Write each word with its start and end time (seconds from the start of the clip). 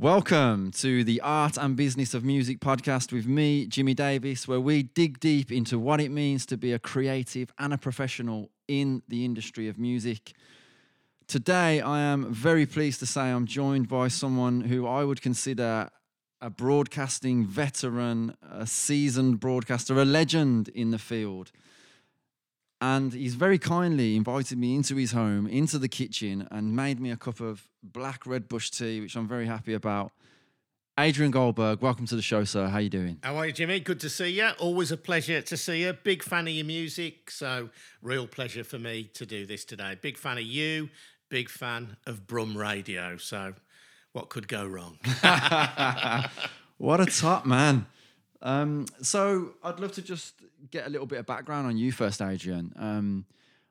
Welcome 0.00 0.70
to 0.76 1.04
the 1.04 1.20
Art 1.20 1.58
and 1.58 1.76
Business 1.76 2.14
of 2.14 2.24
Music 2.24 2.58
podcast 2.58 3.12
with 3.12 3.26
me, 3.26 3.66
Jimmy 3.66 3.92
Davis, 3.92 4.48
where 4.48 4.58
we 4.58 4.82
dig 4.82 5.20
deep 5.20 5.52
into 5.52 5.78
what 5.78 6.00
it 6.00 6.10
means 6.10 6.46
to 6.46 6.56
be 6.56 6.72
a 6.72 6.78
creative 6.78 7.52
and 7.58 7.74
a 7.74 7.76
professional 7.76 8.50
in 8.66 9.02
the 9.08 9.26
industry 9.26 9.68
of 9.68 9.78
music. 9.78 10.32
Today, 11.26 11.82
I 11.82 12.00
am 12.00 12.32
very 12.32 12.64
pleased 12.64 13.00
to 13.00 13.06
say 13.06 13.24
I'm 13.24 13.44
joined 13.44 13.88
by 13.88 14.08
someone 14.08 14.62
who 14.62 14.86
I 14.86 15.04
would 15.04 15.20
consider 15.20 15.90
a 16.40 16.48
broadcasting 16.48 17.44
veteran, 17.44 18.38
a 18.50 18.66
seasoned 18.66 19.38
broadcaster, 19.38 20.00
a 20.00 20.06
legend 20.06 20.70
in 20.70 20.92
the 20.92 20.98
field. 20.98 21.52
And 22.80 23.12
he's 23.12 23.34
very 23.34 23.58
kindly 23.58 24.16
invited 24.16 24.58
me 24.58 24.74
into 24.74 24.96
his 24.96 25.12
home, 25.12 25.46
into 25.46 25.78
the 25.78 25.88
kitchen, 25.88 26.48
and 26.50 26.74
made 26.74 26.98
me 26.98 27.10
a 27.10 27.16
cup 27.16 27.40
of 27.40 27.68
black 27.82 28.26
red 28.26 28.48
bush 28.48 28.70
tea, 28.70 29.00
which 29.00 29.16
I'm 29.16 29.28
very 29.28 29.46
happy 29.46 29.74
about. 29.74 30.12
Adrian 30.98 31.30
Goldberg, 31.30 31.80
welcome 31.80 32.06
to 32.06 32.16
the 32.16 32.22
show, 32.22 32.44
sir. 32.44 32.68
How 32.68 32.78
you 32.78 32.90
doing? 32.90 33.18
How 33.22 33.36
are 33.36 33.46
you, 33.46 33.52
Jimmy? 33.52 33.80
Good 33.80 34.00
to 34.00 34.10
see 34.10 34.28
you. 34.28 34.50
Always 34.58 34.92
a 34.92 34.96
pleasure 34.96 35.40
to 35.40 35.56
see 35.56 35.82
you. 35.82 35.92
Big 35.92 36.22
fan 36.22 36.46
of 36.46 36.52
your 36.52 36.66
music, 36.66 37.30
so 37.30 37.70
real 38.02 38.26
pleasure 38.26 38.64
for 38.64 38.78
me 38.78 39.04
to 39.14 39.24
do 39.24 39.46
this 39.46 39.64
today. 39.64 39.96
Big 40.00 40.18
fan 40.18 40.36
of 40.36 40.44
you. 40.44 40.88
Big 41.30 41.48
fan 41.48 41.96
of 42.06 42.26
Brum 42.26 42.56
Radio. 42.56 43.16
So, 43.16 43.54
what 44.12 44.28
could 44.30 44.48
go 44.48 44.66
wrong? 44.66 44.98
what 46.78 47.00
a 47.00 47.06
top 47.06 47.46
man! 47.46 47.86
Um, 48.42 48.86
so 49.02 49.54
I'd 49.62 49.80
love 49.80 49.92
to 49.92 50.02
just 50.02 50.34
get 50.70 50.86
a 50.86 50.90
little 50.90 51.06
bit 51.06 51.18
of 51.18 51.26
background 51.26 51.66
on 51.66 51.76
you 51.76 51.92
first, 51.92 52.22
Adrian. 52.22 52.72
Um, 52.76 53.26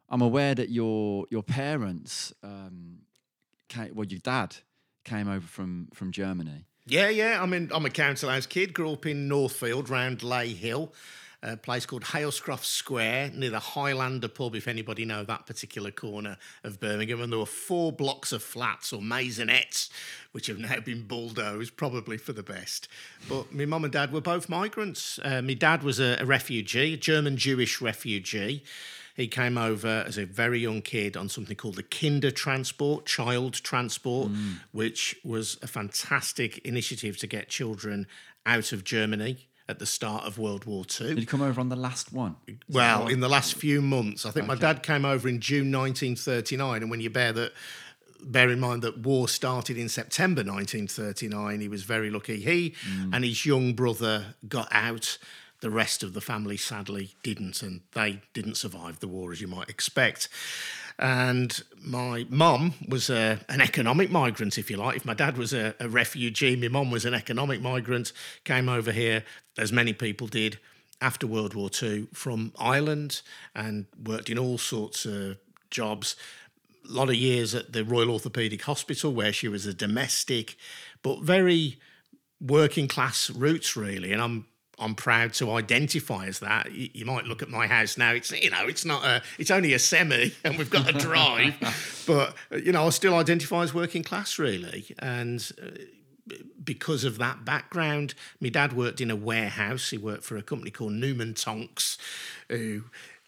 I'm 0.10 0.22
aware 0.22 0.56
that 0.56 0.70
your 0.70 1.26
your 1.30 1.44
parents, 1.44 2.34
um, 2.44 3.00
came, 3.68 3.96
well, 3.96 4.08
your 4.08 4.20
dad 4.20 4.56
came 5.04 5.28
over 5.28 5.46
from 5.46 5.90
from 5.94 6.12
Germany. 6.12 6.66
Yeah, 6.86 7.10
yeah. 7.10 7.42
I 7.42 7.46
mean, 7.46 7.70
I'm 7.74 7.86
a 7.86 7.90
council 7.90 8.30
house 8.30 8.48
kid. 8.48 8.74
Grew 8.74 8.94
up 8.94 9.06
in 9.06 9.28
Northfield, 9.28 9.90
round 9.90 10.24
Ley 10.24 10.54
Hill 10.54 10.92
a 11.42 11.56
place 11.56 11.86
called 11.86 12.04
Halescroft 12.04 12.66
Square 12.66 13.32
near 13.34 13.50
the 13.50 13.60
Highlander 13.60 14.28
pub, 14.28 14.56
if 14.56 14.68
anybody 14.68 15.06
know 15.06 15.24
that 15.24 15.46
particular 15.46 15.90
corner 15.90 16.38
of 16.64 16.80
Birmingham. 16.80 17.22
And 17.22 17.32
there 17.32 17.40
were 17.40 17.46
four 17.46 17.92
blocks 17.92 18.32
of 18.32 18.44
flats 18.44 18.92
or 18.92 19.02
maisonettes, 19.02 19.90
which 20.32 20.48
have 20.48 20.60
now 20.60 20.80
been 20.80 21.04
bulldozed, 21.04 21.78
probably 21.78 22.18
for 22.18 22.34
the 22.34 22.44
best. 22.44 22.88
But 23.30 23.54
my 23.54 23.66
mum 23.66 23.86
and 23.86 23.94
dad 23.94 24.12
were 24.12 24.22
both 24.22 24.50
migrants. 24.50 25.20
Uh, 25.24 25.42
my 25.42 25.54
dad 25.54 25.84
was 25.84 26.00
a, 26.00 26.18
a 26.20 26.26
refugee, 26.26 26.94
a 26.94 26.98
German 26.98 27.38
Jewish 27.38 27.82
refugee. 27.82 28.64
He 29.16 29.28
came 29.28 29.58
over 29.58 30.06
as 30.08 30.18
a 30.18 30.26
very 30.26 30.60
young 30.60 30.82
kid 30.82 31.18
on 31.18 31.28
something 31.28 31.58
called 31.58 31.76
the 31.76 31.84
Kinder 31.84 32.32
Transport, 32.32 33.06
child 33.06 33.54
transport, 33.54 34.32
mm. 34.32 34.60
which 34.72 35.16
was 35.26 35.58
a 35.62 35.68
fantastic 35.68 36.60
initiative 36.60 37.18
to 37.18 37.28
get 37.28 37.50
children 37.50 38.08
out 38.46 38.72
of 38.72 38.84
Germany 38.86 39.49
at 39.70 39.78
the 39.78 39.86
start 39.86 40.26
of 40.26 40.40
World 40.40 40.66
War 40.66 40.84
II. 41.00 41.10
Did 41.10 41.20
you 41.20 41.28
come 41.28 41.44
over 41.44 41.62
on 41.62 41.70
the 41.70 41.76
last 41.76 42.12
one? 42.12 42.36
Well, 42.68 43.08
in 43.08 43.20
the 43.20 43.30
last 43.30 43.54
few 43.54 43.82
months. 43.82 44.26
I 44.26 44.32
think 44.32 44.50
okay. 44.50 44.56
my 44.56 44.60
dad 44.60 44.82
came 44.82 45.06
over 45.06 45.30
in 45.30 45.40
June 45.40 45.72
1939, 45.72 46.82
and 46.82 46.92
when 46.92 47.00
you 47.00 47.12
bear 47.12 47.32
that 47.34 47.54
bear 48.22 48.50
in 48.50 48.60
mind 48.60 48.82
that 48.82 48.98
war 48.98 49.30
started 49.30 49.78
in 49.78 49.88
September 49.88 50.42
1939. 50.42 51.62
He 51.62 51.70
was 51.70 51.84
very 51.84 52.10
lucky. 52.10 52.38
He 52.42 52.72
mm. 52.72 53.12
and 53.14 53.24
his 53.24 53.46
young 53.46 53.74
brother 53.74 54.36
got 54.48 54.68
out. 54.72 55.18
The 55.62 55.70
rest 55.70 56.04
of 56.04 56.14
the 56.14 56.22
family 56.22 56.56
sadly 56.56 57.16
didn't, 57.22 57.62
and 57.62 57.82
they 57.94 58.22
didn't 58.34 58.56
survive 58.56 59.00
the 59.00 59.10
war 59.10 59.32
as 59.32 59.42
you 59.42 59.48
might 59.48 59.70
expect. 59.70 60.30
And 61.00 61.64
my 61.82 62.26
mum 62.30 62.74
was 62.90 63.10
a, 63.10 63.40
an 63.48 63.62
economic 63.62 64.12
migrant, 64.12 64.58
if 64.58 64.70
you 64.70 64.76
like. 64.76 64.98
If 64.98 65.06
my 65.06 65.14
dad 65.14 65.38
was 65.38 65.54
a, 65.54 65.74
a 65.80 65.88
refugee, 65.88 66.58
my 66.58 66.68
mum 66.68 66.92
was 66.92 67.06
an 67.06 67.14
economic 67.14 67.62
migrant, 67.62 68.12
came 68.44 68.68
over 68.68 68.92
here, 68.92 69.24
as 69.58 69.72
many 69.72 69.94
people 69.94 70.28
did 70.28 70.60
after 71.02 71.26
World 71.26 71.54
War 71.54 71.70
II, 71.82 72.08
from 72.14 72.52
Ireland 72.60 73.22
and 73.56 73.86
worked 74.04 74.30
in 74.30 74.38
all 74.38 74.58
sorts 74.58 75.06
of 75.06 75.38
jobs. 75.72 76.18
A 76.88 76.92
lot 76.92 77.08
of 77.08 77.16
years 77.16 77.56
at 77.56 77.72
the 77.72 77.86
Royal 77.86 78.20
Orthopaedic 78.20 78.64
Hospital, 78.64 79.14
where 79.14 79.32
she 79.32 79.48
was 79.48 79.66
a 79.66 79.74
domestic, 79.74 80.58
but 81.02 81.22
very 81.22 81.80
working 82.42 82.90
class 82.90 83.30
roots, 83.30 83.78
really. 83.78 84.12
And 84.12 84.22
I'm 84.22 84.48
I'm 84.80 84.96
proud 84.96 85.34
to 85.36 85.52
identify 85.52 86.28
as 86.28 86.40
that. 86.40 86.72
You, 86.72 86.90
you, 86.94 87.06
might 87.06 87.26
look 87.26 87.42
at 87.42 87.50
my 87.50 87.68
house 87.68 87.98
now; 87.98 88.12
it's 88.12 88.32
you 88.32 88.50
know, 88.50 88.68
it's 88.68 88.86
not 88.86 89.04
a, 89.04 89.22
it's 89.38 89.52
only 89.52 89.74
a 89.74 89.80
semi, 89.80 90.32
and 90.44 90.58
we've 90.58 90.70
got 90.70 90.90
a 90.90 90.94
drive, 90.94 92.04
but 92.08 92.36
you 92.64 92.72
know, 92.72 92.86
I 92.86 92.90
still 92.90 93.16
identify 93.16 93.64
as 93.64 93.74
working 93.74 94.04
class, 94.04 94.40
really, 94.40 94.96
and. 95.00 95.52
Uh, 95.62 95.70
because 96.64 97.06
of 97.06 97.18
that 97.18 97.44
background, 97.44 98.14
my 98.40 98.50
dad 98.50 98.74
worked 98.74 99.02
in 99.02 99.10
a 99.10 99.16
warehouse. 99.16 99.90
He 99.90 99.98
worked 99.98 100.24
for 100.24 100.38
a 100.38 100.44
company 100.44 100.70
called 100.70 100.92
Newman 100.92 101.34
Tonks, 101.34 101.98
who 102.50 102.84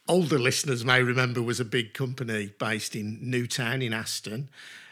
older 0.08 0.38
listeners 0.38 0.86
may 0.86 1.02
remember 1.02 1.42
was 1.42 1.60
a 1.60 1.66
big 1.66 1.96
company 1.96 2.54
based 2.60 2.96
in 2.96 3.18
Newtown 3.22 3.82
in 3.82 3.92
Aston. 3.92 4.50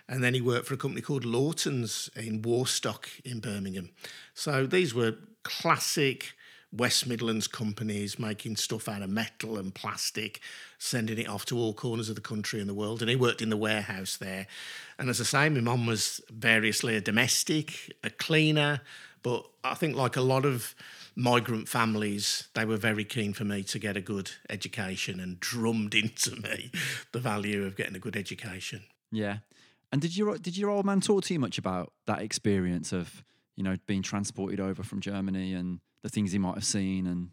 And 0.07 0.23
then 0.23 0.33
he 0.33 0.41
worked 0.41 0.65
for 0.65 0.73
a 0.73 0.77
company 0.77 1.01
called 1.01 1.23
Lawton's 1.23 2.09
in 2.15 2.41
Warstock 2.41 3.09
in 3.23 3.39
Birmingham. 3.39 3.91
So 4.33 4.65
these 4.65 4.95
were 4.95 5.17
classic 5.43 6.33
West 6.71 7.07
Midlands 7.07 7.47
companies 7.47 8.19
making 8.19 8.55
stuff 8.55 8.87
out 8.87 9.01
of 9.01 9.09
metal 9.09 9.57
and 9.57 9.73
plastic, 9.73 10.39
sending 10.77 11.17
it 11.17 11.27
off 11.27 11.45
to 11.45 11.57
all 11.57 11.73
corners 11.73 12.09
of 12.09 12.15
the 12.15 12.21
country 12.21 12.59
and 12.59 12.69
the 12.69 12.73
world. 12.73 13.01
And 13.01 13.09
he 13.09 13.15
worked 13.15 13.41
in 13.41 13.49
the 13.49 13.57
warehouse 13.57 14.17
there. 14.17 14.45
And 14.97 15.09
as 15.09 15.19
I 15.19 15.23
say, 15.23 15.49
my 15.49 15.61
mum 15.61 15.87
was 15.87 16.21
variously 16.29 16.95
a 16.95 17.01
domestic, 17.01 17.93
a 18.03 18.11
cleaner, 18.11 18.81
but 19.23 19.47
I 19.63 19.73
think 19.73 19.95
like 19.95 20.15
a 20.15 20.21
lot 20.21 20.45
of 20.45 20.75
migrant 21.15 21.67
families, 21.67 22.47
they 22.53 22.65
were 22.65 22.77
very 22.77 23.03
keen 23.03 23.33
for 23.33 23.43
me 23.43 23.63
to 23.63 23.79
get 23.79 23.97
a 23.97 24.01
good 24.01 24.31
education 24.49 25.19
and 25.19 25.39
drummed 25.39 25.95
into 25.95 26.35
me 26.35 26.71
the 27.11 27.19
value 27.19 27.65
of 27.65 27.75
getting 27.75 27.95
a 27.95 27.99
good 27.99 28.15
education. 28.15 28.83
Yeah. 29.11 29.37
And 29.91 30.01
did 30.01 30.15
your 30.15 30.37
did 30.37 30.55
your 30.55 30.69
old 30.69 30.85
man 30.85 31.01
talk 31.01 31.23
to 31.25 31.33
you 31.33 31.39
much 31.39 31.57
about 31.57 31.91
that 32.05 32.21
experience 32.21 32.93
of, 32.93 33.23
you 33.55 33.63
know, 33.63 33.75
being 33.87 34.03
transported 34.03 34.59
over 34.59 34.83
from 34.83 35.01
Germany 35.01 35.53
and 35.53 35.79
the 36.01 36.09
things 36.09 36.31
he 36.31 36.37
might 36.37 36.55
have 36.55 36.65
seen 36.65 37.05
and 37.07 37.29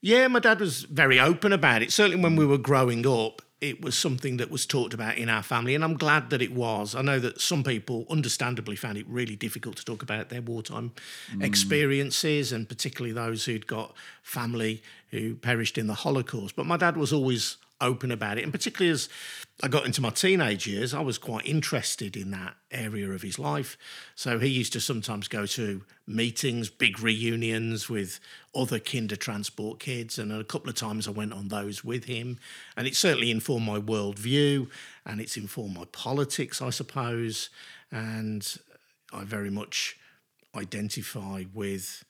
yeah 0.00 0.26
my 0.28 0.38
dad 0.38 0.60
was 0.60 0.82
very 0.84 1.18
open 1.18 1.52
about 1.52 1.82
it. 1.82 1.92
Certainly 1.92 2.22
when 2.22 2.36
we 2.36 2.46
were 2.46 2.58
growing 2.58 3.06
up 3.06 3.42
it 3.60 3.82
was 3.82 3.94
something 3.94 4.38
that 4.38 4.50
was 4.50 4.64
talked 4.64 4.94
about 4.94 5.18
in 5.18 5.28
our 5.28 5.42
family 5.42 5.74
and 5.74 5.84
i'm 5.84 5.96
glad 5.96 6.30
that 6.30 6.40
it 6.40 6.52
was. 6.52 6.94
I 6.94 7.02
know 7.02 7.18
that 7.18 7.40
some 7.40 7.62
people 7.62 8.06
understandably 8.08 8.76
found 8.76 8.96
it 8.96 9.06
really 9.08 9.36
difficult 9.36 9.76
to 9.76 9.84
talk 9.84 10.02
about 10.02 10.28
their 10.30 10.42
wartime 10.42 10.92
mm. 11.32 11.44
experiences 11.44 12.52
and 12.52 12.68
particularly 12.68 13.12
those 13.12 13.44
who'd 13.44 13.66
got 13.66 13.94
family 14.22 14.82
who 15.10 15.34
perished 15.34 15.76
in 15.76 15.86
the 15.88 15.94
holocaust. 15.94 16.56
But 16.56 16.66
my 16.66 16.76
dad 16.76 16.96
was 16.96 17.12
always 17.12 17.56
open 17.80 18.10
about 18.10 18.38
it. 18.38 18.44
And 18.44 18.52
particularly 18.52 18.92
as 18.92 19.08
I 19.62 19.68
got 19.68 19.86
into 19.86 20.00
my 20.00 20.10
teenage 20.10 20.66
years, 20.66 20.94
I 20.94 21.00
was 21.00 21.18
quite 21.18 21.46
interested 21.46 22.16
in 22.16 22.30
that 22.30 22.56
area 22.70 23.10
of 23.10 23.22
his 23.22 23.38
life. 23.38 23.76
So 24.14 24.38
he 24.38 24.48
used 24.48 24.72
to 24.72 24.80
sometimes 24.80 25.28
go 25.28 25.46
to 25.46 25.82
meetings, 26.06 26.70
big 26.70 27.00
reunions 27.00 27.88
with 27.88 28.20
other 28.54 28.78
kinder 28.78 29.16
transport 29.16 29.80
kids. 29.80 30.18
And 30.18 30.32
a 30.32 30.44
couple 30.44 30.70
of 30.70 30.76
times 30.76 31.06
I 31.06 31.10
went 31.10 31.32
on 31.32 31.48
those 31.48 31.84
with 31.84 32.04
him. 32.04 32.38
And 32.76 32.86
it 32.86 32.96
certainly 32.96 33.30
informed 33.30 33.66
my 33.66 33.78
worldview 33.78 34.68
and 35.04 35.20
it's 35.20 35.36
informed 35.36 35.76
my 35.76 35.84
politics, 35.92 36.62
I 36.62 36.70
suppose. 36.70 37.50
And 37.92 38.46
I 39.12 39.24
very 39.24 39.50
much 39.50 39.96
identify 40.54 41.44
with 41.52 42.04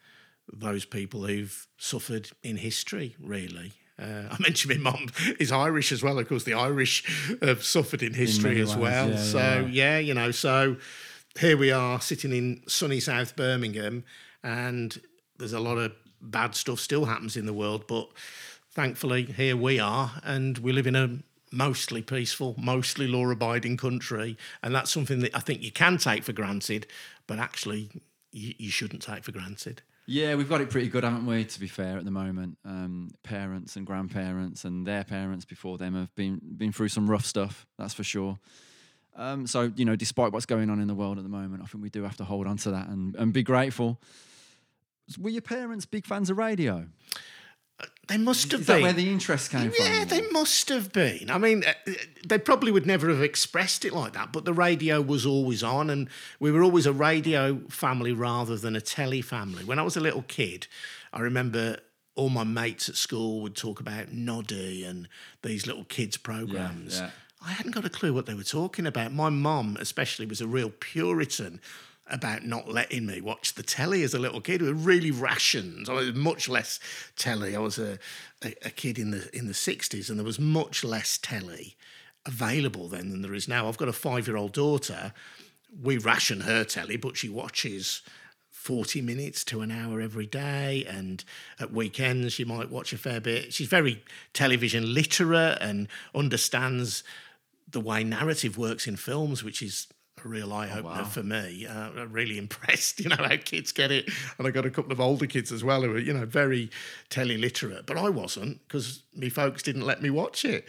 those 0.53 0.85
people 0.85 1.27
who've 1.27 1.67
suffered 1.79 2.31
in 2.43 2.57
history, 2.57 3.17
really. 3.21 3.73
Uh, 3.99 4.29
I 4.31 4.37
mentioned 4.41 4.83
my 4.83 4.91
mum 4.91 5.09
is 5.39 5.53
Irish 5.53 5.93
as 5.93 6.03
well. 6.03 6.19
Of 6.19 6.29
course, 6.29 6.45
the 6.45 6.55
Irish 6.55 7.05
have 7.43 7.63
suffered 7.63 8.03
in 8.03 8.15
history 8.15 8.57
in 8.57 8.63
as 8.63 8.71
ways, 8.71 8.79
well. 8.79 9.11
Yeah, 9.11 9.17
so 9.17 9.39
yeah. 9.39 9.67
yeah, 9.67 9.99
you 9.99 10.15
know, 10.15 10.31
so 10.31 10.77
here 11.39 11.57
we 11.57 11.71
are 11.71 12.01
sitting 12.01 12.33
in 12.33 12.63
sunny 12.67 13.01
South 13.01 13.37
Birmingham, 13.37 14.05
and 14.43 15.01
there's 15.39 15.53
a 15.53 15.61
lot 15.61 15.77
of 15.77 15.93
bad 16.21 16.55
stuff 16.55 16.81
still 16.81 17.05
happens 17.05 17.37
in 17.37 17.47
the 17.47 17.53
world, 17.53 17.87
but 17.87 18.09
thankfully 18.71 19.25
here 19.25 19.57
we 19.57 19.79
are, 19.79 20.13
and 20.25 20.59
we 20.59 20.73
live 20.73 20.87
in 20.87 20.97
a 20.97 21.19
mostly 21.53 22.01
peaceful, 22.03 22.55
mostly 22.59 23.07
law-abiding 23.07 23.77
country, 23.77 24.37
and 24.63 24.75
that's 24.75 24.91
something 24.91 25.21
that 25.21 25.35
I 25.35 25.41
think 25.41 25.63
you 25.63 25.73
can 25.73 25.99
take 25.99 26.23
for 26.23 26.33
granted, 26.33 26.87
but 27.27 27.39
actually 27.39 27.91
you, 28.33 28.55
you 28.59 28.71
shouldn't 28.71 29.03
take 29.03 29.25
for 29.25 29.33
granted. 29.33 29.83
Yeah, 30.13 30.35
we've 30.35 30.49
got 30.49 30.61
it 30.61 30.71
pretty 30.71 30.89
good, 30.89 31.05
haven't 31.05 31.25
we? 31.25 31.45
To 31.45 31.61
be 31.61 31.69
fair, 31.69 31.97
at 31.97 32.05
the 32.05 32.11
moment, 32.11 32.59
um, 32.65 33.11
parents 33.23 33.77
and 33.77 33.87
grandparents 33.87 34.65
and 34.65 34.85
their 34.85 35.05
parents 35.05 35.45
before 35.45 35.79
them 35.79 35.95
have 35.95 36.13
been 36.17 36.41
been 36.57 36.73
through 36.73 36.89
some 36.89 37.09
rough 37.09 37.25
stuff. 37.25 37.65
That's 37.79 37.95
for 37.95 38.03
sure. 38.03 38.37
Um, 39.15 39.47
so 39.47 39.71
you 39.77 39.85
know, 39.85 39.95
despite 39.95 40.33
what's 40.33 40.47
going 40.47 40.69
on 40.69 40.81
in 40.81 40.89
the 40.89 40.97
world 40.97 41.19
at 41.19 41.23
the 41.23 41.31
moment, 41.31 41.63
I 41.63 41.67
think 41.67 41.85
we 41.85 41.91
do 41.91 42.03
have 42.03 42.17
to 42.17 42.25
hold 42.25 42.49
on 42.49 42.57
to 42.57 42.73
that 42.73 42.89
and, 42.89 43.15
and 43.15 43.33
be 43.33 43.45
grateful. 43.45 44.01
Were 45.17 45.31
your 45.31 45.43
parents 45.43 45.87
big 45.87 46.07
fans 46.07 46.29
of 46.29 46.39
radio? 46.39 46.89
They 48.09 48.17
must 48.19 48.51
have 48.51 48.63
Is 48.63 48.67
been. 48.67 48.77
that 48.79 48.83
where 48.83 48.93
the 48.93 49.09
interest 49.09 49.51
came 49.51 49.71
from? 49.71 49.87
Yeah, 49.87 50.05
they 50.05 50.23
must 50.31 50.69
have 50.69 50.93
been. 50.93 51.31
I 51.31 51.39
mean, 51.39 51.63
uh, 51.65 51.93
they 52.27 52.39
probably 52.39 52.73
would 52.73 52.87
never 52.87 53.09
have 53.09 53.23
expressed 53.23 53.85
it 53.85 53.93
like 53.93 54.15
that, 54.15 54.33
but 54.33 54.45
the 54.45 54.53
radio 54.53 55.01
was 55.01 55.25
always 55.25 55.63
on, 55.63 55.91
and 55.91 56.09
we 56.41 56.51
were 56.51 56.63
always 56.63 56.87
a 56.87 56.93
radio 56.93 57.61
family 57.69 58.13
rather 58.13 58.57
than 58.57 58.75
a 58.75 58.81
telly 58.81 59.23
family. 59.23 59.65
When 59.65 59.79
I 59.79 59.83
was 59.83 59.97
a 59.97 60.01
little 60.01 60.23
kid, 60.23 60.67
I 61.13 61.21
remember 61.21 61.77
all 62.17 62.31
my 62.31 62.43
mates 62.45 62.89
at 62.89 62.97
school 62.97 63.41
would 63.43 63.55
talk 63.55 63.79
about 63.79 64.13
Noddy 64.13 64.85
and 64.85 65.09
these 65.43 65.67
little 65.69 65.85
kids' 65.85 66.17
programs. 66.17 66.99
yeah. 66.99 67.11
I 67.47 67.53
hadn't 67.53 67.73
got 67.73 67.87
a 67.87 67.89
clue 67.91 68.13
what 68.13 68.27
they 68.27 68.35
were 68.35 68.43
talking 68.43 68.87
about. 68.87 69.15
My 69.15 69.31
mum, 69.31 69.79
especially, 69.81 70.27
was 70.27 70.43
a 70.43 70.47
real 70.47 70.69
Puritan 70.79 71.61
about 72.11 72.45
not 72.45 72.69
letting 72.69 73.07
me 73.07 73.21
watch 73.21 73.55
the 73.55 73.63
telly 73.63 74.03
as 74.03 74.15
a 74.15 74.19
little 74.19 74.41
kid. 74.41 74.63
We 74.63 74.73
really 74.73 75.11
rationed. 75.11 75.89
I 75.89 75.95
was 75.95 76.15
much 76.15 76.49
less 76.49 76.81
telly. 77.17 77.57
I 77.57 77.61
was 77.61 77.79
a, 77.79 77.99
a, 78.45 78.55
a 78.63 78.71
kid 78.71 78.99
in 78.99 79.11
the 79.11 79.29
in 79.33 79.47
the 79.47 79.55
sixties, 79.55 80.11
and 80.11 80.19
there 80.19 80.27
was 80.27 80.39
much 80.39 80.85
less 80.85 81.19
telly 81.19 81.77
available 82.27 82.89
then 82.89 83.11
than 83.11 83.23
there 83.23 83.35
is 83.35 83.49
now. 83.49 83.69
I've 83.69 83.79
got 83.79 83.89
a 83.89 83.93
five 83.93 84.27
year 84.27 84.37
old 84.37 84.53
daughter. 84.53 85.13
We 85.81 85.99
ration 85.99 86.41
her 86.41 86.65
telly, 86.65 86.97
but 86.97 87.17
she 87.17 87.29
watches. 87.29 88.03
40 88.51 89.01
minutes 89.01 89.43
to 89.45 89.63
an 89.63 89.71
hour 89.71 90.03
every 90.03 90.27
day 90.27 90.85
and 90.87 91.25
at 91.59 91.73
weekends 91.73 92.35
she 92.35 92.45
might 92.45 92.69
watch 92.71 92.93
a 92.93 92.99
fair 92.99 93.19
bit 93.19 93.55
she's 93.55 93.69
very 93.69 94.05
television 94.35 94.93
literate 94.93 95.57
and 95.63 95.89
understands 96.15 97.03
the 97.67 97.81
way 97.81 98.05
narrative 98.05 98.59
works 98.59 98.87
in 98.87 98.97
films 98.97 99.43
which 99.43 99.63
is 99.63 99.87
a 100.25 100.29
real 100.29 100.53
eye 100.53 100.71
opener 100.71 101.05
for 101.05 101.23
me. 101.23 101.67
Uh, 101.67 102.07
really 102.07 102.39
impressed, 102.45 103.01
you 103.01 103.09
know, 103.09 103.17
how 103.17 103.37
kids 103.37 103.73
get 103.73 103.91
it. 103.91 104.09
And 104.39 104.47
I 104.47 104.51
got 104.51 104.67
a 104.67 104.71
couple 104.71 104.93
of 104.93 105.01
older 105.01 105.27
kids 105.27 105.53
as 105.53 105.65
well 105.65 105.83
who 105.83 105.91
were, 105.91 105.99
you 105.99 106.13
know, 106.13 106.27
very 106.27 106.71
telly 107.09 107.37
literate. 107.37 107.87
But 107.87 107.99
I 107.99 108.09
wasn't 108.09 108.67
because 108.67 109.03
me 109.15 109.29
folks 109.29 109.63
didn't 109.63 109.87
let 109.87 110.03
me 110.03 110.11
watch 110.11 110.45
it. 110.45 110.65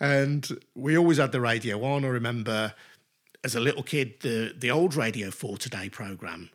And 0.00 0.48
we 0.74 0.96
always 0.96 1.18
had 1.18 1.32
the 1.32 1.40
radio 1.40 1.82
on. 1.84 2.04
I 2.04 2.08
remember 2.08 2.74
as 3.44 3.54
a 3.54 3.60
little 3.60 3.82
kid, 3.82 4.20
the 4.20 4.54
the 4.56 4.70
old 4.70 4.94
Radio 4.94 5.30
4 5.30 5.58
Today 5.58 5.88
programme 5.88 6.50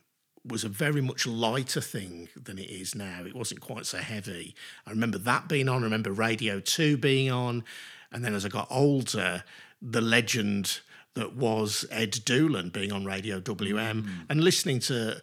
was 0.45 0.63
a 0.63 0.69
very 0.69 1.01
much 1.01 1.27
lighter 1.27 1.81
thing 1.81 2.29
than 2.35 2.57
it 2.57 2.69
is 2.69 2.95
now. 2.95 3.23
It 3.25 3.35
wasn't 3.35 3.61
quite 3.61 3.85
so 3.85 3.99
heavy. 3.99 4.55
I 4.87 4.89
remember 4.89 5.17
that 5.19 5.47
being 5.47 5.69
on. 5.69 5.81
I 5.81 5.85
remember 5.85 6.11
Radio 6.11 6.59
2 6.59 6.97
being 6.97 7.29
on. 7.29 7.63
And 8.11 8.25
then 8.25 8.33
as 8.33 8.45
I 8.45 8.49
got 8.49 8.67
older, 8.71 9.43
the 9.81 10.01
legend 10.01 10.79
that 11.15 11.35
was 11.35 11.85
Ed 11.91 12.11
Doolan 12.25 12.69
being 12.69 12.91
on 12.91 13.05
Radio 13.05 13.39
WM 13.39 14.03
hmm. 14.03 14.09
and 14.29 14.43
listening 14.43 14.79
to 14.81 15.21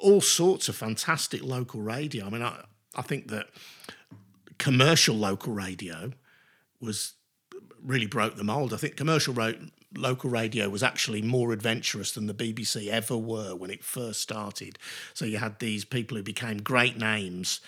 all 0.00 0.20
sorts 0.20 0.68
of 0.68 0.76
fantastic 0.76 1.42
local 1.42 1.80
radio. 1.80 2.26
I 2.26 2.30
mean, 2.30 2.42
I, 2.42 2.64
I 2.94 3.02
think 3.02 3.28
that 3.28 3.48
commercial 4.58 5.16
local 5.16 5.52
radio 5.52 6.12
was 6.80 7.14
really 7.82 8.06
broke 8.06 8.36
the 8.36 8.44
mold. 8.44 8.74
I 8.74 8.76
think 8.76 8.96
commercial 8.96 9.34
ro- 9.34 9.54
local 9.96 10.30
radio 10.30 10.68
was 10.68 10.82
actually 10.82 11.22
more 11.22 11.52
adventurous 11.52 12.12
than 12.12 12.26
the 12.26 12.34
BBC 12.34 12.88
ever 12.88 13.16
were 13.16 13.54
when 13.54 13.70
it 13.70 13.84
first 13.84 14.20
started. 14.20 14.78
So 15.14 15.24
you 15.24 15.38
had 15.38 15.58
these 15.58 15.84
people 15.84 16.16
who 16.16 16.22
became 16.22 16.58
great 16.58 16.96
names 16.96 17.60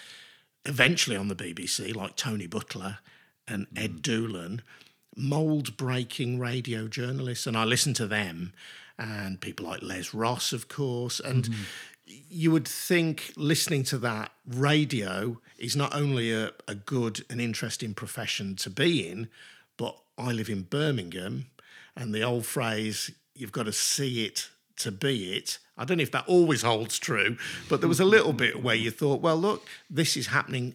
eventually 0.66 1.16
on 1.16 1.28
the 1.28 1.36
BBC, 1.36 1.94
like 1.94 2.16
Tony 2.16 2.46
Butler 2.46 2.98
and 3.48 3.66
Ed 3.76 3.90
hmm. 3.90 3.98
Doolan, 3.98 4.62
mold 5.16 5.76
breaking 5.76 6.38
radio 6.38 6.88
journalists. 6.88 7.46
And 7.46 7.56
I 7.56 7.64
listened 7.64 7.96
to 7.96 8.06
them 8.06 8.52
and 8.98 9.40
people 9.40 9.66
like 9.66 9.82
Les 9.82 10.12
Ross, 10.12 10.52
of 10.52 10.68
course. 10.68 11.20
And 11.20 11.44
mm. 11.44 11.54
you 12.28 12.50
would 12.50 12.68
think 12.68 13.32
listening 13.36 13.82
to 13.84 13.98
that 13.98 14.32
radio 14.46 15.40
is 15.58 15.74
not 15.74 15.94
only 15.94 16.32
a, 16.32 16.52
a 16.68 16.74
good 16.74 17.24
and 17.30 17.40
interesting 17.40 17.94
profession 17.94 18.56
to 18.56 18.70
be 18.70 19.08
in, 19.08 19.28
but 19.76 19.96
I 20.18 20.32
live 20.32 20.50
in 20.50 20.62
Birmingham 20.62 21.46
and 21.96 22.14
the 22.14 22.22
old 22.22 22.46
phrase, 22.46 23.10
you've 23.34 23.52
got 23.52 23.64
to 23.64 23.72
see 23.72 24.24
it 24.24 24.48
to 24.76 24.90
be 24.90 25.34
it. 25.34 25.58
I 25.76 25.84
don't 25.84 25.98
know 25.98 26.02
if 26.02 26.12
that 26.12 26.26
always 26.26 26.62
holds 26.62 26.98
true, 26.98 27.36
but 27.68 27.80
there 27.80 27.88
was 27.88 28.00
a 28.00 28.04
little 28.04 28.32
bit 28.32 28.62
where 28.62 28.74
you 28.74 28.90
thought, 28.90 29.20
well, 29.20 29.36
look, 29.36 29.66
this 29.88 30.16
is 30.16 30.28
happening 30.28 30.74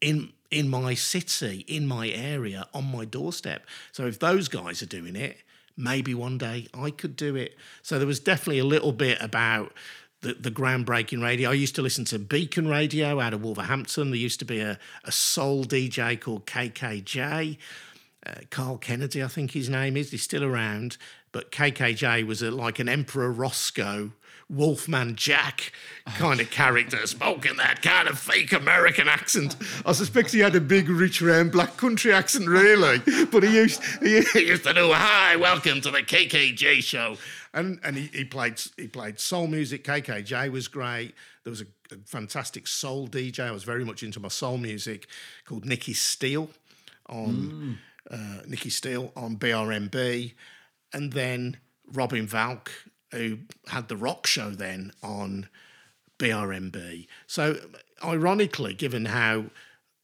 in 0.00 0.32
in 0.50 0.68
my 0.68 0.94
city, 0.94 1.64
in 1.68 1.86
my 1.86 2.08
area, 2.08 2.66
on 2.74 2.90
my 2.90 3.04
doorstep. 3.04 3.64
So 3.92 4.06
if 4.06 4.18
those 4.18 4.48
guys 4.48 4.82
are 4.82 4.86
doing 4.86 5.16
it, 5.16 5.38
maybe 5.76 6.14
one 6.14 6.38
day 6.38 6.66
I 6.74 6.90
could 6.90 7.16
do 7.16 7.36
it. 7.36 7.56
So 7.82 7.98
there 7.98 8.06
was 8.06 8.20
definitely 8.20 8.58
a 8.58 8.64
little 8.64 8.92
bit 8.92 9.18
about 9.20 9.72
the, 10.22 10.34
the 10.34 10.50
groundbreaking 10.50 11.22
radio. 11.22 11.50
I 11.50 11.54
used 11.54 11.74
to 11.76 11.82
listen 11.82 12.04
to 12.06 12.18
Beacon 12.18 12.68
Radio 12.68 13.20
out 13.20 13.32
of 13.32 13.42
Wolverhampton. 13.42 14.10
There 14.10 14.18
used 14.18 14.38
to 14.40 14.44
be 14.44 14.60
a, 14.60 14.78
a 15.04 15.12
soul 15.12 15.64
DJ 15.64 16.20
called 16.20 16.46
KKJ. 16.46 17.56
Uh, 18.26 18.34
Carl 18.50 18.76
Kennedy, 18.76 19.22
I 19.22 19.28
think 19.28 19.52
his 19.52 19.70
name 19.70 19.96
is. 19.96 20.10
He's 20.10 20.22
still 20.22 20.44
around. 20.44 20.98
But 21.32 21.50
KKJ 21.50 22.26
was 22.26 22.42
a, 22.42 22.50
like 22.50 22.78
an 22.78 22.88
Emperor 22.88 23.30
Roscoe, 23.30 24.12
Wolfman 24.50 25.14
Jack 25.14 25.72
kind 26.16 26.40
of 26.40 26.50
character, 26.50 27.06
spoken 27.06 27.56
that 27.58 27.82
kind 27.82 28.08
of 28.08 28.18
fake 28.18 28.52
American 28.52 29.08
accent. 29.08 29.56
I 29.86 29.92
suspect 29.92 30.32
he 30.32 30.40
had 30.40 30.56
a 30.56 30.60
big, 30.60 30.88
rich, 30.88 31.22
round 31.22 31.52
black 31.52 31.76
country 31.76 32.12
accent, 32.12 32.48
really. 32.48 32.98
But 33.30 33.44
he 33.44 33.54
used 33.54 33.82
he 34.02 34.16
used 34.40 34.64
to 34.64 34.74
do, 34.74 34.92
"Hi, 34.92 35.36
welcome 35.36 35.80
to 35.82 35.90
the 35.90 36.02
KKJ 36.02 36.82
show," 36.82 37.16
and 37.54 37.78
and 37.84 37.96
he, 37.96 38.10
he 38.12 38.24
played 38.24 38.60
he 38.76 38.88
played 38.88 39.20
soul 39.20 39.46
music. 39.46 39.84
KKJ 39.84 40.50
was 40.50 40.68
great. 40.68 41.14
There 41.44 41.50
was 41.50 41.62
a, 41.62 41.66
a 41.92 41.98
fantastic 42.04 42.66
soul 42.66 43.08
DJ. 43.08 43.40
I 43.40 43.52
was 43.52 43.64
very 43.64 43.84
much 43.84 44.02
into 44.02 44.20
my 44.20 44.28
soul 44.28 44.58
music, 44.58 45.06
called 45.44 45.64
Nicky 45.64 45.94
Steele 45.94 46.50
on 47.08 47.78
uh, 48.10 48.40
Nicky 48.46 48.70
Steele 48.70 49.12
on 49.16 49.36
BRMB, 49.36 50.34
and 50.92 51.12
then 51.12 51.58
Robin 51.92 52.26
Valk, 52.26 52.70
who 53.12 53.38
had 53.68 53.88
the 53.88 53.96
rock 53.96 54.26
show 54.26 54.50
then 54.50 54.92
on 55.02 55.48
BRMB. 56.18 57.06
So, 57.26 57.56
ironically, 58.04 58.74
given 58.74 59.06
how 59.06 59.46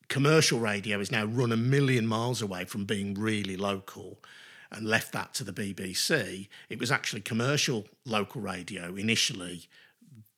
commercial 0.08 0.58
radio 0.58 1.00
is 1.00 1.10
now 1.10 1.24
run 1.24 1.52
a 1.52 1.56
million 1.56 2.06
miles 2.06 2.40
away 2.40 2.64
from 2.64 2.84
being 2.84 3.14
really 3.14 3.56
local 3.56 4.18
and 4.70 4.86
left 4.86 5.12
that 5.12 5.34
to 5.34 5.44
the 5.44 5.52
BBC, 5.52 6.48
it 6.68 6.78
was 6.78 6.90
actually 6.90 7.20
commercial 7.20 7.86
local 8.04 8.40
radio 8.40 8.94
initially 8.96 9.68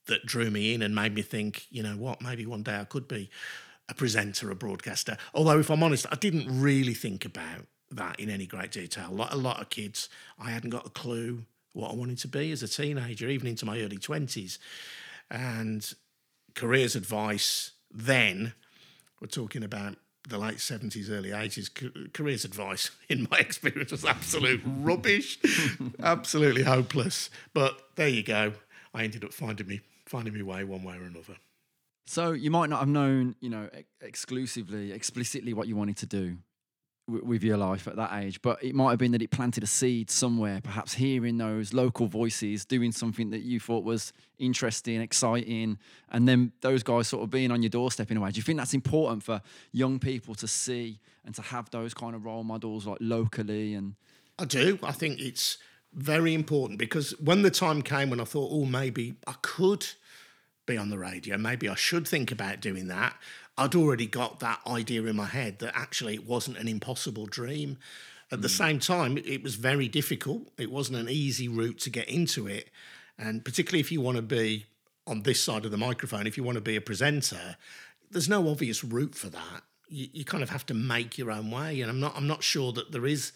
that 0.07 0.27
drew 0.27 0.51
me 0.51 0.75
in 0.75 0.83
and 0.83 0.95
made 0.95 1.15
me 1.15 1.23
think, 1.23 1.67
you 1.71 1.83
know 1.83 1.97
what, 1.97 2.21
maybe 2.21 2.45
one 2.45 2.63
day 2.63 2.79
I 2.79 2.85
could 2.85 3.07
be 3.07 3.31
a 3.89 3.95
presenter, 3.95 4.51
a 4.51 4.55
broadcaster. 4.55 5.17
Although, 5.33 5.61
if 5.61 5.71
I'm 5.71 5.83
honest, 5.83 6.07
I 6.11 6.17
didn't 6.17 6.61
really 6.61 6.95
think 6.95 7.25
about 7.25 7.67
that 7.91 8.19
in 8.21 8.29
any 8.29 8.47
great 8.47 8.73
detail. 8.73 9.11
Like 9.11 9.33
a 9.33 9.37
lot 9.37 9.61
of 9.61 9.71
kids, 9.71 10.09
I 10.39 10.51
hadn't 10.51 10.71
got 10.71 10.87
a 10.87 10.91
clue 10.91 11.45
what 11.73 11.91
I 11.91 11.95
wanted 11.95 12.19
to 12.19 12.29
be 12.29 12.51
as 12.53 12.63
a 12.63 12.69
teenager, 12.69 13.29
even 13.29 13.47
into 13.47 13.67
my 13.67 13.81
early 13.81 13.99
20s. 13.99 14.59
And 15.31 15.93
careers 16.55 16.97
advice 16.97 17.73
then, 17.93 18.55
we're 19.21 19.29
talking 19.29 19.63
about 19.63 19.97
the 20.29 20.39
late 20.39 20.59
70s, 20.59 21.11
early 21.11 21.31
80s, 21.31 22.13
careers 22.13 22.45
advice, 22.45 22.91
in 23.09 23.27
my 23.31 23.39
experience, 23.39 23.93
was 23.93 24.05
absolute 24.05 24.61
rubbish, 24.67 25.39
absolutely 26.03 26.63
hopeless. 26.63 27.31
But 27.55 27.81
there 27.97 28.09
you 28.09 28.23
go. 28.23 28.53
I 28.95 29.05
ended 29.05 29.25
up 29.25 29.33
finding 29.33 29.67
me 29.67 29.81
finding 30.07 30.33
me 30.33 30.43
way 30.43 30.65
one 30.65 30.83
way 30.83 30.97
or 30.97 31.03
another. 31.03 31.37
So 32.07 32.33
you 32.33 32.51
might 32.51 32.71
not 32.71 32.79
have 32.79 32.89
known, 32.89 33.37
you 33.41 33.51
know, 33.51 33.69
ex- 33.75 33.91
exclusively, 34.01 34.93
explicitly 34.93 35.53
what 35.53 35.69
you 35.69 35.77
wanted 35.77 35.99
to 35.99 36.07
do 36.07 36.39
with 37.09 37.43
your 37.43 37.57
life 37.57 37.89
at 37.89 37.97
that 37.97 38.13
age, 38.23 38.41
but 38.43 38.63
it 38.63 38.75
might 38.75 38.91
have 38.91 38.99
been 38.99 39.13
that 39.13 39.23
it 39.23 39.31
planted 39.31 39.63
a 39.63 39.67
seed 39.67 40.11
somewhere, 40.11 40.61
perhaps 40.63 40.95
hearing 40.95 41.39
those 41.39 41.73
local 41.73 42.07
voices 42.07 42.65
doing 42.65 42.93
something 42.93 43.31
that 43.31 43.41
you 43.41 43.59
thought 43.59 43.83
was 43.83 44.13
interesting, 44.39 45.01
exciting, 45.01 45.79
and 46.11 46.29
then 46.29 46.53
those 46.61 46.83
guys 46.83 47.09
sort 47.09 47.25
of 47.25 47.31
being 47.31 47.51
on 47.51 47.63
your 47.63 47.71
doorstep 47.71 48.11
in 48.11 48.17
a 48.17 48.21
way. 48.21 48.31
Do 48.31 48.37
you 48.37 48.43
think 48.43 48.59
that's 48.59 48.75
important 48.75 49.23
for 49.23 49.41
young 49.73 49.99
people 49.99 50.35
to 50.37 50.47
see 50.47 51.01
and 51.25 51.35
to 51.35 51.43
have 51.43 51.71
those 51.71 51.95
kind 51.95 52.15
of 52.15 52.25
role 52.25 52.45
models 52.45 52.87
like 52.87 52.99
locally 53.01 53.75
and 53.75 53.95
I 54.39 54.45
do. 54.45 54.79
I 54.83 54.93
think 54.93 55.21
it's 55.21 55.59
very 55.93 56.33
important 56.33 56.79
because 56.79 57.11
when 57.19 57.43
the 57.43 57.51
time 57.51 57.83
came 57.83 58.11
when 58.11 58.21
I 58.21 58.25
thought, 58.25 58.51
oh, 58.53 58.65
maybe 58.65 59.17
I 59.27 59.35
could 59.43 59.87
be 60.67 60.77
on 60.77 60.91
the 60.91 60.99
radio, 60.99 61.37
maybe 61.37 61.69
I 61.69 61.75
should 61.75 62.07
think 62.07 62.31
about 62.31 62.61
doing 62.61 62.89
that, 62.89 63.17
I'd 63.59 63.75
already 63.75 64.07
got 64.07 64.41
that 64.41 64.61
idea 64.67 65.03
in 65.05 65.17
my 65.17 65.27
head 65.27 65.59
that 65.59 65.77
actually 65.77 66.15
it 66.15 66.27
wasn't 66.27 66.57
an 66.59 66.69
impossible 66.69 67.27
dream. 67.27 67.77
At 68.31 68.41
the 68.41 68.49
hmm. 68.49 68.53
same 68.53 68.79
time, 68.79 69.19
it 69.19 69.43
was 69.43 69.57
very 69.57 69.89
difficult. 69.89 70.49
It 70.57 70.71
wasn't 70.71 70.99
an 70.99 71.09
easy 71.09 71.49
route 71.49 71.79
to 71.81 71.91
get 71.91 72.09
into 72.09 72.47
it. 72.47 72.71
And 73.19 73.45
particularly 73.45 73.81
if 73.81 73.91
you 73.91 74.01
want 74.01 74.17
to 74.17 74.23
be 74.23 74.67
on 75.07 75.23
this 75.23 75.43
side 75.43 75.65
of 75.65 75.73
the 75.73 75.77
microphone, 75.77 76.27
if 76.27 76.37
you 76.37 76.45
want 76.45 76.57
to 76.57 76.63
be 76.63 76.77
a 76.77 76.81
presenter, 76.81 77.57
there's 78.11 78.29
no 78.29 78.49
obvious 78.49 78.85
route 78.85 79.15
for 79.15 79.29
that. 79.29 79.63
You, 79.89 80.07
you 80.13 80.25
kind 80.25 80.43
of 80.43 80.51
have 80.51 80.67
to 80.67 80.75
make 80.75 81.19
your 81.19 81.33
own 81.33 81.51
way. 81.51 81.81
And 81.81 81.91
I'm 81.91 82.01
not, 82.01 82.17
I'm 82.17 82.29
not 82.29 82.45
sure 82.45 82.73
that 82.73 82.93
there 82.93 83.07
is 83.07 83.33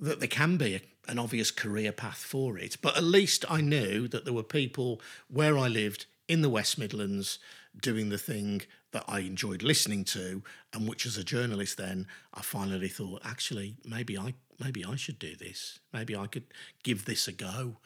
that 0.00 0.18
there 0.18 0.28
can 0.28 0.56
be 0.56 0.74
a, 0.74 0.80
an 1.06 1.20
obvious 1.20 1.52
career 1.52 1.92
path 1.92 2.18
for 2.18 2.58
it. 2.58 2.78
But 2.82 2.96
at 2.96 3.04
least 3.04 3.44
I 3.48 3.60
knew 3.60 4.08
that 4.08 4.24
there 4.24 4.34
were 4.34 4.42
people 4.42 5.00
where 5.28 5.56
I 5.56 5.68
lived 5.68 6.06
in 6.26 6.42
the 6.42 6.48
West 6.48 6.78
Midlands 6.78 7.38
doing 7.80 8.08
the 8.08 8.18
thing 8.18 8.62
that 8.92 9.04
I 9.08 9.20
enjoyed 9.20 9.62
listening 9.62 10.04
to, 10.04 10.42
and 10.72 10.88
which 10.88 11.06
as 11.06 11.16
a 11.16 11.24
journalist 11.24 11.76
then 11.76 12.06
I 12.32 12.42
finally 12.42 12.88
thought, 12.88 13.22
actually, 13.24 13.76
maybe 13.84 14.16
I 14.16 14.34
maybe 14.62 14.84
I 14.84 14.96
should 14.96 15.18
do 15.18 15.34
this. 15.36 15.80
Maybe 15.92 16.16
I 16.16 16.26
could 16.26 16.44
give 16.82 17.04
this 17.04 17.26
a 17.28 17.32
go. 17.32 17.78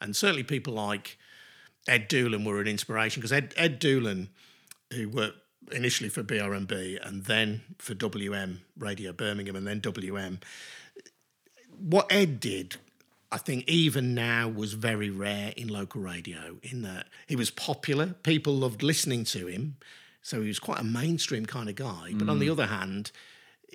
And 0.00 0.14
certainly 0.16 0.42
people 0.42 0.74
like 0.74 1.18
Ed 1.88 2.08
Doolan 2.08 2.44
were 2.44 2.60
an 2.60 2.68
inspiration 2.68 3.20
because 3.20 3.32
Ed, 3.32 3.54
Ed 3.56 3.78
Doolan, 3.78 4.28
who 4.92 5.08
worked 5.08 5.38
initially 5.70 6.08
for 6.08 6.22
BRMB 6.22 6.98
and 7.06 7.24
then 7.24 7.62
for 7.78 7.94
WM 7.94 8.62
Radio 8.76 9.12
Birmingham 9.12 9.56
and 9.56 9.66
then 9.66 9.80
WM, 9.80 10.40
what 11.78 12.06
Ed 12.10 12.40
did 12.40 12.76
I 13.32 13.38
think 13.38 13.64
even 13.66 14.14
now 14.14 14.46
was 14.46 14.74
very 14.74 15.08
rare 15.08 15.54
in 15.56 15.68
local 15.68 16.02
radio 16.02 16.58
in 16.62 16.82
that 16.82 17.06
he 17.26 17.34
was 17.34 17.50
popular. 17.50 18.14
People 18.22 18.54
loved 18.54 18.82
listening 18.82 19.24
to 19.24 19.46
him. 19.46 19.76
So 20.20 20.42
he 20.42 20.48
was 20.48 20.58
quite 20.58 20.78
a 20.78 20.84
mainstream 20.84 21.46
kind 21.46 21.70
of 21.70 21.74
guy. 21.74 22.12
But 22.12 22.26
mm. 22.26 22.30
on 22.30 22.38
the 22.38 22.48
mm. 22.48 22.52
other 22.52 22.66
hand, 22.66 23.10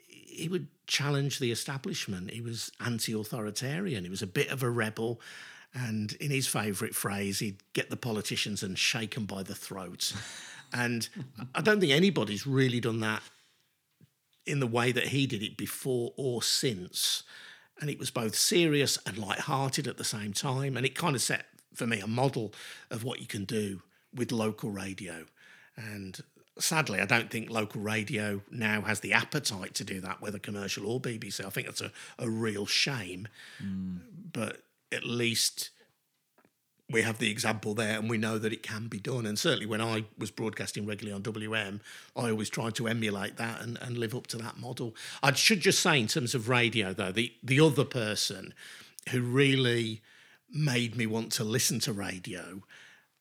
he 0.05 0.47
would 0.47 0.67
challenge 0.85 1.39
the 1.39 1.51
establishment. 1.51 2.31
He 2.31 2.39
was 2.39 2.71
anti 2.79 3.13
authoritarian. 3.13 4.03
He 4.03 4.09
was 4.11 4.21
a 4.21 4.27
bit 4.27 4.49
of 4.49 4.61
a 4.61 4.69
rebel. 4.69 5.19
And 5.73 6.13
in 6.13 6.29
his 6.29 6.47
favourite 6.47 6.93
phrase, 6.93 7.39
he'd 7.39 7.61
get 7.73 7.89
the 7.89 7.97
politicians 7.97 8.61
and 8.61 8.77
shake 8.77 9.15
them 9.15 9.25
by 9.25 9.41
the 9.41 9.55
throat. 9.55 10.13
and 10.73 11.09
I 11.55 11.61
don't 11.61 11.79
think 11.79 11.91
anybody's 11.91 12.45
really 12.45 12.79
done 12.79 12.99
that 12.99 13.23
in 14.45 14.59
the 14.59 14.67
way 14.67 14.91
that 14.91 15.07
he 15.07 15.25
did 15.25 15.41
it 15.41 15.57
before 15.57 16.13
or 16.15 16.43
since 16.43 17.23
and 17.79 17.89
it 17.89 17.99
was 17.99 18.11
both 18.11 18.35
serious 18.35 18.97
and 19.05 19.17
light-hearted 19.17 19.87
at 19.87 19.97
the 19.97 20.03
same 20.03 20.33
time 20.33 20.77
and 20.77 20.85
it 20.85 20.95
kind 20.95 21.15
of 21.15 21.21
set 21.21 21.45
for 21.73 21.85
me 21.85 21.99
a 21.99 22.07
model 22.07 22.53
of 22.89 23.03
what 23.03 23.19
you 23.19 23.27
can 23.27 23.45
do 23.45 23.81
with 24.13 24.31
local 24.31 24.71
radio. 24.71 25.25
And 25.75 26.19
sadly 26.59 26.99
i 26.99 27.05
don't 27.05 27.29
think 27.29 27.49
local 27.49 27.81
radio 27.81 28.41
now 28.49 28.81
has 28.81 29.01
the 29.01 29.13
appetite 29.13 29.75
to 29.75 29.83
do 29.83 30.01
that 30.01 30.21
whether 30.21 30.39
commercial 30.39 30.87
or 30.87 30.99
bbc 30.99 31.45
i 31.45 31.49
think 31.49 31.67
that's 31.67 31.81
a, 31.81 31.91
a 32.17 32.29
real 32.29 32.65
shame. 32.65 33.27
Mm. 33.63 33.99
but 34.33 34.63
at 34.91 35.03
least 35.03 35.69
we 36.89 37.01
have 37.01 37.17
the 37.17 37.29
example 37.29 37.73
there 37.73 37.99
and 37.99 38.09
we 38.09 38.17
know 38.17 38.37
that 38.37 38.53
it 38.53 38.63
can 38.63 38.87
be 38.87 38.99
done. 38.99 39.25
And 39.25 39.37
certainly 39.37 39.65
when 39.65 39.81
I 39.81 40.05
was 40.17 40.31
broadcasting 40.31 40.85
regularly 40.85 41.15
on 41.15 41.21
WM, 41.21 41.81
I 42.15 42.29
always 42.29 42.49
tried 42.49 42.75
to 42.75 42.87
emulate 42.87 43.35
that 43.37 43.61
and, 43.61 43.77
and 43.81 43.97
live 43.97 44.15
up 44.15 44.27
to 44.27 44.37
that 44.37 44.57
model. 44.57 44.95
I 45.21 45.33
should 45.33 45.59
just 45.59 45.81
say, 45.81 45.99
in 45.99 46.07
terms 46.07 46.33
of 46.33 46.47
radio, 46.47 46.93
though, 46.93 47.11
the, 47.11 47.33
the 47.43 47.59
other 47.59 47.83
person 47.83 48.53
who 49.09 49.21
really 49.21 50.01
made 50.49 50.95
me 50.95 51.05
want 51.05 51.31
to 51.33 51.43
listen 51.43 51.79
to 51.79 51.91
radio 51.93 52.63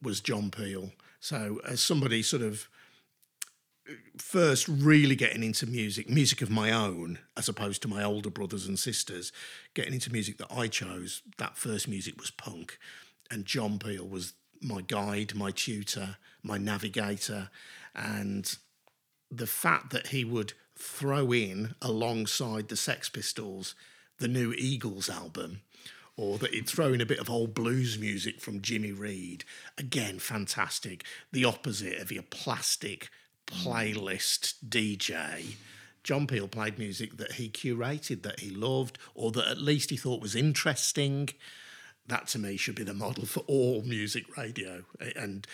was 0.00 0.20
John 0.20 0.50
Peel. 0.50 0.92
So, 1.18 1.60
as 1.66 1.80
somebody 1.80 2.22
sort 2.22 2.42
of 2.42 2.68
uh, 3.88 3.94
first 4.16 4.68
really 4.68 5.16
getting 5.16 5.42
into 5.42 5.66
music, 5.66 6.08
music 6.08 6.40
of 6.40 6.50
my 6.50 6.70
own, 6.70 7.18
as 7.36 7.48
opposed 7.48 7.82
to 7.82 7.88
my 7.88 8.04
older 8.04 8.30
brothers 8.30 8.68
and 8.68 8.78
sisters, 8.78 9.32
getting 9.74 9.94
into 9.94 10.12
music 10.12 10.38
that 10.38 10.52
I 10.54 10.68
chose, 10.68 11.22
that 11.38 11.56
first 11.56 11.88
music 11.88 12.20
was 12.20 12.30
punk 12.30 12.78
and 13.30 13.44
John 13.44 13.78
Peel 13.78 14.06
was 14.06 14.34
my 14.60 14.80
guide, 14.80 15.34
my 15.34 15.50
tutor, 15.50 16.16
my 16.42 16.58
navigator, 16.58 17.50
and 17.94 18.56
the 19.30 19.46
fact 19.46 19.90
that 19.90 20.08
he 20.08 20.24
would 20.24 20.52
throw 20.78 21.32
in 21.32 21.74
alongside 21.80 22.68
the 22.68 22.76
Sex 22.76 23.08
Pistols 23.08 23.74
the 24.18 24.28
new 24.28 24.52
Eagles 24.52 25.10
album, 25.10 25.60
or 26.16 26.38
that 26.38 26.54
he'd 26.54 26.68
throw 26.68 26.92
in 26.92 27.00
a 27.00 27.06
bit 27.06 27.18
of 27.18 27.28
old 27.28 27.54
blues 27.54 27.98
music 27.98 28.40
from 28.40 28.62
Jimmy 28.62 28.92
Reed, 28.92 29.44
again, 29.76 30.18
fantastic. 30.18 31.04
The 31.32 31.44
opposite 31.44 31.98
of 31.98 32.10
your 32.10 32.22
plastic 32.22 33.10
playlist 33.46 34.54
DJ. 34.66 35.56
John 36.02 36.26
Peel 36.26 36.48
played 36.48 36.78
music 36.78 37.16
that 37.16 37.32
he 37.32 37.48
curated, 37.48 38.22
that 38.22 38.40
he 38.40 38.50
loved, 38.50 38.98
or 39.14 39.32
that 39.32 39.48
at 39.48 39.58
least 39.60 39.90
he 39.90 39.96
thought 39.96 40.22
was 40.22 40.36
interesting 40.36 41.28
that 42.08 42.28
to 42.28 42.38
me 42.38 42.56
should 42.56 42.74
be 42.74 42.84
the 42.84 42.94
model 42.94 43.26
for 43.26 43.40
all 43.40 43.82
music 43.82 44.36
radio. 44.36 44.84
And 45.16 45.46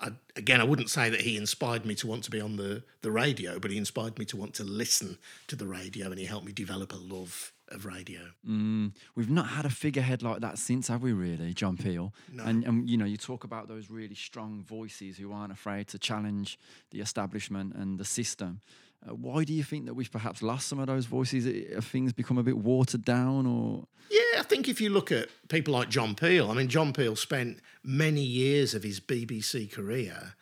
I, 0.00 0.10
again, 0.36 0.60
I 0.60 0.64
wouldn't 0.64 0.90
say 0.90 1.08
that 1.10 1.20
he 1.20 1.36
inspired 1.36 1.86
me 1.86 1.94
to 1.96 2.06
want 2.06 2.24
to 2.24 2.30
be 2.30 2.40
on 2.40 2.56
the, 2.56 2.82
the 3.02 3.10
radio, 3.10 3.58
but 3.58 3.70
he 3.70 3.78
inspired 3.78 4.18
me 4.18 4.24
to 4.26 4.36
want 4.36 4.54
to 4.54 4.64
listen 4.64 5.18
to 5.46 5.56
the 5.56 5.66
radio 5.66 6.06
and 6.06 6.18
he 6.18 6.26
helped 6.26 6.46
me 6.46 6.52
develop 6.52 6.92
a 6.92 6.96
love 6.96 7.52
of 7.68 7.86
radio. 7.86 8.20
Mm, 8.46 8.92
we've 9.14 9.30
not 9.30 9.48
had 9.48 9.64
a 9.64 9.70
figurehead 9.70 10.22
like 10.22 10.40
that 10.40 10.58
since, 10.58 10.88
have 10.88 11.02
we, 11.02 11.12
really, 11.12 11.54
John 11.54 11.76
Peel? 11.76 12.12
No. 12.30 12.44
And, 12.44 12.64
and, 12.64 12.90
you 12.90 12.96
know, 12.96 13.04
you 13.04 13.16
talk 13.16 13.44
about 13.44 13.68
those 13.68 13.90
really 13.90 14.14
strong 14.14 14.62
voices 14.62 15.16
who 15.16 15.32
aren't 15.32 15.52
afraid 15.52 15.88
to 15.88 15.98
challenge 15.98 16.58
the 16.90 17.00
establishment 17.00 17.74
and 17.74 17.98
the 17.98 18.04
system. 18.04 18.60
Uh, 19.08 19.14
why 19.14 19.44
do 19.44 19.52
you 19.52 19.64
think 19.64 19.86
that 19.86 19.94
we've 19.94 20.10
perhaps 20.10 20.42
lost 20.42 20.68
some 20.68 20.78
of 20.78 20.86
those 20.86 21.06
voices? 21.06 21.44
Have 21.74 21.84
things 21.84 22.12
become 22.12 22.38
a 22.38 22.42
bit 22.42 22.58
watered 22.58 23.04
down, 23.04 23.46
or? 23.46 23.86
Yeah, 24.10 24.40
I 24.40 24.42
think 24.42 24.68
if 24.68 24.80
you 24.80 24.90
look 24.90 25.10
at 25.10 25.28
people 25.48 25.74
like 25.74 25.88
John 25.88 26.14
Peel, 26.14 26.50
I 26.50 26.54
mean, 26.54 26.68
John 26.68 26.92
Peel 26.92 27.16
spent 27.16 27.60
many 27.82 28.22
years 28.22 28.74
of 28.74 28.82
his 28.82 29.00
BBC 29.00 29.72
career 29.72 30.34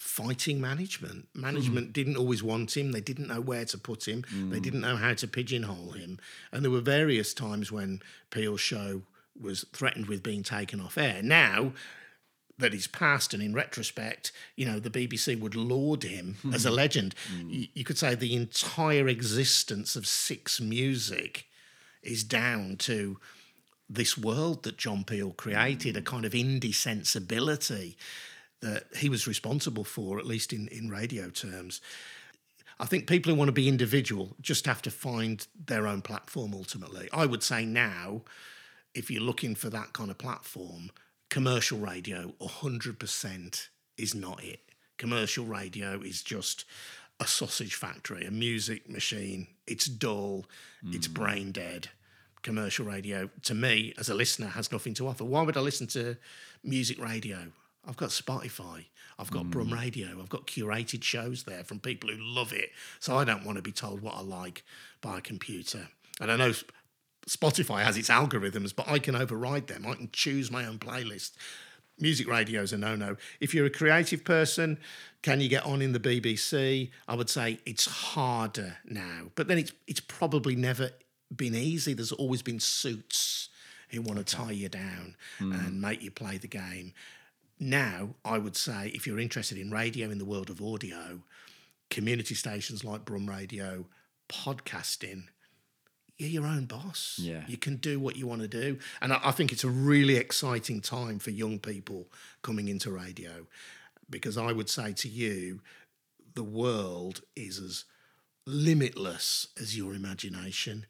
fighting 0.00 0.60
management. 0.60 1.28
Management 1.34 1.90
mm. 1.90 1.92
didn't 1.92 2.16
always 2.16 2.42
want 2.42 2.74
him. 2.74 2.92
They 2.92 3.02
didn't 3.02 3.28
know 3.28 3.42
where 3.42 3.66
to 3.66 3.76
put 3.76 4.08
him. 4.08 4.22
Mm. 4.34 4.50
They 4.50 4.60
didn't 4.60 4.80
know 4.80 4.96
how 4.96 5.12
to 5.12 5.28
pigeonhole 5.28 5.92
him. 5.92 6.18
And 6.52 6.64
there 6.64 6.70
were 6.70 6.80
various 6.80 7.34
times 7.34 7.70
when 7.70 8.00
Peel's 8.30 8.62
show 8.62 9.02
was 9.38 9.66
threatened 9.74 10.06
with 10.06 10.22
being 10.22 10.42
taken 10.42 10.80
off 10.80 10.96
air. 10.96 11.22
Now, 11.22 11.72
that 12.60 12.72
he's 12.72 12.86
passed, 12.86 13.34
and 13.34 13.42
in 13.42 13.52
retrospect, 13.52 14.32
you 14.56 14.64
know, 14.64 14.78
the 14.78 14.90
BBC 14.90 15.38
would 15.38 15.54
laud 15.54 16.02
him 16.02 16.36
mm. 16.44 16.54
as 16.54 16.64
a 16.64 16.70
legend. 16.70 17.14
Mm. 17.34 17.68
You, 17.74 17.84
could 17.84 17.98
say 17.98 18.14
the 18.14 18.36
entire 18.36 19.08
existence 19.08 19.96
of 19.96 20.06
Six 20.06 20.60
Music 20.60 21.46
is 22.02 22.24
down 22.24 22.76
to 22.78 23.18
this 23.88 24.16
world 24.16 24.62
that 24.62 24.76
John 24.76 25.04
Peel 25.04 25.32
created, 25.32 25.96
a 25.96 26.02
kind 26.02 26.24
of 26.24 26.32
indie 26.32 26.74
sensibility 26.74 27.96
that 28.60 28.84
he 28.96 29.08
was 29.08 29.26
responsible 29.26 29.84
for, 29.84 30.18
at 30.18 30.26
least 30.26 30.52
in, 30.52 30.68
in 30.68 30.88
radio 30.88 31.30
terms. 31.30 31.80
I 32.78 32.86
think 32.86 33.06
people 33.06 33.32
who 33.32 33.38
want 33.38 33.48
to 33.48 33.52
be 33.52 33.68
individual 33.68 34.36
just 34.40 34.66
have 34.66 34.80
to 34.82 34.90
find 34.90 35.46
their 35.66 35.86
own 35.86 36.02
platform 36.02 36.54
ultimately. 36.54 37.08
I 37.12 37.26
would 37.26 37.42
say 37.42 37.64
now, 37.64 38.22
if 38.94 39.10
you're 39.10 39.22
looking 39.22 39.54
for 39.54 39.68
that 39.70 39.92
kind 39.92 40.10
of 40.10 40.18
platform, 40.18 40.90
commercial 41.30 41.78
radio 41.78 42.34
100% 42.40 43.68
is 43.96 44.14
not 44.14 44.42
it. 44.44 44.60
Commercial 44.98 45.46
radio 45.46 46.00
is 46.00 46.22
just 46.22 46.64
a 47.20 47.26
sausage 47.26 47.74
factory, 47.74 48.26
a 48.26 48.30
music 48.30 48.88
machine. 48.90 49.46
It's 49.66 49.86
dull, 49.86 50.44
mm. 50.84 50.94
it's 50.94 51.06
brain 51.06 51.52
dead. 51.52 51.88
Commercial 52.42 52.84
radio, 52.84 53.30
to 53.42 53.54
me, 53.54 53.94
as 53.98 54.08
a 54.08 54.14
listener, 54.14 54.48
has 54.48 54.72
nothing 54.72 54.94
to 54.94 55.06
offer. 55.06 55.24
Why 55.24 55.42
would 55.42 55.56
I 55.56 55.60
listen 55.60 55.86
to 55.88 56.16
music 56.64 57.00
radio? 57.00 57.38
I've 57.86 57.96
got 57.96 58.10
Spotify, 58.10 58.86
I've 59.18 59.30
got 59.30 59.44
mm. 59.44 59.50
Brum 59.50 59.72
Radio, 59.72 60.08
I've 60.20 60.28
got 60.28 60.46
curated 60.46 61.02
shows 61.02 61.44
there 61.44 61.64
from 61.64 61.80
people 61.80 62.10
who 62.10 62.16
love 62.18 62.52
it. 62.52 62.70
So 62.98 63.16
I 63.16 63.24
don't 63.24 63.44
want 63.44 63.56
to 63.56 63.62
be 63.62 63.72
told 63.72 64.00
what 64.00 64.16
I 64.16 64.20
like 64.20 64.64
by 65.00 65.18
a 65.18 65.22
computer. 65.22 65.88
And 66.20 66.30
I 66.30 66.36
know 66.36 66.52
Spotify 67.28 67.82
has 67.82 67.96
its 67.96 68.08
algorithms, 68.08 68.74
but 68.74 68.88
I 68.88 68.98
can 68.98 69.14
override 69.14 69.66
them. 69.66 69.86
I 69.86 69.94
can 69.94 70.08
choose 70.12 70.50
my 70.50 70.66
own 70.66 70.78
playlist. 70.78 71.32
Music 71.98 72.26
radio 72.28 72.62
is 72.62 72.72
a 72.72 72.78
no 72.78 72.96
no. 72.96 73.16
If 73.40 73.52
you're 73.54 73.66
a 73.66 73.70
creative 73.70 74.24
person, 74.24 74.78
can 75.22 75.40
you 75.40 75.48
get 75.48 75.66
on 75.66 75.82
in 75.82 75.92
the 75.92 76.00
BBC? 76.00 76.90
I 77.06 77.14
would 77.14 77.28
say 77.28 77.60
it's 77.66 77.86
harder 77.86 78.78
now, 78.86 79.30
but 79.34 79.48
then 79.48 79.58
it's 79.58 79.72
it's 79.86 80.00
probably 80.00 80.56
never 80.56 80.90
been 81.34 81.54
easy. 81.54 81.92
There's 81.92 82.12
always 82.12 82.42
been 82.42 82.58
suits 82.58 83.50
who 83.90 84.02
want 84.02 84.18
to 84.18 84.24
tie 84.24 84.52
you 84.52 84.68
down 84.68 85.16
mm. 85.38 85.52
and 85.52 85.80
make 85.80 86.02
you 86.02 86.10
play 86.10 86.38
the 86.38 86.48
game. 86.48 86.94
Now, 87.58 88.14
I 88.24 88.38
would 88.38 88.56
say 88.56 88.90
if 88.94 89.06
you're 89.06 89.18
interested 89.18 89.58
in 89.58 89.70
radio 89.70 90.10
in 90.10 90.18
the 90.18 90.24
world 90.24 90.48
of 90.48 90.62
audio, 90.62 91.20
community 91.90 92.34
stations 92.34 92.84
like 92.84 93.04
Brum 93.04 93.28
Radio, 93.28 93.84
podcasting, 94.30 95.24
you're 96.20 96.42
your 96.42 96.46
own 96.46 96.66
boss. 96.66 97.18
Yeah. 97.20 97.42
You 97.46 97.56
can 97.56 97.76
do 97.76 97.98
what 97.98 98.16
you 98.16 98.26
want 98.26 98.42
to 98.42 98.48
do. 98.48 98.78
And 99.00 99.12
I, 99.12 99.20
I, 99.24 99.30
think 99.30 99.52
it's 99.52 99.64
a 99.64 99.70
really 99.70 100.16
exciting 100.16 100.80
time 100.80 101.18
for 101.18 101.30
young 101.30 101.58
people 101.58 102.06
coming 102.42 102.68
into 102.68 102.90
radio 102.90 103.46
because 104.08 104.36
I 104.36 104.52
would 104.52 104.68
say 104.68 104.92
to 104.92 105.08
you, 105.08 105.60
the 106.34 106.44
world 106.44 107.22
is 107.34 107.58
as 107.58 107.84
limitless 108.46 109.48
as 109.60 109.76
your 109.76 109.94
imagination. 109.94 110.86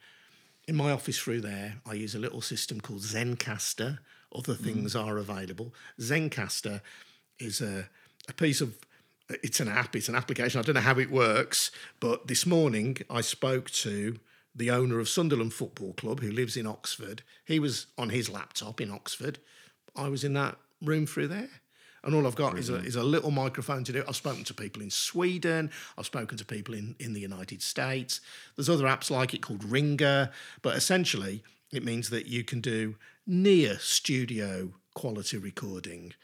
In 0.67 0.75
my 0.75 0.91
office 0.91 1.19
through 1.19 1.43
there, 1.43 1.77
I 1.87 1.95
use 1.95 2.15
a 2.15 2.19
little 2.19 2.41
system 2.41 2.81
called 2.81 3.01
Zencastr. 3.01 3.99
Other 4.35 4.55
mm. 4.55 4.65
things 4.65 4.95
mm. 4.95 5.07
are 5.07 5.17
available. 5.17 5.75
Zencastr 6.01 6.81
is 7.39 7.61
a, 7.61 7.89
a 8.29 8.33
piece 8.33 8.61
of 8.61 8.75
it's 9.45 9.61
an 9.61 9.69
app, 9.69 9.95
it's 9.95 10.09
an 10.09 10.17
application. 10.17 10.59
I 10.59 10.63
don't 10.63 10.75
know 10.75 10.81
how 10.81 10.99
it 10.99 11.09
works, 11.09 11.71
but 12.01 12.27
this 12.27 12.45
morning 12.47 12.99
I 13.09 13.21
spoke 13.21 13.71
to 13.71 14.19
the 14.55 14.71
owner 14.71 14.99
of 14.99 15.09
Sunderland 15.09 15.55
Football 15.55 15.93
Club, 15.95 16.21
who 16.21 16.31
lives 16.31 16.57
in 16.57 16.67
Oxford. 16.67 17.23
He 17.45 17.59
was 17.59 17.87
on 17.97 18.11
his 18.11 18.29
laptop 18.29 18.81
in 18.81 18.91
Oxford. 18.91 19.39
I 19.95 20.09
was 20.09 20.25
in 20.25 20.33
that 20.35 20.57
room 20.83 21.07
through 21.07 21.29
there. 21.29 21.49
And 22.03 22.15
all 22.15 22.27
I've 22.27 22.35
got 22.35 22.59
is 22.59 22.71
a, 22.71 22.77
is 22.77 22.97
a 22.97 23.03
little 23.03 23.31
microphone 23.31 23.85
to 23.85 23.93
do. 23.93 23.99
it. 23.99 24.07
I've 24.09 24.17
spoken 24.17 24.43
to 24.45 24.55
people 24.55 24.81
in 24.81 24.91
Sweden. 24.91 25.71
I've 25.99 26.07
spoken 26.07 26.39
to 26.39 26.45
people 26.47 26.75
in, 26.75 26.97
in 26.99 27.13
the 27.13 27.21
United 27.21 27.61
States. 27.61 28.23
There's 28.57 28.71
other 28.71 28.87
apps 28.87 29.11
like 29.11 29.35
it 29.35 29.43
called 29.43 29.63
Ringr. 29.63 30.31
But 30.63 30.77
essentially, 30.77 31.43
it 31.73 31.85
means 31.85 32.09
that 32.09 32.27
you 32.27 32.43
can 32.43 32.63
do 32.63 32.97
near 33.27 33.79
studio 33.79 34.73
quality 34.95 35.37
recording, 35.37 36.15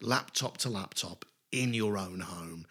laptop 0.00 0.58
to 0.58 0.68
laptop, 0.68 1.24
in 1.52 1.74
your 1.74 1.98
own 1.98 2.20
home 2.20 2.66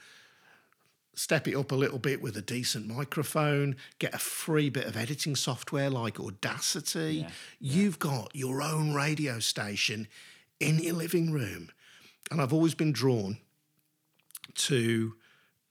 step 1.22 1.48
it 1.48 1.56
up 1.56 1.72
a 1.72 1.76
little 1.76 2.00
bit 2.00 2.20
with 2.20 2.36
a 2.36 2.42
decent 2.42 2.88
microphone, 2.88 3.76
get 4.00 4.14
a 4.16 4.18
free 4.18 4.70
bit 4.70 4.88
of 4.88 4.98
editing 4.98 5.36
software 5.36 5.90
like 5.90 6.20
Audacity. 6.20 7.18
Yeah, 7.18 7.30
You've 7.60 8.00
got 8.00 8.36
your 8.36 8.64
own 8.64 8.96
radio 8.96 9.38
station 9.40 10.08
in 10.60 10.80
your 10.80 10.96
living 10.96 11.32
room. 11.32 11.70
And 12.32 12.42
I've 12.42 12.52
always 12.52 12.74
been 12.74 12.92
drawn 12.92 13.38
to 14.56 15.14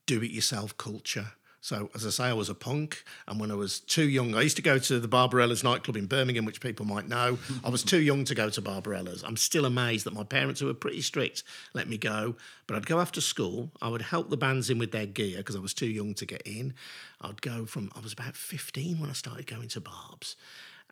do 0.06 0.22
it 0.22 0.30
yourself 0.30 0.76
culture. 0.76 1.32
So, 1.62 1.90
as 1.94 2.06
I 2.06 2.10
say, 2.10 2.24
I 2.24 2.32
was 2.32 2.48
a 2.48 2.54
punk. 2.54 3.04
And 3.28 3.38
when 3.38 3.50
I 3.50 3.54
was 3.54 3.80
too 3.80 4.08
young, 4.08 4.34
I 4.34 4.40
used 4.40 4.56
to 4.56 4.62
go 4.62 4.78
to 4.78 4.98
the 4.98 5.08
Barbarella's 5.08 5.62
nightclub 5.62 5.96
in 5.96 6.06
Birmingham, 6.06 6.44
which 6.46 6.60
people 6.60 6.86
might 6.86 7.06
know. 7.06 7.38
I 7.62 7.68
was 7.68 7.82
too 7.82 8.00
young 8.00 8.24
to 8.24 8.34
go 8.34 8.48
to 8.48 8.62
Barbarella's. 8.62 9.22
I'm 9.22 9.36
still 9.36 9.66
amazed 9.66 10.06
that 10.06 10.14
my 10.14 10.24
parents, 10.24 10.60
who 10.60 10.66
were 10.66 10.74
pretty 10.74 11.02
strict, 11.02 11.42
let 11.74 11.88
me 11.88 11.98
go. 11.98 12.34
But 12.66 12.76
I'd 12.76 12.86
go 12.86 12.98
after 12.98 13.20
school. 13.20 13.70
I 13.82 13.88
would 13.88 14.02
help 14.02 14.30
the 14.30 14.36
bands 14.38 14.70
in 14.70 14.78
with 14.78 14.92
their 14.92 15.06
gear 15.06 15.38
because 15.38 15.56
I 15.56 15.60
was 15.60 15.74
too 15.74 15.88
young 15.88 16.14
to 16.14 16.26
get 16.26 16.42
in. 16.42 16.74
I'd 17.20 17.42
go 17.42 17.66
from, 17.66 17.90
I 17.94 18.00
was 18.00 18.14
about 18.14 18.36
15 18.36 18.98
when 18.98 19.10
I 19.10 19.14
started 19.14 19.46
going 19.46 19.68
to 19.68 19.80
Barb's 19.80 20.36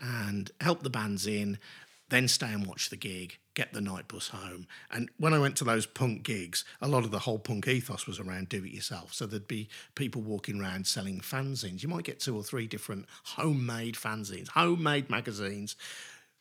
and 0.01 0.51
help 0.61 0.83
the 0.83 0.91
bands 0.91 1.27
in, 1.27 1.59
then 2.11 2.29
stay 2.29 2.53
and 2.53 2.67
watch 2.67 2.91
the 2.91 2.97
gig 2.97 3.39
get 3.59 3.73
the 3.73 3.81
night 3.81 4.07
bus 4.07 4.29
home. 4.29 4.69
And 4.89 5.11
when 5.19 5.35
I 5.35 5.41
went 5.41 5.57
to 5.57 5.65
those 5.65 5.85
punk 5.85 6.23
gigs, 6.23 6.65
a 6.81 6.87
lot 6.87 7.03
of 7.03 7.11
the 7.11 7.19
whole 7.19 7.41
punk 7.41 7.67
ethos 7.67 8.07
was 8.07 8.21
around 8.21 8.49
do 8.49 8.65
it 8.65 8.71
yourself. 8.71 9.13
So 9.13 9.27
there'd 9.27 9.49
be 9.49 9.69
people 9.97 10.23
walking 10.23 10.61
around 10.61 10.87
selling 10.87 11.19
fanzines. 11.19 11.83
You 11.83 11.89
might 11.89 12.05
get 12.05 12.21
two 12.21 12.37
or 12.37 12.45
three 12.45 12.69
different 12.69 13.07
homemade 13.25 13.97
fanzines, 13.97 14.47
homemade 14.51 15.11
magazines 15.11 15.75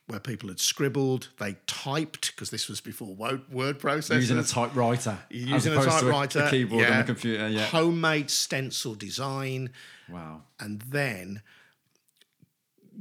where 0.05 0.19
people 0.19 0.47
had 0.47 0.59
scribbled, 0.59 1.29
they 1.39 1.55
typed 1.65 2.36
because 2.36 2.51
this 2.51 2.69
was 2.69 2.81
before 2.81 3.15
word, 3.15 3.79
processors. 3.79 4.17
Using 4.17 4.38
a 4.38 4.43
typewriter, 4.43 5.17
using 5.31 5.74
a 5.74 5.83
typewriter, 5.83 6.41
a, 6.41 6.47
a 6.47 6.50
keyboard 6.51 6.83
yeah. 6.83 6.93
on 6.93 7.01
a 7.01 7.03
computer, 7.03 7.50
yeah. 7.50 7.65
Homemade 7.65 8.29
stencil 8.29 8.93
design. 8.93 9.71
Wow. 10.07 10.43
And 10.59 10.81
then 10.83 11.41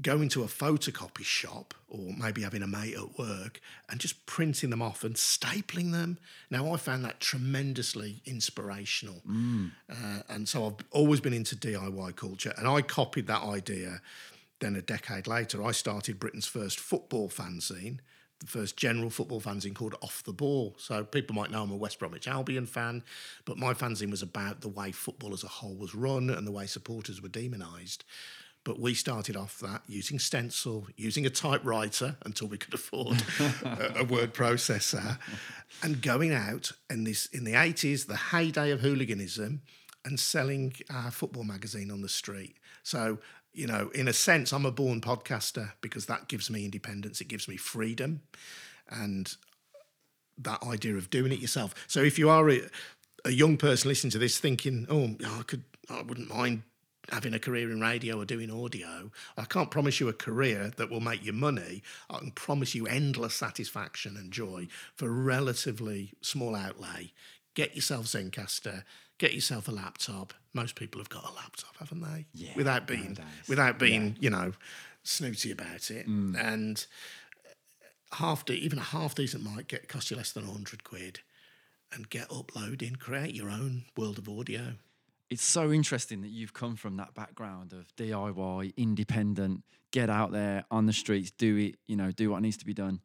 going 0.00 0.28
to 0.28 0.42
a 0.42 0.46
photocopy 0.46 1.24
shop 1.24 1.74
or 1.88 2.12
maybe 2.18 2.42
having 2.42 2.62
a 2.62 2.66
mate 2.66 2.94
at 2.94 3.18
work 3.18 3.60
and 3.88 3.98
just 4.00 4.26
printing 4.26 4.70
them 4.70 4.82
off 4.82 5.04
and 5.04 5.14
stapling 5.14 5.92
them. 5.92 6.18
Now, 6.50 6.72
I 6.72 6.76
found 6.76 7.04
that 7.04 7.20
tremendously 7.20 8.20
inspirational. 8.26 9.22
Mm. 9.28 9.70
Uh, 9.90 10.22
and 10.28 10.48
so 10.48 10.66
I've 10.66 10.86
always 10.90 11.20
been 11.20 11.32
into 11.32 11.56
DIY 11.56 12.16
culture 12.16 12.52
and 12.58 12.68
I 12.68 12.82
copied 12.82 13.26
that 13.28 13.42
idea. 13.42 14.00
Then 14.60 14.76
a 14.76 14.82
decade 14.82 15.26
later, 15.26 15.62
I 15.62 15.72
started 15.72 16.18
Britain's 16.18 16.46
first 16.46 16.78
football 16.78 17.28
fanzine, 17.28 17.98
the 18.40 18.46
first 18.46 18.76
general 18.76 19.10
football 19.10 19.40
fanzine 19.40 19.74
called 19.74 19.94
Off 20.02 20.22
the 20.24 20.32
Ball. 20.32 20.74
So 20.78 21.04
people 21.04 21.34
might 21.36 21.50
know 21.50 21.62
I'm 21.62 21.70
a 21.70 21.76
West 21.76 21.98
Bromwich 21.98 22.28
Albion 22.28 22.66
fan, 22.66 23.02
but 23.44 23.58
my 23.58 23.74
fanzine 23.74 24.10
was 24.10 24.22
about 24.22 24.60
the 24.60 24.68
way 24.68 24.92
football 24.92 25.32
as 25.32 25.44
a 25.44 25.48
whole 25.48 25.74
was 25.74 25.94
run 25.94 26.30
and 26.30 26.46
the 26.46 26.52
way 26.52 26.66
supporters 26.66 27.22
were 27.22 27.28
demonised. 27.28 28.04
But 28.66 28.80
we 28.80 28.94
started 28.94 29.36
off 29.36 29.60
that 29.60 29.82
using 29.86 30.18
stencil, 30.18 30.88
using 30.96 31.24
a 31.24 31.30
typewriter 31.30 32.16
until 32.24 32.48
we 32.48 32.58
could 32.58 32.74
afford 32.74 33.22
a, 33.62 34.00
a, 34.00 34.04
word 34.04 34.34
processor, 34.34 35.18
and 35.84 36.02
going 36.02 36.34
out 36.34 36.72
in 36.90 37.04
this 37.04 37.26
in 37.26 37.44
the 37.44 37.54
eighties, 37.54 38.06
the 38.06 38.16
heyday 38.16 38.72
of 38.72 38.80
hooliganism, 38.80 39.62
and 40.04 40.18
selling 40.18 40.74
our 40.90 41.12
football 41.12 41.44
magazine 41.44 41.92
on 41.92 42.02
the 42.02 42.08
street. 42.08 42.56
So 42.82 43.18
you 43.52 43.68
know, 43.68 43.90
in 43.94 44.08
a 44.08 44.12
sense, 44.12 44.52
I'm 44.52 44.66
a 44.66 44.72
born 44.72 45.00
podcaster 45.00 45.74
because 45.80 46.06
that 46.06 46.26
gives 46.26 46.50
me 46.50 46.64
independence. 46.64 47.20
It 47.20 47.28
gives 47.28 47.46
me 47.46 47.56
freedom, 47.56 48.22
and 48.90 49.32
that 50.38 50.64
idea 50.64 50.96
of 50.96 51.08
doing 51.08 51.30
it 51.30 51.38
yourself. 51.38 51.72
So 51.86 52.00
if 52.00 52.18
you 52.18 52.28
are 52.30 52.50
a, 52.50 52.62
a 53.24 53.30
young 53.30 53.58
person 53.58 53.88
listening 53.88 54.10
to 54.10 54.18
this, 54.18 54.40
thinking, 54.40 54.88
"Oh, 54.90 55.14
I 55.24 55.42
could, 55.44 55.62
I 55.88 56.02
wouldn't 56.02 56.34
mind 56.34 56.64
having 57.10 57.34
a 57.34 57.38
career 57.38 57.70
in 57.70 57.80
radio 57.80 58.20
or 58.20 58.24
doing 58.24 58.50
audio. 58.50 59.10
I 59.36 59.44
can't 59.44 59.70
promise 59.70 60.00
you 60.00 60.08
a 60.08 60.12
career 60.12 60.72
that 60.76 60.90
will 60.90 61.00
make 61.00 61.24
you 61.24 61.32
money. 61.32 61.82
I 62.10 62.18
can 62.18 62.30
promise 62.32 62.74
you 62.74 62.86
endless 62.86 63.34
satisfaction 63.34 64.16
and 64.16 64.32
joy 64.32 64.68
for 64.94 65.10
relatively 65.10 66.12
small 66.20 66.54
outlay. 66.54 67.12
Get 67.54 67.74
yourself 67.74 68.06
Zencastr, 68.06 68.84
get 69.18 69.34
yourself 69.34 69.68
a 69.68 69.72
laptop. 69.72 70.34
Most 70.52 70.74
people 70.74 71.00
have 71.00 71.08
got 71.08 71.24
a 71.24 71.34
laptop, 71.34 71.76
haven't 71.78 72.02
they? 72.02 72.26
Yeah. 72.34 72.52
Without 72.56 72.86
being 72.86 73.14
nowadays. 73.14 73.48
without 73.48 73.78
being, 73.78 74.08
yeah. 74.08 74.14
you 74.20 74.30
know, 74.30 74.52
snooty 75.02 75.52
about 75.52 75.90
it. 75.90 76.08
Mm. 76.08 76.36
And 76.38 76.86
half 78.12 78.44
de- 78.44 78.54
even 78.54 78.78
a 78.78 78.82
half 78.82 79.14
decent 79.14 79.44
mic 79.44 79.68
get 79.68 79.88
cost 79.88 80.10
you 80.10 80.16
less 80.16 80.32
than 80.32 80.44
hundred 80.44 80.84
quid 80.84 81.20
and 81.92 82.10
get 82.10 82.30
uploading, 82.30 82.96
create 82.96 83.34
your 83.34 83.48
own 83.48 83.84
world 83.96 84.18
of 84.18 84.28
audio 84.28 84.74
it's 85.30 85.44
so 85.44 85.72
interesting 85.72 86.22
that 86.22 86.30
you've 86.30 86.52
come 86.52 86.76
from 86.76 86.96
that 86.96 87.14
background 87.14 87.72
of 87.72 87.94
DIY, 87.96 88.76
independent, 88.76 89.64
get 89.90 90.08
out 90.10 90.32
there 90.32 90.64
on 90.70 90.86
the 90.86 90.92
streets, 90.92 91.30
do 91.30 91.56
it, 91.56 91.76
you 91.86 91.96
know, 91.96 92.12
do 92.12 92.30
what 92.30 92.42
needs 92.42 92.56
to 92.58 92.66
be 92.66 92.74
done. 92.74 93.00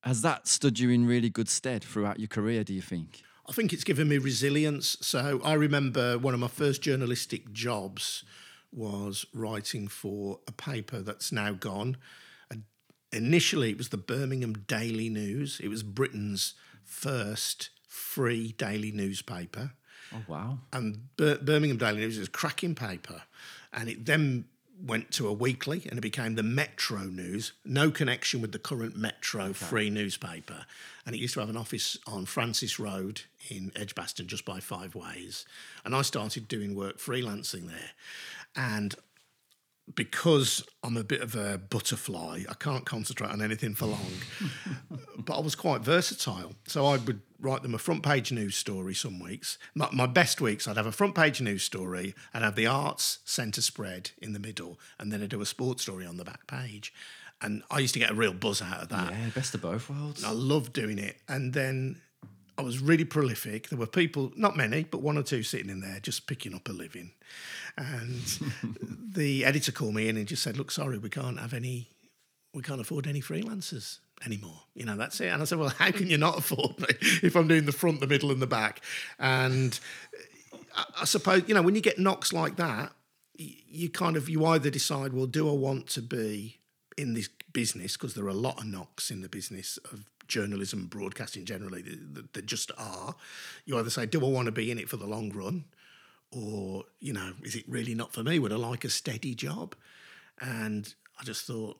Has 0.00 0.22
that 0.22 0.48
stood 0.48 0.78
you 0.78 0.90
in 0.90 1.06
really 1.06 1.30
good 1.30 1.48
stead 1.48 1.84
throughout 1.84 2.18
your 2.18 2.28
career, 2.28 2.64
do 2.64 2.74
you 2.74 2.82
think? 2.82 3.22
I 3.48 3.52
think 3.52 3.72
it's 3.72 3.84
given 3.84 4.08
me 4.08 4.18
resilience. 4.18 4.96
So 5.00 5.40
I 5.44 5.54
remember 5.54 6.18
one 6.18 6.34
of 6.34 6.40
my 6.40 6.48
first 6.48 6.82
journalistic 6.82 7.52
jobs 7.52 8.24
was 8.72 9.26
writing 9.34 9.86
for 9.86 10.40
a 10.48 10.52
paper 10.52 11.00
that's 11.00 11.30
now 11.30 11.52
gone. 11.52 11.96
initially, 13.12 13.70
it 13.70 13.78
was 13.78 13.90
the 13.90 13.98
Birmingham 13.98 14.54
Daily 14.66 15.08
News. 15.10 15.60
It 15.62 15.68
was 15.68 15.82
Britain's 15.82 16.54
first 16.82 17.70
free 17.86 18.52
daily 18.52 18.90
newspaper. 18.90 19.72
Oh 20.14 20.22
wow! 20.28 20.58
And 20.72 21.16
Bir- 21.16 21.38
Birmingham 21.38 21.78
Daily 21.78 22.00
News 22.00 22.18
is 22.18 22.28
a 22.28 22.30
cracking 22.30 22.74
paper, 22.74 23.22
and 23.72 23.88
it 23.88 24.06
then 24.06 24.46
went 24.84 25.12
to 25.12 25.28
a 25.28 25.32
weekly 25.32 25.82
and 25.88 25.96
it 25.96 26.00
became 26.00 26.34
the 26.34 26.42
Metro 26.42 27.02
News. 27.04 27.52
No 27.64 27.90
connection 27.90 28.40
with 28.40 28.52
the 28.52 28.58
current 28.58 28.96
Metro 28.96 29.44
okay. 29.44 29.52
free 29.52 29.90
newspaper, 29.90 30.66
and 31.06 31.14
it 31.14 31.18
used 31.18 31.34
to 31.34 31.40
have 31.40 31.50
an 31.50 31.56
office 31.56 31.96
on 32.06 32.26
Francis 32.26 32.78
Road 32.78 33.22
in 33.48 33.72
Edgbaston, 33.76 34.26
just 34.26 34.44
by 34.44 34.60
Five 34.60 34.94
Ways. 34.94 35.44
And 35.84 35.94
I 35.94 36.02
started 36.02 36.48
doing 36.48 36.74
work 36.74 36.98
freelancing 36.98 37.68
there, 37.68 37.90
and 38.56 38.94
because 39.94 40.64
I'm 40.82 40.96
a 40.96 41.04
bit 41.04 41.20
of 41.20 41.34
a 41.34 41.58
butterfly, 41.58 42.42
I 42.48 42.54
can't 42.54 42.84
concentrate 42.84 43.30
on 43.30 43.42
anything 43.42 43.74
for 43.74 43.86
long. 43.86 44.12
but 45.18 45.36
I 45.36 45.40
was 45.40 45.54
quite 45.54 45.82
versatile. 45.82 46.54
So 46.66 46.86
I 46.86 46.96
would 46.96 47.20
write 47.40 47.62
them 47.62 47.74
a 47.74 47.78
front 47.78 48.02
page 48.02 48.32
news 48.32 48.56
story 48.56 48.94
some 48.94 49.18
weeks. 49.18 49.58
My, 49.74 49.88
my, 49.92 50.06
best 50.06 50.40
weeks, 50.40 50.66
I'd 50.66 50.76
have 50.76 50.86
a 50.86 50.92
front 50.92 51.14
page 51.14 51.40
news 51.40 51.62
story, 51.62 52.14
I'd 52.32 52.42
have 52.42 52.56
the 52.56 52.66
arts 52.66 53.18
centre 53.24 53.62
spread 53.62 54.12
in 54.18 54.32
the 54.32 54.38
middle, 54.38 54.78
and 54.98 55.12
then 55.12 55.22
I'd 55.22 55.30
do 55.30 55.40
a 55.40 55.46
sports 55.46 55.82
story 55.82 56.06
on 56.06 56.16
the 56.16 56.24
back 56.24 56.46
page. 56.46 56.92
And 57.40 57.64
I 57.70 57.80
used 57.80 57.94
to 57.94 58.00
get 58.00 58.12
a 58.12 58.14
real 58.14 58.32
buzz 58.32 58.62
out 58.62 58.82
of 58.82 58.88
that. 58.90 59.12
Yeah, 59.12 59.30
best 59.34 59.54
of 59.54 59.62
both 59.62 59.90
worlds. 59.90 60.22
I 60.22 60.30
loved 60.30 60.72
doing 60.72 60.98
it. 60.98 61.16
And 61.28 61.52
then 61.52 62.00
I 62.58 62.62
was 62.62 62.80
really 62.80 63.04
prolific. 63.04 63.68
There 63.68 63.78
were 63.78 63.86
people, 63.86 64.32
not 64.36 64.56
many, 64.56 64.84
but 64.84 65.00
one 65.00 65.16
or 65.16 65.22
two 65.22 65.42
sitting 65.42 65.70
in 65.70 65.80
there 65.80 65.98
just 66.00 66.26
picking 66.26 66.54
up 66.54 66.68
a 66.68 66.72
living. 66.72 67.12
And 67.76 68.22
the 69.14 69.44
editor 69.44 69.72
called 69.72 69.94
me 69.94 70.08
in 70.08 70.16
and 70.16 70.26
just 70.26 70.42
said, 70.42 70.56
"Look, 70.56 70.70
sorry, 70.70 70.98
we 70.98 71.08
can't 71.08 71.38
have 71.38 71.54
any, 71.54 71.88
we 72.54 72.62
can't 72.62 72.80
afford 72.80 73.06
any 73.06 73.20
freelancers 73.20 73.98
anymore. 74.24 74.62
You 74.74 74.84
know, 74.84 74.96
that's 74.96 75.20
it." 75.20 75.28
And 75.28 75.40
I 75.40 75.44
said, 75.44 75.58
"Well, 75.58 75.70
how 75.70 75.90
can 75.90 76.08
you 76.08 76.18
not 76.18 76.38
afford 76.38 76.78
me 76.78 76.88
if 77.22 77.34
I'm 77.36 77.48
doing 77.48 77.64
the 77.64 77.72
front, 77.72 78.00
the 78.00 78.06
middle, 78.06 78.30
and 78.30 78.42
the 78.42 78.46
back?" 78.46 78.82
And 79.18 79.78
uh, 80.52 80.56
I, 80.76 81.02
I 81.02 81.04
suppose 81.04 81.44
you 81.46 81.54
know 81.54 81.62
when 81.62 81.74
you 81.74 81.80
get 81.80 81.98
knocks 81.98 82.32
like 82.32 82.56
that, 82.56 82.92
you 83.36 83.88
kind 83.88 84.16
of 84.16 84.28
you 84.28 84.44
either 84.44 84.70
decide, 84.70 85.12
well, 85.12 85.26
do 85.26 85.48
I 85.48 85.52
want 85.52 85.88
to 85.88 86.02
be 86.02 86.58
in 86.96 87.14
this 87.14 87.28
business 87.52 87.96
because 87.96 88.14
there 88.14 88.24
are 88.24 88.28
a 88.28 88.34
lot 88.34 88.58
of 88.58 88.66
knocks 88.66 89.10
in 89.10 89.22
the 89.22 89.28
business 89.28 89.78
of 89.90 90.04
journalism, 90.32 90.86
broadcasting 90.86 91.44
generally, 91.44 91.84
that 92.32 92.46
just 92.46 92.72
are. 92.78 93.14
You 93.66 93.78
either 93.78 93.90
say, 93.90 94.06
do 94.06 94.24
I 94.24 94.28
want 94.28 94.46
to 94.46 94.52
be 94.52 94.70
in 94.70 94.78
it 94.78 94.88
for 94.88 94.96
the 94.96 95.06
long 95.06 95.30
run? 95.30 95.64
Or, 96.30 96.84
you 96.98 97.12
know, 97.12 97.34
is 97.42 97.54
it 97.54 97.64
really 97.68 97.94
not 97.94 98.14
for 98.14 98.22
me? 98.22 98.38
Would 98.38 98.52
I 98.52 98.56
like 98.56 98.84
a 98.84 98.88
steady 98.88 99.34
job? 99.34 99.74
And 100.40 100.92
I 101.20 101.24
just 101.24 101.44
thought, 101.46 101.78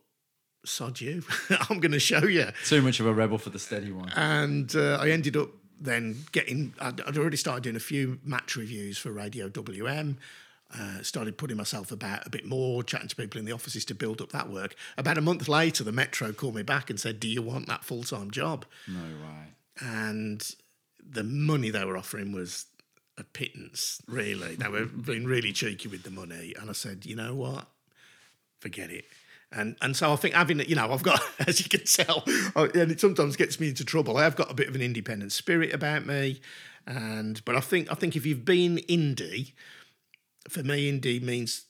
sod 0.64 1.00
you, 1.00 1.22
I'm 1.70 1.80
going 1.80 1.92
to 1.92 1.98
show 1.98 2.24
you. 2.24 2.48
Too 2.66 2.82
much 2.82 3.00
of 3.00 3.06
a 3.06 3.14
rebel 3.14 3.38
for 3.38 3.50
the 3.50 3.58
steady 3.58 3.90
one. 3.90 4.10
And 4.14 4.76
uh, 4.76 4.98
I 5.00 5.10
ended 5.10 5.36
up 5.36 5.48
then 5.80 6.16
getting, 6.32 6.74
I'd, 6.78 7.00
I'd 7.00 7.16
already 7.16 7.38
started 7.38 7.64
doing 7.64 7.76
a 7.76 7.80
few 7.80 8.18
match 8.22 8.56
reviews 8.56 8.98
for 8.98 9.10
Radio 9.10 9.48
WM. 9.48 10.18
Uh, 10.78 11.02
started 11.02 11.37
putting 11.37 11.56
myself 11.56 11.92
about 11.92 12.26
a 12.26 12.30
bit 12.30 12.46
more, 12.46 12.82
chatting 12.82 13.08
to 13.08 13.14
people 13.14 13.38
in 13.38 13.44
the 13.44 13.52
offices 13.52 13.85
to 13.85 13.94
build 13.94 14.22
up 14.22 14.32
that 14.32 14.48
work. 14.48 14.74
About 14.96 15.18
a 15.18 15.20
month 15.20 15.46
later, 15.46 15.85
the 15.85 15.92
Metro 15.92 16.32
called 16.32 16.54
me 16.54 16.62
back 16.62 16.88
and 16.88 16.98
said, 16.98 17.20
"Do 17.20 17.28
you 17.28 17.42
want 17.42 17.66
that 17.66 17.85
full 17.85 18.04
time 18.04 18.30
job?" 18.30 18.64
No 18.88 19.02
way. 19.02 19.54
And 19.80 20.54
the 21.04 21.24
money 21.24 21.70
they 21.70 21.85
were 21.85 21.96
offering 21.96 22.32
was 22.32 22.66
a 23.18 23.24
pittance, 23.24 24.00
really. 24.06 24.54
They 24.54 24.68
were 24.68 24.85
being 25.06 25.24
really 25.24 25.52
cheeky 25.52 25.88
with 25.88 26.02
the 26.02 26.11
money. 26.11 26.54
And 26.58 26.70
I 26.70 26.72
said, 26.72 27.06
you 27.06 27.16
know 27.16 27.35
what? 27.35 27.66
Forget 28.61 28.90
it. 28.90 29.04
And 29.54 29.76
and 29.82 29.94
so 29.94 30.12
I 30.12 30.16
think 30.16 30.35
having, 30.35 30.61
it, 30.61 30.68
you 30.68 30.76
know, 30.76 30.90
I've 30.90 31.02
got, 31.02 31.20
as 31.46 31.61
you 31.61 31.68
can 31.68 31.85
tell, 31.85 32.24
and 32.56 32.90
it 32.90 33.00
sometimes 33.00 33.37
gets 33.37 33.61
me 33.61 33.68
into 33.68 33.85
trouble. 33.85 34.16
I 34.16 34.24
have 34.24 34.35
got 34.35 34.50
a 34.50 34.54
bit 34.54 34.68
of 34.68 34.74
an 34.74 34.80
independent 34.80 35.30
spirit 35.32 35.74
about 35.74 36.06
me, 36.06 36.40
and 36.87 37.44
but 37.44 37.54
I 37.54 37.61
think 37.61 37.92
I 37.92 37.94
think 37.94 38.16
if 38.16 38.24
you've 38.24 38.46
been 38.46 38.78
indie, 38.88 39.52
for 40.48 40.62
me, 40.62 40.90
indie 40.90 41.22
means 41.22 41.66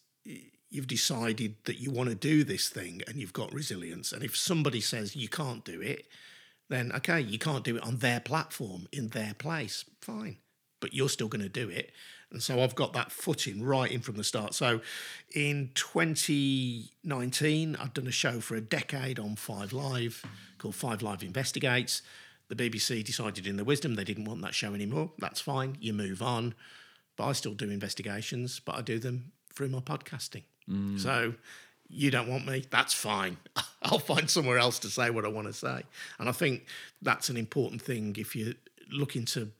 you've 0.71 0.87
decided 0.87 1.57
that 1.65 1.81
you 1.81 1.91
want 1.91 2.09
to 2.09 2.15
do 2.15 2.45
this 2.45 2.69
thing 2.69 3.03
and 3.07 3.17
you've 3.17 3.33
got 3.33 3.53
resilience. 3.53 4.13
And 4.13 4.23
if 4.23 4.37
somebody 4.37 4.81
says 4.81 5.15
you 5.15 5.29
can't 5.29 5.65
do 5.65 5.81
it, 5.81 6.07
then 6.71 6.93
okay, 6.93 7.21
you 7.21 7.39
can't 7.39 7.65
do 7.65 7.77
it 7.77 7.83
on 7.83 7.99
their 7.99 8.21
platform 8.21 8.89
in 8.93 9.09
their 9.09 9.35
place. 9.35 9.85
Fine 10.01 10.39
but 10.83 10.93
you're 10.93 11.09
still 11.09 11.29
going 11.29 11.41
to 11.41 11.49
do 11.49 11.71
it. 11.71 11.93
And 12.31 12.43
so 12.43 12.61
I've 12.61 12.75
got 12.75 12.93
that 12.93 13.11
footing 13.11 13.63
right 13.63 13.91
in 13.91 14.01
from 14.01 14.17
the 14.17 14.25
start. 14.25 14.53
So 14.53 14.83
in 15.35 15.71
2019, 15.75 17.77
I've 17.77 17.95
done 17.95 18.07
a 18.07 18.13
show 18.13 18.41
for 18.41 18.57
a 18.57 18.61
decade 18.61 19.19
on 19.19 19.37
Five 19.37 19.73
Live 19.73 20.23
called 20.59 20.75
Five 20.75 21.01
Live 21.03 21.23
Investigates. 21.23 22.03
The 22.49 22.57
BBC 22.57 23.05
decided 23.05 23.47
in 23.47 23.57
their 23.57 23.65
wisdom 23.65 23.95
they 23.95 24.05
didn't 24.05 24.27
want 24.27 24.43
that 24.43 24.55
show 24.55 24.75
anymore. 24.75 25.13
That's 25.19 25.41
fine, 25.41 25.79
you 25.81 25.95
move 25.95 26.21
on. 26.21 26.55
But 27.17 27.27
I 27.27 27.33
still 27.33 27.55
do 27.55 27.71
investigations, 27.71 28.61
but 28.61 28.77
I 28.77 28.81
do 28.81 28.99
them 28.99 29.33
through 29.55 29.69
my 29.69 29.81
podcasting. 29.81 30.45
Mm. 30.69 30.99
So 30.99 31.35
you 31.89 32.11
don't 32.11 32.29
want 32.29 32.47
me, 32.47 32.65
that's 32.71 32.95
fine. 32.95 33.37
I'll 33.83 33.99
find 33.99 34.29
somewhere 34.29 34.59
else 34.59 34.79
to 34.81 34.89
say 34.89 35.11
what 35.11 35.25
I 35.25 35.29
want 35.29 35.47
to 35.47 35.53
say. 35.53 35.83
And 36.19 36.29
I 36.29 36.33
think 36.33 36.67
that's 37.03 37.29
an 37.29 37.37
important 37.37 37.83
thing 37.83 38.17
if 38.19 38.35
you're 38.35 38.55
looking 38.91 39.25
to 39.27 39.51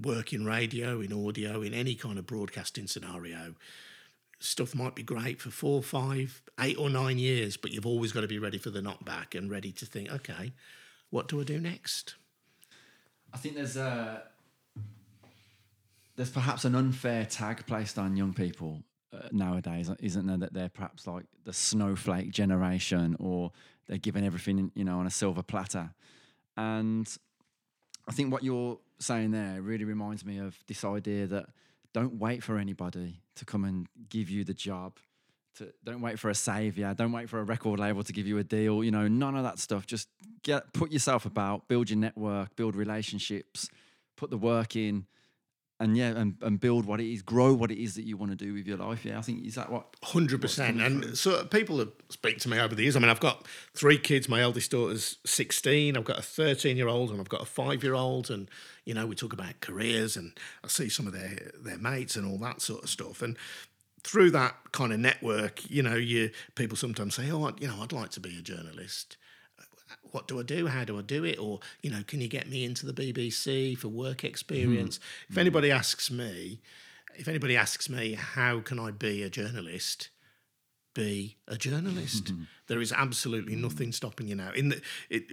work 0.00 0.32
in 0.32 0.44
radio, 0.44 1.00
in 1.00 1.12
audio, 1.12 1.62
in 1.62 1.74
any 1.74 1.94
kind 1.94 2.18
of 2.18 2.26
broadcasting 2.26 2.86
scenario, 2.86 3.54
stuff 4.38 4.74
might 4.74 4.94
be 4.94 5.02
great 5.02 5.40
for 5.40 5.50
four, 5.50 5.82
five, 5.82 6.42
eight, 6.60 6.78
or 6.78 6.88
nine 6.88 7.18
years, 7.18 7.56
but 7.56 7.72
you've 7.72 7.86
always 7.86 8.12
got 8.12 8.20
to 8.20 8.28
be 8.28 8.38
ready 8.38 8.58
for 8.58 8.70
the 8.70 8.80
knockback 8.80 9.36
and 9.36 9.50
ready 9.50 9.72
to 9.72 9.84
think, 9.84 10.10
okay, 10.10 10.52
what 11.10 11.28
do 11.28 11.40
I 11.40 11.44
do 11.44 11.60
next? 11.60 12.14
I 13.32 13.38
think 13.38 13.54
there's 13.54 13.76
a 13.76 14.22
there's 16.20 16.28
perhaps 16.28 16.66
an 16.66 16.74
unfair 16.74 17.24
tag 17.24 17.64
placed 17.66 17.98
on 17.98 18.14
young 18.14 18.34
people 18.34 18.82
uh, 19.10 19.28
nowadays, 19.32 19.90
isn't 20.00 20.26
there? 20.26 20.36
That 20.36 20.52
they're 20.52 20.68
perhaps 20.68 21.06
like 21.06 21.24
the 21.46 21.52
snowflake 21.54 22.30
generation, 22.30 23.16
or 23.18 23.52
they're 23.88 23.96
given 23.96 24.22
everything, 24.22 24.70
you 24.74 24.84
know, 24.84 24.98
on 24.98 25.06
a 25.06 25.10
silver 25.10 25.42
platter. 25.42 25.94
And 26.58 27.08
I 28.06 28.12
think 28.12 28.30
what 28.34 28.44
you're 28.44 28.78
saying 28.98 29.30
there 29.30 29.62
really 29.62 29.84
reminds 29.84 30.22
me 30.22 30.36
of 30.36 30.58
this 30.66 30.84
idea 30.84 31.26
that 31.28 31.46
don't 31.94 32.18
wait 32.18 32.42
for 32.42 32.58
anybody 32.58 33.22
to 33.36 33.46
come 33.46 33.64
and 33.64 33.86
give 34.10 34.28
you 34.28 34.44
the 34.44 34.52
job. 34.52 34.98
To, 35.56 35.72
don't 35.84 36.02
wait 36.02 36.18
for 36.18 36.28
a 36.28 36.34
savior. 36.34 36.92
Don't 36.92 37.12
wait 37.12 37.30
for 37.30 37.38
a 37.38 37.44
record 37.44 37.80
label 37.80 38.02
to 38.02 38.12
give 38.12 38.26
you 38.26 38.36
a 38.36 38.44
deal. 38.44 38.84
You 38.84 38.90
know, 38.90 39.08
none 39.08 39.38
of 39.38 39.44
that 39.44 39.58
stuff. 39.58 39.86
Just 39.86 40.06
get 40.42 40.74
put 40.74 40.92
yourself 40.92 41.24
about, 41.24 41.66
build 41.66 41.88
your 41.88 41.98
network, 41.98 42.56
build 42.56 42.76
relationships, 42.76 43.70
put 44.16 44.28
the 44.28 44.36
work 44.36 44.76
in, 44.76 45.06
and 45.80 45.96
yeah, 45.96 46.10
and, 46.10 46.36
and 46.42 46.60
build 46.60 46.84
what 46.84 47.00
it 47.00 47.10
is, 47.10 47.22
grow 47.22 47.54
what 47.54 47.70
it 47.70 47.82
is 47.82 47.94
that 47.94 48.04
you 48.04 48.18
want 48.18 48.30
to 48.30 48.36
do 48.36 48.52
with 48.52 48.66
your 48.66 48.76
life. 48.76 49.04
Yeah, 49.04 49.18
I 49.18 49.22
think 49.22 49.44
is 49.46 49.54
that 49.54 49.72
what 49.72 49.96
hundred 50.04 50.42
percent. 50.42 50.80
And 50.80 51.16
so 51.16 51.44
people 51.46 51.78
have 51.78 51.90
speak 52.10 52.38
to 52.40 52.50
me 52.50 52.60
over 52.60 52.74
the 52.74 52.82
years. 52.82 52.96
I 52.96 53.00
mean, 53.00 53.08
I've 53.08 53.18
got 53.18 53.48
three 53.74 53.98
kids. 53.98 54.28
My 54.28 54.42
eldest 54.42 54.70
daughter's 54.70 55.16
sixteen. 55.24 55.96
I've 55.96 56.04
got 56.04 56.18
a 56.18 56.22
thirteen-year-old, 56.22 57.10
and 57.10 57.18
I've 57.18 57.30
got 57.30 57.42
a 57.42 57.46
five-year-old. 57.46 58.30
And 58.30 58.48
you 58.84 58.92
know, 58.92 59.06
we 59.06 59.16
talk 59.16 59.32
about 59.32 59.60
careers, 59.60 60.16
and 60.16 60.32
I 60.62 60.68
see 60.68 60.90
some 60.90 61.06
of 61.06 61.14
their 61.14 61.50
their 61.58 61.78
mates 61.78 62.14
and 62.14 62.30
all 62.30 62.38
that 62.38 62.60
sort 62.60 62.84
of 62.84 62.90
stuff. 62.90 63.22
And 63.22 63.38
through 64.02 64.30
that 64.32 64.56
kind 64.72 64.92
of 64.92 64.98
network, 64.98 65.68
you 65.70 65.82
know, 65.82 65.96
you 65.96 66.30
people 66.56 66.76
sometimes 66.76 67.14
say, 67.14 67.30
"Oh, 67.30 67.50
you 67.58 67.68
know, 67.68 67.78
I'd 67.80 67.92
like 67.92 68.10
to 68.10 68.20
be 68.20 68.38
a 68.38 68.42
journalist." 68.42 69.16
What 70.12 70.28
do 70.28 70.38
I 70.38 70.42
do? 70.42 70.66
How 70.66 70.84
do 70.84 70.98
I 70.98 71.02
do 71.02 71.24
it? 71.24 71.38
Or, 71.38 71.60
you 71.82 71.90
know, 71.90 72.02
can 72.06 72.20
you 72.20 72.28
get 72.28 72.48
me 72.48 72.64
into 72.64 72.86
the 72.86 72.92
BBC 72.92 73.76
for 73.76 73.88
work 73.88 74.24
experience? 74.24 74.98
Mm-hmm. 74.98 75.32
If 75.32 75.38
anybody 75.38 75.70
asks 75.70 76.10
me, 76.10 76.60
if 77.16 77.28
anybody 77.28 77.56
asks 77.56 77.88
me, 77.88 78.14
how 78.14 78.60
can 78.60 78.78
I 78.78 78.90
be 78.90 79.22
a 79.22 79.30
journalist? 79.30 80.08
Be 80.92 81.36
a 81.46 81.56
journalist. 81.56 82.26
Mm-hmm. 82.26 82.42
There 82.66 82.80
is 82.80 82.92
absolutely 82.92 83.54
nothing 83.54 83.92
stopping 83.92 84.26
you 84.26 84.34
now. 84.34 84.50
In 84.52 84.70
the 84.70 84.80
it, 85.08 85.24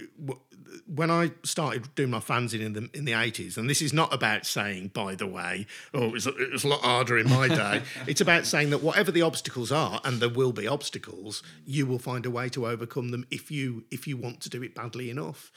when 0.86 1.10
I 1.10 1.32
started 1.44 1.94
doing 1.96 2.12
my 2.12 2.20
fanzine 2.20 2.62
in 2.62 2.74
the 2.74 2.90
in 2.94 3.06
the 3.06 3.14
eighties, 3.14 3.58
and 3.58 3.68
this 3.68 3.82
is 3.82 3.92
not 3.92 4.14
about 4.14 4.46
saying, 4.46 4.90
by 4.90 5.16
the 5.16 5.26
way, 5.26 5.66
oh, 5.96 6.06
it 6.06 6.12
was, 6.12 6.28
it 6.28 6.52
was 6.52 6.64
a 6.64 6.68
lot 6.68 6.82
harder 6.82 7.18
in 7.18 7.28
my 7.28 7.48
day. 7.48 7.82
it's 8.08 8.22
about 8.22 8.46
saying 8.46 8.70
that 8.70 8.84
whatever 8.84 9.12
the 9.12 9.24
obstacles 9.24 9.72
are, 9.72 10.00
and 10.04 10.22
there 10.22 10.30
will 10.30 10.54
be 10.54 10.68
obstacles, 10.68 11.42
you 11.66 11.88
will 11.88 12.00
find 12.00 12.26
a 12.28 12.32
way 12.32 12.50
to 12.50 12.68
overcome 12.68 13.10
them 13.10 13.26
if 13.32 13.50
you 13.50 13.86
if 13.90 14.08
you 14.08 14.16
want 14.16 14.42
to 14.42 14.50
do 14.50 14.62
it 14.62 14.76
badly 14.76 15.10
enough. 15.10 15.52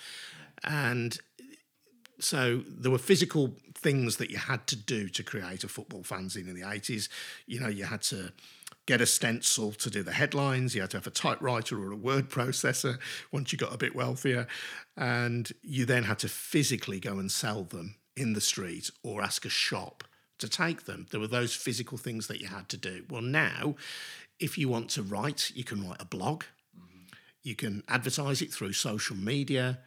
And 0.65 1.19
so 2.21 2.63
there 2.67 2.91
were 2.91 2.99
physical 2.99 3.55
things 3.75 4.17
that 4.17 4.31
you 4.31 4.39
had 4.39 4.67
to 4.69 4.77
do 4.77 5.09
to 5.09 5.23
create 5.23 5.65
a 5.65 5.69
football 5.69 6.03
fanzine 6.03 6.49
in 6.49 6.55
the 6.55 6.67
80s. 6.67 7.09
You 7.47 7.61
know, 7.61 7.69
you 7.69 7.85
had 7.85 8.03
to 8.03 8.33
get 8.91 9.01
a 9.01 9.07
stencil 9.07 9.71
to 9.71 9.89
do 9.89 10.03
the 10.03 10.13
headlines. 10.13 10.75
You 10.75 10.81
had 10.81 10.91
to 10.91 10.97
have 10.97 11.07
a 11.07 11.11
typewriter 11.11 11.81
or 11.81 11.93
a 11.93 11.97
word 11.97 12.29
processor 12.29 12.99
once 13.31 13.53
you 13.53 13.59
got 13.59 13.73
a 13.73 13.79
bit 13.79 13.95
wealthier. 13.95 14.49
And 14.97 15.49
you 15.63 15.85
then 15.85 16.03
had 16.03 16.19
to 16.21 16.29
physically 16.29 16.99
go 16.99 17.21
and 17.21 17.31
sell 17.31 17.63
them 17.63 17.95
in 18.17 18.33
the 18.33 18.41
street 18.41 18.91
or 19.05 19.23
ask 19.23 19.45
a 19.45 19.49
shop 19.49 20.03
to 20.41 20.49
take 20.49 20.87
them. 20.87 21.07
There 21.13 21.21
were 21.21 21.29
those 21.29 21.55
physical 21.55 21.99
things 21.99 22.27
that 22.27 22.41
you 22.41 22.49
had 22.49 22.69
to 22.71 22.77
do. 22.77 23.05
Well, 23.09 23.23
now, 23.23 23.77
if 24.41 24.59
you 24.59 24.69
want 24.69 24.91
to 24.91 25.05
write, 25.05 25.53
you 25.55 25.63
can 25.63 25.87
write 25.87 26.03
a 26.03 26.05
blog. 26.05 26.43
You 27.45 27.55
can 27.55 27.85
advertise 27.87 28.43
it 28.43 28.53
through 28.53 28.73
social 28.73 29.17
media 29.17 29.79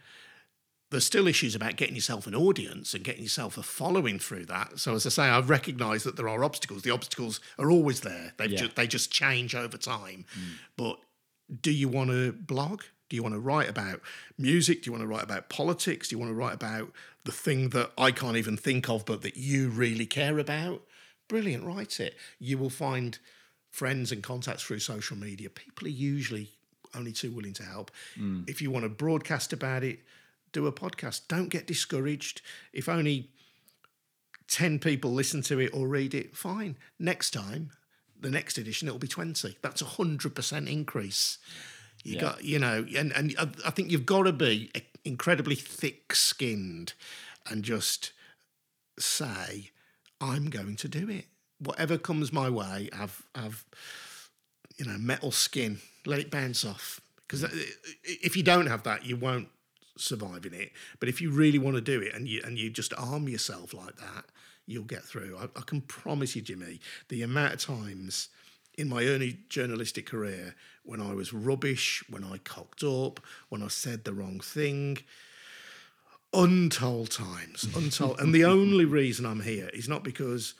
there's 0.94 1.06
still 1.06 1.28
issues 1.28 1.56
about 1.56 1.76
getting 1.76 1.96
yourself 1.96 2.28
an 2.28 2.36
audience 2.36 2.94
and 2.94 3.04
getting 3.04 3.24
yourself 3.24 3.58
a 3.58 3.64
following 3.64 4.20
through 4.20 4.46
that. 4.46 4.80
So 4.80 4.96
as 4.96 5.06
I 5.06 5.10
say, 5.10 5.24
I've 5.24 5.50
recognised 5.50 6.06
that 6.06 6.16
there 6.16 6.30
are 6.30 6.44
obstacles. 6.44 6.84
The 6.84 6.92
obstacles 6.92 7.40
are 7.60 7.70
always 7.70 8.02
there. 8.02 8.34
They 8.38 8.48
yeah. 8.48 8.58
ju- 8.60 8.70
they 8.74 8.88
just 8.88 9.12
change 9.12 9.56
over 9.56 9.78
time. 9.78 10.26
Mm. 10.40 10.54
But 10.78 11.00
do 11.62 11.72
you 11.72 11.90
want 11.90 12.12
to 12.12 12.32
blog? 12.32 12.84
Do 13.10 13.16
you 13.16 13.24
want 13.24 13.36
to 13.36 13.40
write 13.40 13.70
about 13.70 14.02
music? 14.38 14.84
Do 14.84 14.88
you 14.88 14.92
want 14.92 15.04
to 15.04 15.08
write 15.08 15.24
about 15.24 15.50
politics? 15.50 16.08
Do 16.08 16.16
you 16.16 16.20
want 16.20 16.32
to 16.32 16.36
write 16.36 16.54
about 16.54 16.92
the 17.26 17.32
thing 17.32 17.70
that 17.70 17.92
I 17.98 18.12
can't 18.12 18.38
even 18.38 18.58
think 18.58 18.90
of, 18.90 19.06
but 19.06 19.22
that 19.22 19.38
you 19.38 19.70
really 19.70 20.06
care 20.06 20.40
about? 20.40 20.82
Brilliant, 21.28 21.66
write 21.66 22.00
it. 22.00 22.16
You 22.40 22.58
will 22.58 22.70
find 22.70 23.18
friends 23.70 24.12
and 24.12 24.22
contacts 24.24 24.64
through 24.64 24.80
social 24.80 25.18
media. 25.18 25.50
People 25.50 25.88
are 25.88 25.92
usually 25.92 26.50
only 26.96 27.12
too 27.12 27.32
willing 27.32 27.54
to 27.54 27.64
help. 27.64 27.92
Mm. 28.18 28.50
If 28.50 28.62
you 28.62 28.72
want 28.72 28.84
to 28.84 28.90
broadcast 28.90 29.54
about 29.54 29.84
it, 29.84 30.00
do 30.54 30.68
a 30.68 30.72
podcast. 30.72 31.28
Don't 31.28 31.50
get 31.50 31.68
discouraged. 31.68 32.42
If 32.72 32.88
only 32.88 33.30
10 34.48 34.80
people 34.80 35.12
listen 35.12 35.42
to 35.44 35.60
it 35.60 35.74
or 35.74 35.88
read 35.88 36.14
it, 36.14 36.38
fine. 36.38 36.78
Next 37.00 37.32
time, 37.32 37.72
the 38.20 38.30
next 38.30 38.58
edition, 38.58 38.88
it'll 38.88 39.00
be 39.00 39.08
20. 39.08 39.58
That's 39.62 39.82
a 39.82 39.86
100% 39.86 40.72
increase. 40.72 41.40
You 42.04 42.16
yeah. 42.16 42.22
got, 42.22 42.44
you 42.44 42.60
know, 42.60 42.86
and, 42.96 43.12
and 43.14 43.36
I 43.66 43.70
think 43.70 43.92
you've 43.92 44.06
got 44.06 44.24
to 44.24 44.34
be 44.34 44.72
incredibly 45.04 45.56
thick 45.56 46.16
skinned 46.16 46.94
and 47.50 47.64
just 47.64 48.12
say, 49.00 49.72
I'm 50.22 50.50
going 50.50 50.76
to 50.78 50.88
do 50.88 51.10
it. 51.10 51.26
Whatever 51.60 51.98
comes 51.98 52.32
my 52.32 52.50
way, 52.50 52.90
I've, 52.98 53.24
I've, 53.36 53.66
you 54.78 54.86
know, 54.86 54.98
metal 54.98 55.32
skin, 55.32 55.80
let 56.06 56.20
it 56.20 56.32
bounce 56.32 56.66
off. 56.66 57.00
Because 57.26 57.46
uh, 57.46 57.50
if 58.04 58.36
you 58.36 58.44
don't 58.44 58.68
have 58.68 58.84
that, 58.84 59.06
you 59.06 59.16
won't 59.16 59.48
surviving 59.98 60.54
it. 60.54 60.72
But 61.00 61.10
if 61.10 61.22
you 61.22 61.32
really 61.32 61.60
want 61.60 61.76
to 61.76 61.82
do 61.82 62.02
it 62.02 62.14
and 62.14 62.28
you 62.28 62.42
and 62.44 62.58
you 62.58 62.70
just 62.70 62.94
arm 62.98 63.30
yourself 63.30 63.74
like 63.74 63.98
that, 63.98 64.26
you'll 64.66 64.84
get 64.84 65.04
through. 65.04 65.38
I, 65.40 65.46
I 65.58 65.62
can 65.62 65.82
promise 65.82 66.36
you, 66.36 66.42
Jimmy, 66.42 66.80
the 67.10 67.22
amount 67.22 67.54
of 67.54 67.60
times 67.62 68.30
in 68.78 68.90
my 68.90 69.06
early 69.06 69.38
journalistic 69.50 70.08
career 70.08 70.56
when 70.84 71.00
I 71.00 71.14
was 71.14 71.32
rubbish, 71.32 72.04
when 72.10 72.24
I 72.24 72.38
cocked 72.40 72.84
up, 72.84 73.20
when 73.50 73.62
I 73.62 73.68
said 73.68 74.04
the 74.04 74.14
wrong 74.14 74.40
thing. 74.40 74.98
Untold 76.34 77.12
times, 77.12 77.68
untold. 77.76 78.20
and 78.20 78.34
the 78.34 78.44
only 78.44 78.86
reason 78.86 79.24
I'm 79.24 79.42
here 79.42 79.70
is 79.72 79.88
not 79.88 80.04
because 80.04 80.56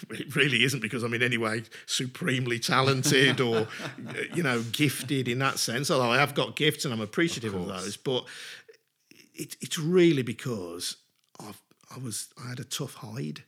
it 0.10 0.34
really 0.34 0.64
isn't 0.64 0.80
because 0.80 1.02
I'm 1.02 1.14
in 1.14 1.22
any 1.22 1.38
way 1.38 1.62
supremely 1.86 2.58
talented 2.58 3.40
or, 3.40 3.68
you 4.34 4.42
know, 4.42 4.62
gifted 4.72 5.28
in 5.28 5.38
that 5.38 5.58
sense. 5.58 5.90
Although 5.90 6.10
I 6.10 6.18
have 6.18 6.34
got 6.34 6.56
gifts 6.56 6.84
and 6.84 6.92
I'm 6.92 7.00
appreciative 7.00 7.54
of, 7.54 7.62
of 7.62 7.68
those, 7.68 7.96
but 7.96 8.24
it, 9.42 9.56
it's 9.60 9.78
really 9.78 10.22
because 10.22 10.96
I've, 11.40 11.60
I 11.94 11.98
was 11.98 12.28
I 12.42 12.48
had 12.48 12.60
a 12.60 12.64
tough 12.64 12.94
hide. 12.94 13.42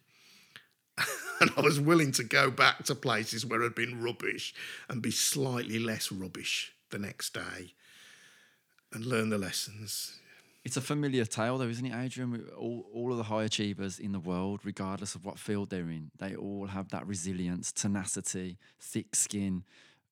and 1.41 1.51
I 1.57 1.61
was 1.61 1.81
willing 1.81 2.13
to 2.13 2.25
go 2.25 2.51
back 2.51 2.85
to 2.85 2.95
places 2.95 3.45
where 3.45 3.65
I'd 3.65 3.75
been 3.75 4.01
rubbish 4.01 4.55
and 4.89 5.03
be 5.03 5.11
slightly 5.11 5.79
less 5.79 6.13
rubbish 6.13 6.73
the 6.91 6.99
next 6.99 7.35
day 7.35 7.75
and 8.93 9.05
learn 9.05 9.31
the 9.31 9.39
lessons. 9.39 10.21
It's 10.65 10.77
a 10.77 10.81
familiar 10.81 11.25
tale, 11.25 11.59
though, 11.59 11.69
isn't 11.69 11.85
it, 11.85 11.95
Adrian? 11.95 12.47
All, 12.57 12.87
all 12.95 13.11
of 13.11 13.19
the 13.19 13.25
high 13.25 13.43
achievers 13.43 13.99
in 13.99 14.13
the 14.13 14.21
world, 14.21 14.61
regardless 14.65 15.15
of 15.15 15.25
what 15.25 15.39
field 15.39 15.71
they're 15.71 15.91
in, 15.91 16.11
they 16.19 16.37
all 16.37 16.67
have 16.67 16.89
that 16.91 17.07
resilience, 17.07 17.73
tenacity, 17.73 18.59
thick 18.81 19.15
skin, 19.15 19.65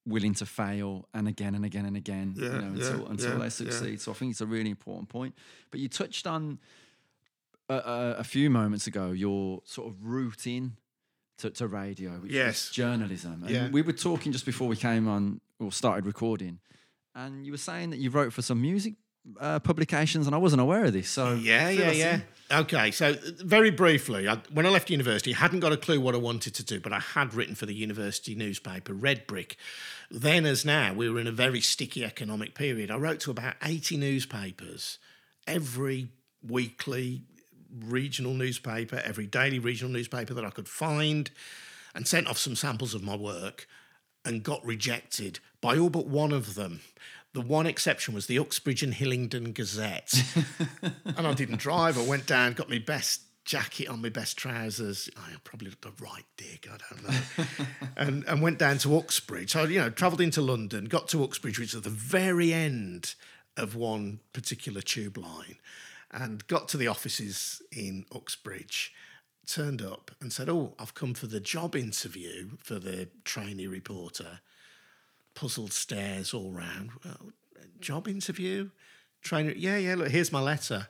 willing 0.06 0.34
to 0.34 0.46
fail 0.46 1.08
and 1.14 1.28
again 1.28 1.54
and 1.54 1.64
again 1.64 1.86
and 1.86 1.96
again 1.96 2.34
Yeah, 2.36 2.54
you 2.54 2.58
know, 2.60 2.72
until, 2.74 3.00
yeah, 3.00 3.10
until 3.10 3.32
yeah, 3.34 3.38
they 3.44 3.48
succeed. 3.50 4.00
So 4.00 4.10
I 4.10 4.14
think 4.14 4.32
it's 4.32 4.40
a 4.40 4.46
really 4.46 4.70
important 4.70 5.08
point. 5.08 5.34
But 5.70 5.80
you 5.80 5.88
touched 5.88 6.26
on 6.26 6.58
a, 7.68 7.74
a, 7.74 8.14
a 8.18 8.24
few 8.24 8.50
moments 8.50 8.86
ago 8.86 9.12
your 9.12 9.60
sort 9.64 9.88
of 9.88 10.04
route 10.04 10.46
in 10.46 10.76
to, 11.38 11.50
to 11.50 11.66
radio, 11.66 12.12
which 12.12 12.32
Yes. 12.32 12.70
journalism. 12.70 13.44
And 13.46 13.72
we 13.72 13.82
were 13.82 13.92
talking 13.92 14.32
just 14.32 14.44
before 14.44 14.68
we 14.68 14.76
came 14.76 15.08
on 15.08 15.40
or 15.58 15.70
started 15.72 16.04
recording, 16.06 16.58
and 17.14 17.46
you 17.46 17.52
were 17.52 17.58
saying 17.58 17.90
that 17.90 17.98
you 17.98 18.10
wrote 18.10 18.32
for 18.32 18.42
some 18.42 18.60
music 18.60 18.94
uh, 19.40 19.58
publications, 19.60 20.26
and 20.26 20.34
I 20.34 20.38
wasn't 20.38 20.62
aware 20.62 20.84
of 20.84 20.92
this. 20.92 21.08
So 21.08 21.34
Yeah, 21.34 21.68
yeah, 21.68 21.90
yeah. 21.92 22.20
Okay, 22.50 22.90
so 22.90 23.14
very 23.42 23.70
briefly, 23.70 24.28
I, 24.28 24.36
when 24.52 24.66
I 24.66 24.68
left 24.68 24.90
university, 24.90 25.34
I 25.34 25.38
hadn't 25.38 25.60
got 25.60 25.72
a 25.72 25.76
clue 25.76 26.00
what 26.00 26.14
I 26.14 26.18
wanted 26.18 26.54
to 26.56 26.62
do, 26.62 26.80
but 26.80 26.92
I 26.92 26.98
had 26.98 27.32
written 27.32 27.54
for 27.54 27.64
the 27.64 27.74
university 27.74 28.34
newspaper, 28.34 28.92
Red 28.92 29.26
Brick. 29.26 29.56
Then, 30.10 30.44
as 30.44 30.64
now, 30.64 30.92
we 30.92 31.08
were 31.08 31.18
in 31.18 31.26
a 31.26 31.32
very 31.32 31.62
sticky 31.62 32.04
economic 32.04 32.54
period. 32.54 32.90
I 32.90 32.96
wrote 32.96 33.20
to 33.20 33.30
about 33.30 33.54
80 33.62 33.96
newspapers, 33.96 34.98
every 35.46 36.08
weekly 36.46 37.22
regional 37.74 38.34
newspaper, 38.34 39.00
every 39.02 39.26
daily 39.26 39.58
regional 39.58 39.90
newspaper 39.90 40.34
that 40.34 40.44
I 40.44 40.50
could 40.50 40.68
find, 40.68 41.30
and 41.94 42.06
sent 42.06 42.26
off 42.26 42.36
some 42.36 42.56
samples 42.56 42.92
of 42.92 43.02
my 43.02 43.16
work 43.16 43.66
and 44.24 44.42
got 44.42 44.64
rejected 44.64 45.40
by 45.60 45.78
all 45.78 45.90
but 45.90 46.06
one 46.06 46.32
of 46.32 46.54
them. 46.54 46.80
The 47.34 47.40
one 47.40 47.66
exception 47.66 48.14
was 48.14 48.26
the 48.26 48.38
Uxbridge 48.38 48.82
and 48.82 48.92
Hillingdon 48.92 49.52
Gazette. 49.52 50.12
and 50.82 51.26
I 51.26 51.32
didn't 51.32 51.60
drive. 51.60 51.98
I 51.98 52.04
went 52.04 52.26
down, 52.26 52.52
got 52.52 52.68
my 52.68 52.78
best 52.78 53.22
jacket 53.44 53.88
on, 53.88 54.02
my 54.02 54.10
best 54.10 54.36
trousers. 54.36 55.08
I 55.16 55.34
probably 55.42 55.70
looked 55.70 55.86
a 55.86 55.92
right 56.02 56.24
dick, 56.36 56.68
I 56.70 56.76
don't 56.90 57.08
know. 57.08 57.44
and, 57.96 58.24
and 58.24 58.42
went 58.42 58.58
down 58.58 58.78
to 58.78 58.96
Uxbridge. 58.96 59.52
So, 59.52 59.64
you 59.64 59.80
know, 59.80 59.90
travelled 59.90 60.20
into 60.20 60.42
London, 60.42 60.84
got 60.86 61.08
to 61.08 61.24
Uxbridge, 61.24 61.58
which 61.58 61.70
is 61.70 61.76
at 61.76 61.84
the 61.84 61.90
very 61.90 62.52
end 62.52 63.14
of 63.56 63.74
one 63.74 64.20
particular 64.32 64.80
tube 64.80 65.16
line, 65.16 65.56
and 66.10 66.46
got 66.46 66.68
to 66.68 66.76
the 66.76 66.88
offices 66.88 67.62
in 67.72 68.04
Uxbridge. 68.14 68.92
Turned 69.44 69.82
up 69.82 70.12
and 70.20 70.32
said, 70.32 70.48
Oh, 70.48 70.74
I've 70.78 70.94
come 70.94 71.14
for 71.14 71.26
the 71.26 71.40
job 71.40 71.74
interview 71.74 72.50
for 72.62 72.78
the 72.78 73.08
trainee 73.24 73.66
reporter 73.66 74.40
puzzled 75.34 75.72
stares 75.72 76.34
all 76.34 76.50
round. 76.50 76.90
Well, 77.04 77.32
job 77.80 78.08
interview? 78.08 78.70
Trainer, 79.22 79.52
yeah, 79.52 79.76
yeah, 79.76 79.94
look, 79.94 80.08
here's 80.08 80.32
my 80.32 80.40
letter. 80.40 80.88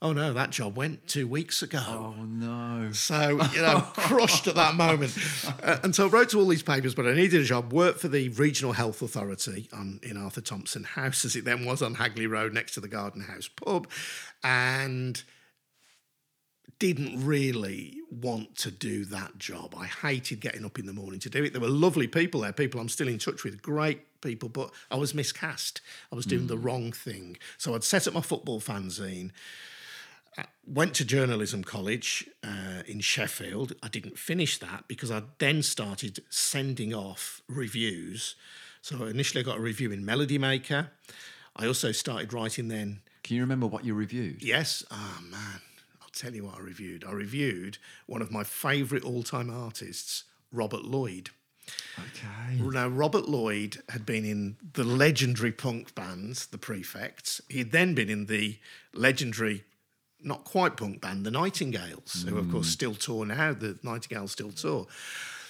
Oh 0.00 0.12
no, 0.12 0.32
that 0.32 0.50
job 0.50 0.76
went 0.76 1.08
two 1.08 1.26
weeks 1.26 1.60
ago. 1.60 1.82
Oh 1.88 2.14
no! 2.22 2.92
So, 2.92 3.30
you 3.52 3.60
know, 3.60 3.80
crushed 3.96 4.46
at 4.46 4.54
that 4.54 4.76
moment. 4.76 5.16
Uh, 5.60 5.78
and 5.82 5.92
so 5.92 6.06
I 6.06 6.08
wrote 6.08 6.28
to 6.30 6.38
all 6.38 6.46
these 6.46 6.62
papers, 6.62 6.94
but 6.94 7.04
I 7.08 7.14
needed 7.14 7.40
a 7.40 7.44
job, 7.44 7.72
worked 7.72 7.98
for 7.98 8.06
the 8.06 8.28
Regional 8.28 8.74
Health 8.74 9.02
Authority 9.02 9.68
on, 9.72 9.98
in 10.04 10.16
Arthur 10.16 10.40
Thompson 10.40 10.84
House, 10.84 11.24
as 11.24 11.34
it 11.34 11.44
then 11.44 11.64
was 11.64 11.82
on 11.82 11.94
Hagley 11.94 12.28
Road 12.28 12.54
next 12.54 12.74
to 12.74 12.80
the 12.80 12.86
Garden 12.86 13.22
House 13.22 13.48
pub, 13.48 13.88
and 14.44 15.20
didn't 16.78 17.24
really 17.24 18.00
want 18.10 18.56
to 18.56 18.70
do 18.70 19.04
that 19.06 19.38
job. 19.38 19.74
I 19.76 19.86
hated 19.86 20.40
getting 20.40 20.64
up 20.64 20.78
in 20.78 20.86
the 20.86 20.92
morning 20.92 21.20
to 21.20 21.30
do 21.30 21.44
it. 21.44 21.52
There 21.52 21.60
were 21.60 21.68
lovely 21.68 22.06
people 22.06 22.42
there, 22.42 22.52
people 22.52 22.80
I'm 22.80 22.88
still 22.88 23.08
in 23.08 23.18
touch 23.18 23.44
with, 23.44 23.60
great 23.62 24.20
people, 24.20 24.48
but 24.48 24.70
I 24.90 24.96
was 24.96 25.14
miscast. 25.14 25.80
I 26.12 26.16
was 26.16 26.26
doing 26.26 26.46
the 26.46 26.56
mm. 26.56 26.64
wrong 26.64 26.92
thing. 26.92 27.36
So 27.56 27.74
I'd 27.74 27.84
set 27.84 28.06
up 28.06 28.14
my 28.14 28.20
football 28.20 28.60
fanzine 28.60 29.32
uh, 30.38 30.44
went 30.66 30.94
to 30.94 31.04
journalism 31.04 31.64
college 31.64 32.28
uh, 32.44 32.82
in 32.86 33.00
Sheffield. 33.00 33.72
I 33.82 33.88
didn't 33.88 34.18
finish 34.18 34.58
that 34.58 34.84
because 34.86 35.10
I 35.10 35.22
then 35.38 35.62
started 35.62 36.20
sending 36.30 36.94
off 36.94 37.42
reviews. 37.48 38.36
So 38.80 39.06
initially, 39.06 39.42
I 39.42 39.44
got 39.44 39.58
a 39.58 39.60
review 39.60 39.90
in 39.90 40.04
Melody 40.04 40.38
Maker. 40.38 40.90
I 41.56 41.66
also 41.66 41.90
started 41.90 42.32
writing 42.32 42.68
then. 42.68 43.00
Can 43.24 43.34
you 43.34 43.42
remember 43.42 43.66
what 43.66 43.84
you 43.84 43.94
reviewed? 43.94 44.42
Yes, 44.42 44.84
oh 44.92 45.18
man, 45.28 45.60
tell 46.18 46.34
you 46.34 46.44
what 46.44 46.56
I 46.56 46.60
reviewed. 46.60 47.04
I 47.04 47.12
reviewed 47.12 47.78
one 48.06 48.22
of 48.22 48.30
my 48.30 48.44
favourite 48.44 49.04
all-time 49.04 49.50
artists, 49.50 50.24
Robert 50.52 50.84
Lloyd. 50.84 51.30
Okay. 51.98 52.60
Now, 52.60 52.88
Robert 52.88 53.28
Lloyd 53.28 53.82
had 53.88 54.06
been 54.06 54.24
in 54.24 54.56
the 54.72 54.84
legendary 54.84 55.52
punk 55.52 55.94
bands, 55.94 56.46
the 56.46 56.58
Prefects. 56.58 57.40
He'd 57.48 57.72
then 57.72 57.94
been 57.94 58.08
in 58.08 58.26
the 58.26 58.58
legendary, 58.94 59.64
not 60.22 60.44
quite 60.44 60.76
punk 60.76 61.00
band, 61.00 61.26
the 61.26 61.30
Nightingales, 61.30 62.24
who, 62.28 62.38
of 62.38 62.50
course, 62.50 62.68
mm. 62.68 62.72
still 62.72 62.94
tour 62.94 63.26
now. 63.26 63.52
The 63.52 63.78
Nightingales 63.82 64.32
still 64.32 64.52
tour. 64.52 64.86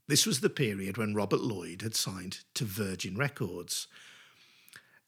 This 0.08 0.26
was 0.26 0.40
the 0.40 0.50
period 0.50 0.96
when 0.96 1.14
Robert 1.14 1.40
Lloyd 1.40 1.82
had 1.82 1.94
signed 1.94 2.38
to 2.54 2.64
Virgin 2.64 3.16
Records. 3.16 3.86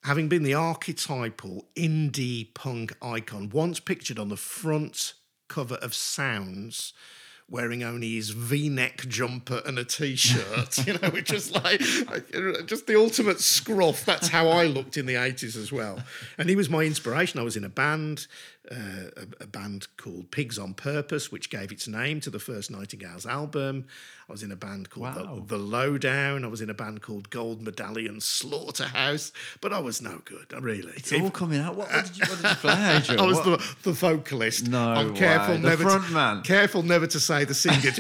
Having 0.04 0.28
been 0.28 0.42
the 0.42 0.54
archetypal 0.54 1.66
indie 1.74 2.54
punk 2.54 2.96
icon, 3.02 3.50
once 3.50 3.80
pictured 3.80 4.18
on 4.18 4.28
the 4.28 4.36
front 4.36 5.14
cover 5.50 5.74
of 5.74 5.94
Sounds, 5.94 6.94
wearing 7.46 7.82
only 7.82 8.14
his 8.14 8.30
V-neck 8.30 9.06
jumper 9.08 9.60
and 9.66 9.76
a 9.76 9.84
t-shirt, 9.84 10.86
you 10.86 10.92
know, 10.94 11.10
which 11.10 11.32
was 11.32 11.50
like 11.50 11.80
just 12.66 12.86
the 12.86 12.94
ultimate 12.96 13.40
scruff. 13.40 14.04
That's 14.06 14.28
how 14.28 14.48
I 14.48 14.66
looked 14.66 14.96
in 14.96 15.06
the 15.06 15.16
eighties 15.16 15.56
as 15.56 15.72
well. 15.72 15.98
And 16.38 16.48
he 16.48 16.54
was 16.54 16.70
my 16.70 16.84
inspiration. 16.84 17.40
I 17.40 17.42
was 17.42 17.56
in 17.56 17.64
a 17.64 17.68
band, 17.68 18.28
uh, 18.72 19.10
a, 19.16 19.44
a 19.44 19.46
band 19.46 19.88
called 19.96 20.30
Pigs 20.30 20.58
on 20.58 20.74
Purpose, 20.74 21.32
which 21.32 21.50
gave 21.50 21.72
its 21.72 21.88
name 21.88 22.20
to 22.20 22.30
the 22.30 22.38
first 22.38 22.70
Nightingales 22.70 23.26
album. 23.26 23.86
I 24.28 24.32
was 24.32 24.44
in 24.44 24.52
a 24.52 24.56
band 24.56 24.90
called 24.90 25.16
Wow. 25.16 25.42
the, 25.46 25.56
the 25.56 25.62
Lowdown. 25.62 26.44
I 26.44 26.48
was 26.48 26.60
in 26.60 26.70
a 26.70 26.74
band 26.74 27.02
called 27.02 27.30
Gold 27.30 27.62
Medallion 27.62 28.20
Slaughterhouse, 28.20 29.32
but 29.60 29.72
I 29.72 29.80
was 29.80 30.00
no 30.00 30.22
good. 30.24 30.52
Really, 30.62 30.92
It's 30.96 31.12
all 31.12 31.30
coming 31.32 31.58
out. 31.58 31.74
What, 31.74 31.90
what, 31.90 32.04
did, 32.06 32.16
you, 32.18 32.24
what 32.26 32.42
did 32.42 32.50
you 32.50 32.56
play, 32.56 32.96
Adrian? 32.96 33.20
I 33.20 33.26
was 33.26 33.36
What- 33.38 33.58
the, 33.60 33.76
the 33.82 33.92
vocalist. 33.92 34.68
No 34.68 34.78
I'm 34.92 35.14
careful 35.16 35.54
way. 35.56 35.60
The 35.62 35.68
never 35.68 35.82
front 35.82 36.04
to, 36.06 36.12
man. 36.12 36.42
Careful 36.42 36.82
never 36.84 37.06
to 37.08 37.18
say 37.20 37.44
the 37.44 37.54
singer. 37.54 37.90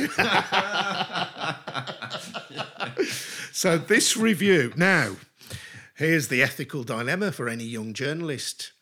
so 3.52 3.76
this 3.78 4.16
review 4.16 4.72
now. 4.76 5.16
Here's 5.96 6.28
the 6.28 6.42
ethical 6.42 6.82
dilemma 6.82 7.30
for 7.32 7.46
any 7.48 7.64
young 7.64 7.92
journalist. 7.92 8.72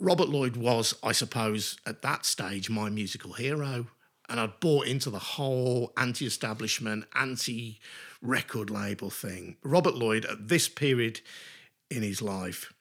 Robert 0.00 0.28
Lloyd 0.28 0.56
was, 0.56 0.94
I 1.02 1.12
suppose, 1.12 1.76
at 1.84 2.02
that 2.02 2.24
stage, 2.24 2.70
my 2.70 2.88
musical 2.88 3.32
hero. 3.32 3.86
And 4.28 4.38
I'd 4.38 4.60
bought 4.60 4.86
into 4.86 5.10
the 5.10 5.18
whole 5.18 5.92
anti 5.96 6.26
establishment, 6.26 7.06
anti 7.14 7.80
record 8.20 8.70
label 8.70 9.10
thing. 9.10 9.56
Robert 9.62 9.94
Lloyd, 9.94 10.26
at 10.26 10.48
this 10.48 10.68
period 10.68 11.20
in 11.90 12.02
his 12.02 12.20
life, 12.20 12.72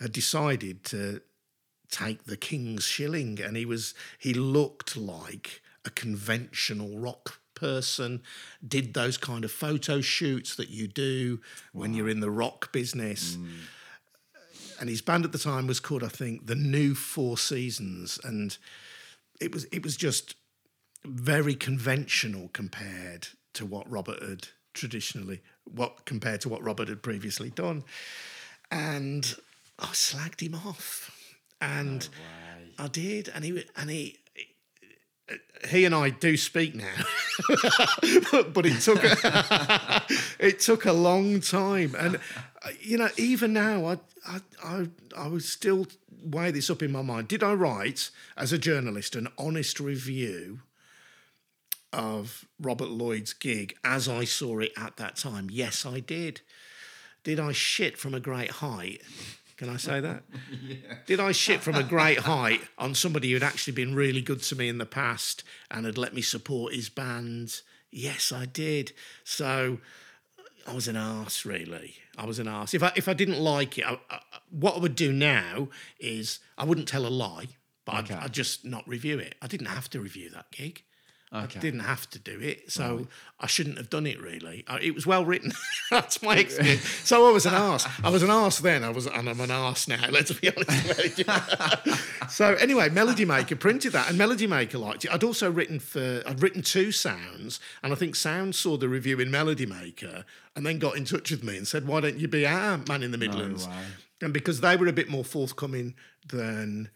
had 0.00 0.12
decided 0.12 0.84
to 0.84 1.20
take 1.90 2.24
the 2.24 2.36
king's 2.36 2.84
shilling 2.84 3.40
and 3.40 3.56
he 3.56 3.64
was 3.64 3.94
he 4.18 4.34
looked 4.34 4.96
like 4.96 5.62
a 5.84 5.90
conventional 5.90 6.98
rock 6.98 7.40
person 7.54 8.22
did 8.66 8.94
those 8.94 9.16
kind 9.16 9.44
of 9.44 9.50
photo 9.50 10.00
shoots 10.00 10.54
that 10.54 10.68
you 10.68 10.86
do 10.86 11.40
when 11.72 11.94
you're 11.94 12.08
in 12.08 12.20
the 12.20 12.30
rock 12.30 12.70
business 12.72 13.36
mm. 13.36 13.48
And 14.80 14.88
his 14.88 15.02
band 15.02 15.24
at 15.24 15.32
the 15.32 15.38
time 15.38 15.66
was 15.66 15.80
called 15.80 16.04
i 16.04 16.08
think 16.08 16.46
the 16.46 16.54
new 16.54 16.94
four 16.94 17.36
seasons. 17.38 18.18
And 18.24 18.56
it 19.40 19.52
was 19.52 19.64
it 19.72 19.82
was 19.82 19.96
just 19.96 20.34
very 21.04 21.54
conventional 21.54 22.50
compared 22.52 23.28
to 23.54 23.64
what 23.64 23.90
robert 23.90 24.22
had 24.22 24.48
traditionally 24.74 25.40
what 25.64 26.04
compared 26.04 26.40
to 26.40 26.48
what 26.48 26.62
robert 26.62 26.88
had 26.88 27.02
previously 27.02 27.50
done. 27.50 27.84
And 28.70 29.34
i 29.78 29.86
slagged 29.86 30.40
him 30.40 30.54
off. 30.54 31.14
And 31.60 32.08
I 32.78 32.86
did, 32.86 33.28
and 33.34 33.44
he 33.44 33.64
and 33.76 33.90
he 33.90 34.18
he 35.68 35.84
and 35.84 35.94
I 35.94 36.10
do 36.10 36.36
speak 36.36 36.74
now, 36.74 36.94
but 38.52 38.64
it 38.66 38.80
took 38.80 39.00
it 40.38 40.60
took 40.60 40.84
a 40.84 40.92
long 40.92 41.40
time, 41.40 41.94
and 41.98 42.20
you 42.80 42.98
know 42.98 43.08
even 43.16 43.52
now 43.52 43.86
I 43.86 43.98
I 44.26 44.40
I, 44.62 44.88
I 45.16 45.38
still 45.38 45.86
weigh 46.22 46.50
this 46.50 46.70
up 46.70 46.82
in 46.82 46.92
my 46.92 47.02
mind. 47.02 47.28
Did 47.28 47.42
I 47.42 47.52
write 47.52 48.10
as 48.36 48.52
a 48.52 48.58
journalist 48.58 49.16
an 49.16 49.28
honest 49.38 49.80
review? 49.80 50.60
Of 51.90 52.44
Robert 52.60 52.90
Lloyd's 52.90 53.32
gig 53.32 53.74
as 53.82 54.10
I 54.10 54.24
saw 54.24 54.58
it 54.58 54.72
at 54.76 54.98
that 54.98 55.16
time. 55.16 55.48
Yes, 55.50 55.86
I 55.86 56.00
did. 56.00 56.42
Did 57.24 57.40
I 57.40 57.52
shit 57.52 57.96
from 57.96 58.12
a 58.12 58.20
great 58.20 58.50
height? 58.50 59.00
Can 59.58 59.68
I 59.68 59.76
say 59.76 60.00
that? 60.08 60.22
Did 61.06 61.20
I 61.20 61.32
shit 61.32 61.60
from 61.60 61.74
a 61.74 61.82
great 61.82 62.20
height 62.20 62.60
on 62.78 62.94
somebody 62.94 63.32
who'd 63.32 63.42
actually 63.42 63.74
been 63.74 63.94
really 63.94 64.22
good 64.22 64.40
to 64.44 64.56
me 64.56 64.68
in 64.68 64.78
the 64.78 64.86
past 64.86 65.44
and 65.70 65.84
had 65.84 65.98
let 65.98 66.14
me 66.14 66.22
support 66.22 66.72
his 66.74 66.88
band? 66.88 67.60
Yes, 67.90 68.32
I 68.32 68.46
did. 68.46 68.92
So 69.24 69.78
I 70.66 70.74
was 70.74 70.88
an 70.88 70.96
arse, 70.96 71.44
really. 71.44 71.96
I 72.16 72.24
was 72.26 72.38
an 72.38 72.48
arse. 72.48 72.72
If 72.74 72.82
I 72.82 72.92
if 72.96 73.08
I 73.08 73.14
didn't 73.14 73.38
like 73.40 73.78
it, 73.78 73.84
I, 73.86 73.98
I, 74.10 74.20
what 74.50 74.76
I 74.76 74.78
would 74.78 74.94
do 74.94 75.12
now 75.12 75.68
is 75.98 76.38
I 76.56 76.64
wouldn't 76.64 76.88
tell 76.88 77.06
a 77.06 77.08
lie, 77.08 77.48
but 77.84 78.04
Okay. 78.04 78.14
I'd, 78.14 78.24
I'd 78.24 78.32
just 78.32 78.64
not 78.64 78.86
review 78.88 79.18
it. 79.18 79.34
I 79.42 79.46
didn't 79.46 79.66
have 79.68 79.88
to 79.90 80.00
review 80.00 80.30
that 80.30 80.50
gig. 80.50 80.82
Okay. 81.30 81.58
I 81.58 81.60
didn't 81.60 81.80
have 81.80 82.08
to 82.10 82.18
do 82.18 82.40
it, 82.40 82.72
so 82.72 83.06
I 83.38 83.46
shouldn't 83.46 83.76
have 83.76 83.90
done 83.90 84.06
it. 84.06 84.18
Really, 84.20 84.64
I, 84.66 84.78
it 84.80 84.94
was 84.94 85.06
well 85.06 85.26
written. 85.26 85.52
That's 85.90 86.22
my 86.22 86.36
excuse. 86.36 86.82
So 87.04 87.28
I 87.28 87.32
was 87.32 87.44
an 87.44 87.54
arse. 87.54 87.86
I 88.02 88.08
was 88.08 88.22
an 88.22 88.30
arse 88.30 88.58
then. 88.60 88.82
I 88.82 88.88
was, 88.88 89.06
and 89.06 89.28
I'm 89.28 89.40
an 89.40 89.50
arse 89.50 89.88
now. 89.88 90.04
Let's 90.10 90.32
be 90.32 90.50
honest. 90.50 90.88
with 90.88 91.18
you. 91.18 92.28
so 92.28 92.54
anyway, 92.54 92.88
Melody 92.88 93.26
Maker 93.26 93.56
printed 93.56 93.92
that, 93.92 94.08
and 94.08 94.16
Melody 94.16 94.46
Maker 94.46 94.78
liked 94.78 95.04
it. 95.04 95.12
I'd 95.12 95.22
also 95.22 95.50
written 95.50 95.80
for. 95.80 96.22
I'd 96.26 96.42
written 96.42 96.62
two 96.62 96.92
Sounds, 96.92 97.60
and 97.82 97.92
I 97.92 97.96
think 97.96 98.16
Sounds 98.16 98.58
saw 98.58 98.78
the 98.78 98.88
review 98.88 99.20
in 99.20 99.30
Melody 99.30 99.66
Maker, 99.66 100.24
and 100.56 100.64
then 100.64 100.78
got 100.78 100.96
in 100.96 101.04
touch 101.04 101.30
with 101.30 101.44
me 101.44 101.58
and 101.58 101.68
said, 101.68 101.86
"Why 101.86 102.00
don't 102.00 102.18
you 102.18 102.28
be 102.28 102.46
our 102.46 102.78
man 102.88 103.02
in 103.02 103.10
the 103.10 103.18
Midlands?" 103.18 103.68
way. 103.68 103.74
And 104.22 104.32
because 104.32 104.60
they 104.60 104.76
were 104.76 104.88
a 104.88 104.92
bit 104.92 105.08
more 105.08 105.24
forthcoming 105.24 105.94
than 106.26 106.90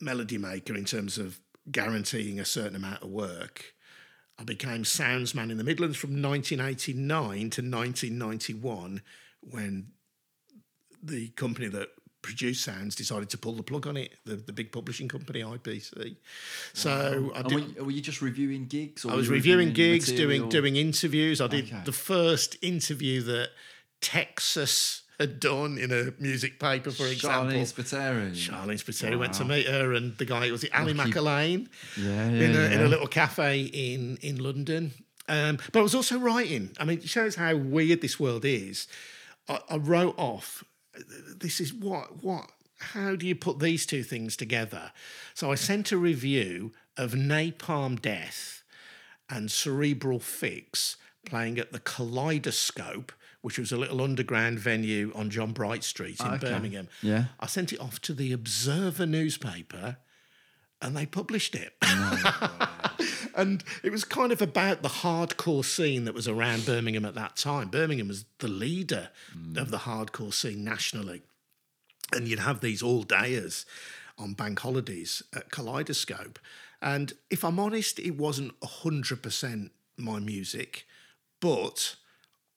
Melody 0.00 0.38
Maker 0.38 0.74
in 0.74 0.84
terms 0.84 1.18
of 1.18 1.40
guaranteeing 1.70 2.38
a 2.40 2.44
certain 2.44 2.76
amount 2.76 3.02
of 3.02 3.08
work. 3.10 3.74
I 4.38 4.42
became 4.44 4.82
soundsman 4.82 5.50
in 5.50 5.58
the 5.58 5.64
Midlands 5.64 5.96
from 5.96 6.10
1989 6.20 7.50
to 7.50 7.62
1991 7.62 9.02
when 9.40 9.88
the 11.02 11.28
company 11.30 11.68
that 11.68 11.88
produced 12.22 12.64
Sounds 12.64 12.94
decided 12.96 13.28
to 13.30 13.38
pull 13.38 13.52
the 13.52 13.62
plug 13.62 13.86
on 13.86 13.96
it, 13.98 14.12
the, 14.24 14.36
the 14.36 14.52
big 14.52 14.72
publishing 14.72 15.08
company, 15.08 15.42
IPC. 15.42 16.16
So 16.72 17.30
I, 17.34 17.42
did, 17.42 17.52
were, 17.52 17.58
you- 17.60 17.84
were 17.84 17.90
you 17.90 18.00
just 18.00 18.22
reviewing 18.22 18.66
gigs? 18.66 19.04
Or 19.04 19.12
I 19.12 19.14
was 19.14 19.26
you 19.28 19.34
reviewing 19.34 19.72
gigs, 19.72 20.10
material? 20.10 20.48
doing 20.48 20.48
doing 20.72 20.76
interviews. 20.76 21.40
I 21.40 21.46
did 21.48 21.66
Okay. 21.66 21.82
the 21.84 21.92
first 21.92 22.56
interview 22.62 23.20
that 23.22 23.50
Texas 24.00 25.02
had 25.20 25.38
done 25.40 25.78
in 25.78 25.90
a 25.92 26.12
music 26.20 26.58
paper, 26.58 26.90
for 26.90 27.06
example. 27.06 27.52
Sharleen 27.54 27.72
Spiteri. 27.72 28.30
Sharleen 28.32 28.82
Spiteri 28.82 29.18
went 29.18 29.34
to 29.34 29.44
meet 29.44 29.66
her, 29.68 29.92
and 29.92 30.16
the 30.18 30.24
guy 30.24 30.50
was 30.50 30.64
it 30.64 30.74
Ali 30.74 30.92
Lucky- 30.94 31.12
McErlaine 31.12 31.68
Yeah, 31.96 32.28
yeah, 32.30 32.44
in, 32.44 32.56
a, 32.56 32.74
in 32.74 32.80
a 32.82 32.88
little 32.88 33.06
cafe 33.06 33.62
in 33.62 34.18
in 34.22 34.42
London. 34.42 34.92
Um, 35.28 35.58
but 35.72 35.78
I 35.80 35.82
was 35.82 35.94
also 35.94 36.18
writing. 36.18 36.70
I 36.78 36.84
mean, 36.84 36.98
it 36.98 37.08
shows 37.08 37.36
how 37.36 37.56
weird 37.56 38.00
this 38.02 38.20
world 38.20 38.44
is. 38.44 38.86
I, 39.48 39.58
I 39.70 39.76
wrote 39.76 40.14
off. 40.18 40.64
This 41.38 41.60
is 41.60 41.72
what 41.72 42.22
what. 42.22 42.50
How 42.78 43.16
do 43.16 43.26
you 43.26 43.34
put 43.34 43.60
these 43.60 43.86
two 43.86 44.02
things 44.02 44.36
together? 44.36 44.92
So 45.32 45.50
I 45.50 45.54
sent 45.54 45.90
a 45.92 45.96
review 45.96 46.72
of 46.98 47.12
Napalm 47.12 48.00
Death 48.02 48.62
and 49.30 49.50
Cerebral 49.50 50.18
Fix 50.20 50.96
playing 51.24 51.58
at 51.58 51.72
the 51.72 51.78
Kaleidoscope, 51.80 53.10
which 53.44 53.58
was 53.58 53.72
a 53.72 53.76
little 53.76 54.00
underground 54.00 54.58
venue 54.58 55.12
on 55.14 55.28
John 55.28 55.52
Bright 55.52 55.84
Street 55.84 56.18
in 56.18 56.26
Okay. 56.28 56.48
Birmingham. 56.48 56.88
Yeah. 57.02 57.24
I 57.38 57.46
sent 57.46 57.74
it 57.74 57.78
off 57.78 58.00
to 58.00 58.14
the 58.14 58.32
Observer 58.32 59.04
newspaper 59.04 59.98
and 60.80 60.96
they 60.96 61.04
published 61.04 61.54
it. 61.54 61.74
and 63.34 63.62
it 63.82 63.92
was 63.92 64.02
kind 64.02 64.32
of 64.32 64.40
about 64.40 64.80
the 64.80 64.88
hardcore 64.88 65.62
scene 65.62 66.06
that 66.06 66.14
was 66.14 66.26
around 66.26 66.64
Birmingham 66.64 67.04
at 67.04 67.16
that 67.16 67.36
time. 67.36 67.68
Birmingham 67.68 68.08
was 68.08 68.24
the 68.38 68.48
leader 68.48 69.10
mm. 69.36 69.58
of 69.58 69.70
the 69.70 69.80
hardcore 69.80 70.32
scene 70.32 70.64
nationally. 70.64 71.20
And 72.14 72.26
you'd 72.26 72.38
have 72.38 72.60
these 72.60 72.82
all 72.82 73.04
dayers 73.04 73.66
on 74.16 74.32
bank 74.32 74.60
holidays 74.60 75.22
at 75.34 75.50
Kaleidoscope. 75.50 76.38
And 76.80 77.12
if 77.28 77.44
I'm 77.44 77.60
honest, 77.60 77.98
it 77.98 78.16
wasn't 78.16 78.58
100% 78.60 79.68
my 79.98 80.18
music, 80.18 80.86
but 81.40 81.96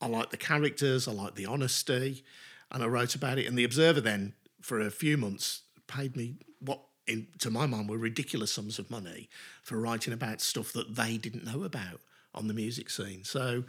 I 0.02 0.08
like 0.08 0.30
the 0.30 0.38
characters, 0.38 1.08
I 1.08 1.12
like 1.12 1.36
the 1.36 1.46
honesty, 1.46 2.24
and 2.72 2.84
I 2.84 2.88
wrote 2.88 3.16
about 3.16 3.40
it. 3.40 3.48
And 3.48 3.58
the 3.58 3.64
Observer 3.64 4.02
then, 4.02 4.34
for 4.62 4.80
a 4.80 4.92
few 4.92 5.18
months, 5.18 5.62
paid 5.88 6.16
me 6.16 6.36
what, 6.60 6.82
in, 7.08 7.28
to 7.40 7.50
my 7.50 7.66
mind, 7.66 7.90
were 7.90 7.98
ridiculous 7.98 8.52
sums 8.52 8.80
of 8.80 8.92
money 8.92 9.30
for 9.64 9.80
writing 9.80 10.14
about 10.14 10.42
stuff 10.42 10.72
that 10.74 10.96
they 10.96 11.18
didn't 11.18 11.46
know 11.46 11.64
about 11.64 12.02
on 12.38 12.48
the 12.48 12.54
music 12.54 12.90
scene. 12.90 13.24
So, 13.24 13.64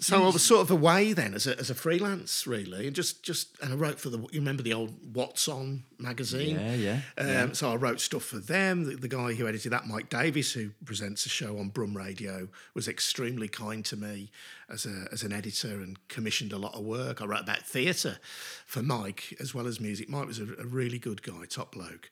so 0.00 0.22
I 0.22 0.26
was 0.26 0.42
sort 0.42 0.60
of 0.62 0.70
away 0.70 1.12
then 1.12 1.34
as 1.34 1.46
a, 1.46 1.58
as 1.58 1.70
a 1.70 1.74
freelance, 1.74 2.46
really, 2.46 2.86
and 2.86 2.94
just 2.94 3.22
just 3.22 3.56
and 3.62 3.72
I 3.72 3.76
wrote 3.76 3.98
for 3.98 4.10
the. 4.10 4.18
You 4.18 4.40
remember 4.40 4.62
the 4.62 4.74
old 4.74 4.92
What's 5.12 5.48
On 5.48 5.84
magazine? 5.98 6.56
Yeah, 6.58 7.00
yeah, 7.18 7.42
Um, 7.42 7.54
So 7.54 7.72
I 7.72 7.76
wrote 7.76 8.00
stuff 8.00 8.24
for 8.24 8.38
them. 8.38 8.84
The, 8.84 8.96
the 8.96 9.08
guy 9.08 9.34
who 9.34 9.46
edited 9.48 9.72
that, 9.72 9.86
Mike 9.86 10.08
Davis, 10.08 10.52
who 10.52 10.70
presents 10.84 11.26
a 11.26 11.28
show 11.28 11.58
on 11.58 11.68
Brum 11.68 11.96
Radio, 11.96 12.48
was 12.74 12.88
extremely 12.88 13.48
kind 13.48 13.84
to 13.86 13.96
me 13.96 14.30
as 14.68 14.86
a 14.86 15.06
as 15.12 15.22
an 15.22 15.32
editor 15.32 15.82
and 15.82 15.96
commissioned 16.08 16.52
a 16.52 16.58
lot 16.58 16.74
of 16.74 16.84
work. 16.84 17.20
I 17.22 17.26
wrote 17.26 17.42
about 17.42 17.62
theatre 17.66 18.18
for 18.66 18.82
Mike 18.82 19.34
as 19.40 19.54
well 19.54 19.66
as 19.66 19.80
music. 19.80 20.08
Mike 20.08 20.26
was 20.26 20.38
a, 20.38 20.44
a 20.58 20.66
really 20.66 20.98
good 20.98 21.22
guy, 21.22 21.44
top 21.48 21.72
bloke. 21.72 22.10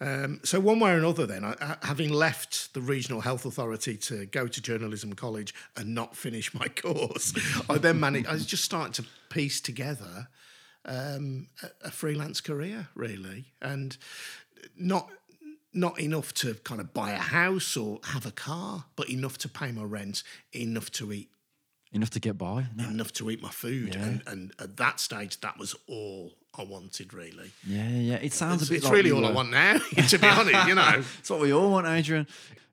Um, 0.00 0.40
so 0.44 0.60
one 0.60 0.78
way 0.78 0.92
or 0.92 0.98
another, 0.98 1.26
then, 1.26 1.44
I, 1.44 1.76
having 1.82 2.12
left 2.12 2.74
the 2.74 2.80
regional 2.82 3.22
health 3.22 3.46
authority 3.46 3.96
to 3.96 4.26
go 4.26 4.46
to 4.46 4.60
journalism 4.60 5.14
college 5.14 5.54
and 5.76 5.94
not 5.94 6.14
finish 6.14 6.52
my 6.52 6.68
course, 6.82 7.32
I 7.68 7.78
then 7.78 7.98
managed. 7.98 8.26
I 8.26 8.34
was 8.34 8.46
just 8.46 8.64
starting 8.64 8.92
to 8.92 9.04
piece 9.30 9.60
together 9.60 10.28
um, 10.84 11.48
a, 11.62 11.88
a 11.88 11.90
freelance 11.90 12.40
career, 12.40 12.88
really, 12.94 13.46
and 13.62 13.96
not 14.76 15.10
not 15.72 16.00
enough 16.00 16.32
to 16.32 16.54
kind 16.64 16.80
of 16.80 16.94
buy 16.94 17.10
a 17.10 17.18
house 17.18 17.76
or 17.76 18.00
have 18.04 18.24
a 18.24 18.30
car, 18.30 18.86
but 18.96 19.10
enough 19.10 19.36
to 19.36 19.48
pay 19.48 19.70
my 19.72 19.82
rent, 19.82 20.22
enough 20.54 20.90
to 20.90 21.12
eat, 21.12 21.28
Enough 21.92 22.10
to 22.10 22.20
get 22.20 22.36
by. 22.36 22.66
No. 22.74 22.88
enough 22.88 23.12
to 23.14 23.30
eat 23.30 23.40
my 23.40 23.50
food, 23.50 23.94
and, 23.94 24.22
and 24.26 24.52
at 24.58 24.76
that 24.76 25.00
stage, 25.00 25.40
that 25.40 25.58
was 25.58 25.74
all 25.86 26.32
I 26.58 26.62
wanted, 26.64 27.12
really. 27.14 27.50
Yeah, 27.66 27.88
yeah. 27.88 28.14
It 28.16 28.32
sounds 28.32 28.62
It's, 28.62 28.70
a 28.70 28.72
bit 28.72 28.76
it's 28.78 28.84
like 28.86 28.94
really 28.94 29.12
all 29.12 29.24
I 29.26 29.32
want 29.32 29.50
now, 29.50 29.78
to 30.08 30.18
be 30.18 30.26
honest. 30.26 30.68
You 30.68 30.74
know, 30.74 31.02
It's 31.18 31.30
what 31.30 31.40
we 31.40 31.52
all 31.52 31.70
want, 31.70 31.86
Adrian. 31.86 32.26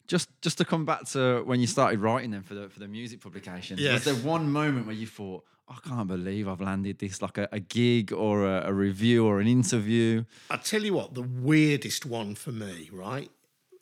Just 0.07 0.29
just 0.41 0.57
to 0.57 0.65
come 0.65 0.85
back 0.85 1.05
to 1.09 1.43
when 1.45 1.59
you 1.61 1.67
started 1.67 1.99
writing 1.99 2.31
them 2.31 2.43
for 2.43 2.53
the 2.55 2.69
for 2.69 2.79
the 2.79 2.87
music 2.87 3.21
publication. 3.21 3.77
Yes. 3.79 4.05
Was 4.05 4.15
there 4.15 4.23
one 4.31 4.51
moment 4.51 4.85
where 4.85 4.95
you 4.95 5.07
thought, 5.07 5.43
I 5.69 5.75
can't 5.87 6.07
believe 6.07 6.47
I've 6.47 6.59
landed 6.61 6.99
this, 6.99 7.21
like 7.21 7.37
a, 7.37 7.47
a 7.53 7.59
gig 7.61 8.11
or 8.11 8.45
a, 8.45 8.67
a 8.67 8.73
review 8.73 9.25
or 9.25 9.39
an 9.39 9.47
interview? 9.47 10.25
I 10.49 10.57
tell 10.57 10.83
you 10.83 10.93
what, 10.93 11.13
the 11.13 11.21
weirdest 11.21 12.05
one 12.05 12.35
for 12.35 12.51
me, 12.51 12.89
right? 12.91 13.29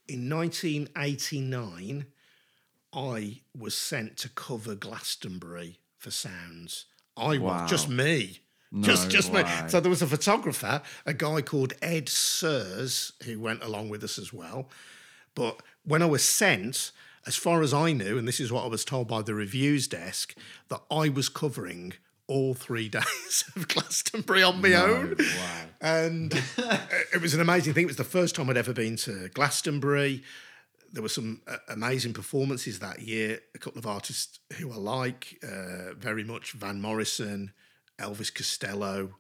In 0.07 0.29
1989, 0.29 2.05
I 2.93 3.41
was 3.57 3.75
sent 3.75 4.17
to 4.17 4.29
cover 4.29 4.75
Glastonbury 4.75 5.79
for 5.97 6.11
Sounds. 6.11 6.85
I 7.17 7.37
Wow. 7.37 7.61
was 7.63 7.69
just 7.69 7.89
me. 7.89 8.39
Just 8.79 9.05
No 9.05 9.09
just 9.09 9.33
me. 9.33 9.43
way. 9.43 9.63
So 9.67 9.79
there 9.81 9.89
was 9.89 10.01
a 10.01 10.07
photographer, 10.07 10.81
a 11.05 11.13
guy 11.13 11.41
called 11.41 11.73
Ed 11.81 12.05
Sirrs, 12.07 13.11
who 13.25 13.39
went 13.39 13.63
along 13.63 13.89
with 13.89 14.03
us 14.03 14.17
as 14.17 14.31
well. 14.31 14.69
But 15.35 15.61
when 15.83 16.01
I 16.01 16.05
was 16.05 16.23
sent, 16.23 16.91
as 17.27 17.35
far 17.35 17.61
as 17.61 17.73
I 17.73 17.91
knew, 17.93 18.17
and 18.17 18.27
this 18.27 18.39
is 18.39 18.51
what 18.51 18.63
I 18.63 18.67
was 18.67 18.85
told 18.85 19.07
by 19.07 19.21
the 19.21 19.33
reviews 19.33 19.87
desk, 19.87 20.35
that 20.69 20.81
I 20.89 21.09
was 21.09 21.27
covering 21.29 21.93
all 22.27 22.53
three 22.53 22.87
days 22.99 23.43
of 23.57 23.67
Glastonbury 23.67 24.41
on 24.43 24.61
my 24.61 24.73
own. 24.73 25.15
Wow. 25.19 25.65
And 25.81 26.33
it 27.13 27.21
was 27.21 27.33
an 27.33 27.41
amazing 27.41 27.73
thing. 27.73 27.83
It 27.83 27.87
was 27.87 27.97
the 27.97 28.03
first 28.05 28.35
time 28.35 28.49
I'd 28.49 28.55
ever 28.57 28.73
been 28.73 28.95
to 28.97 29.27
Glastonbury. 29.33 30.23
There 30.93 31.03
were 31.03 31.09
some 31.09 31.41
uh, 31.47 31.57
amazing 31.69 32.13
performances 32.13 32.79
that 32.79 33.01
year. 33.01 33.39
A 33.53 33.57
couple 33.57 33.79
of 33.79 33.85
artists 33.87 34.39
who 34.57 34.71
I 34.71 34.75
like 34.75 35.39
uh, 35.43 35.93
very 35.97 36.23
much 36.23 36.53
Van 36.53 36.81
Morrison, 36.81 37.51
Elvis 38.01 38.33
Costello, 38.33 39.15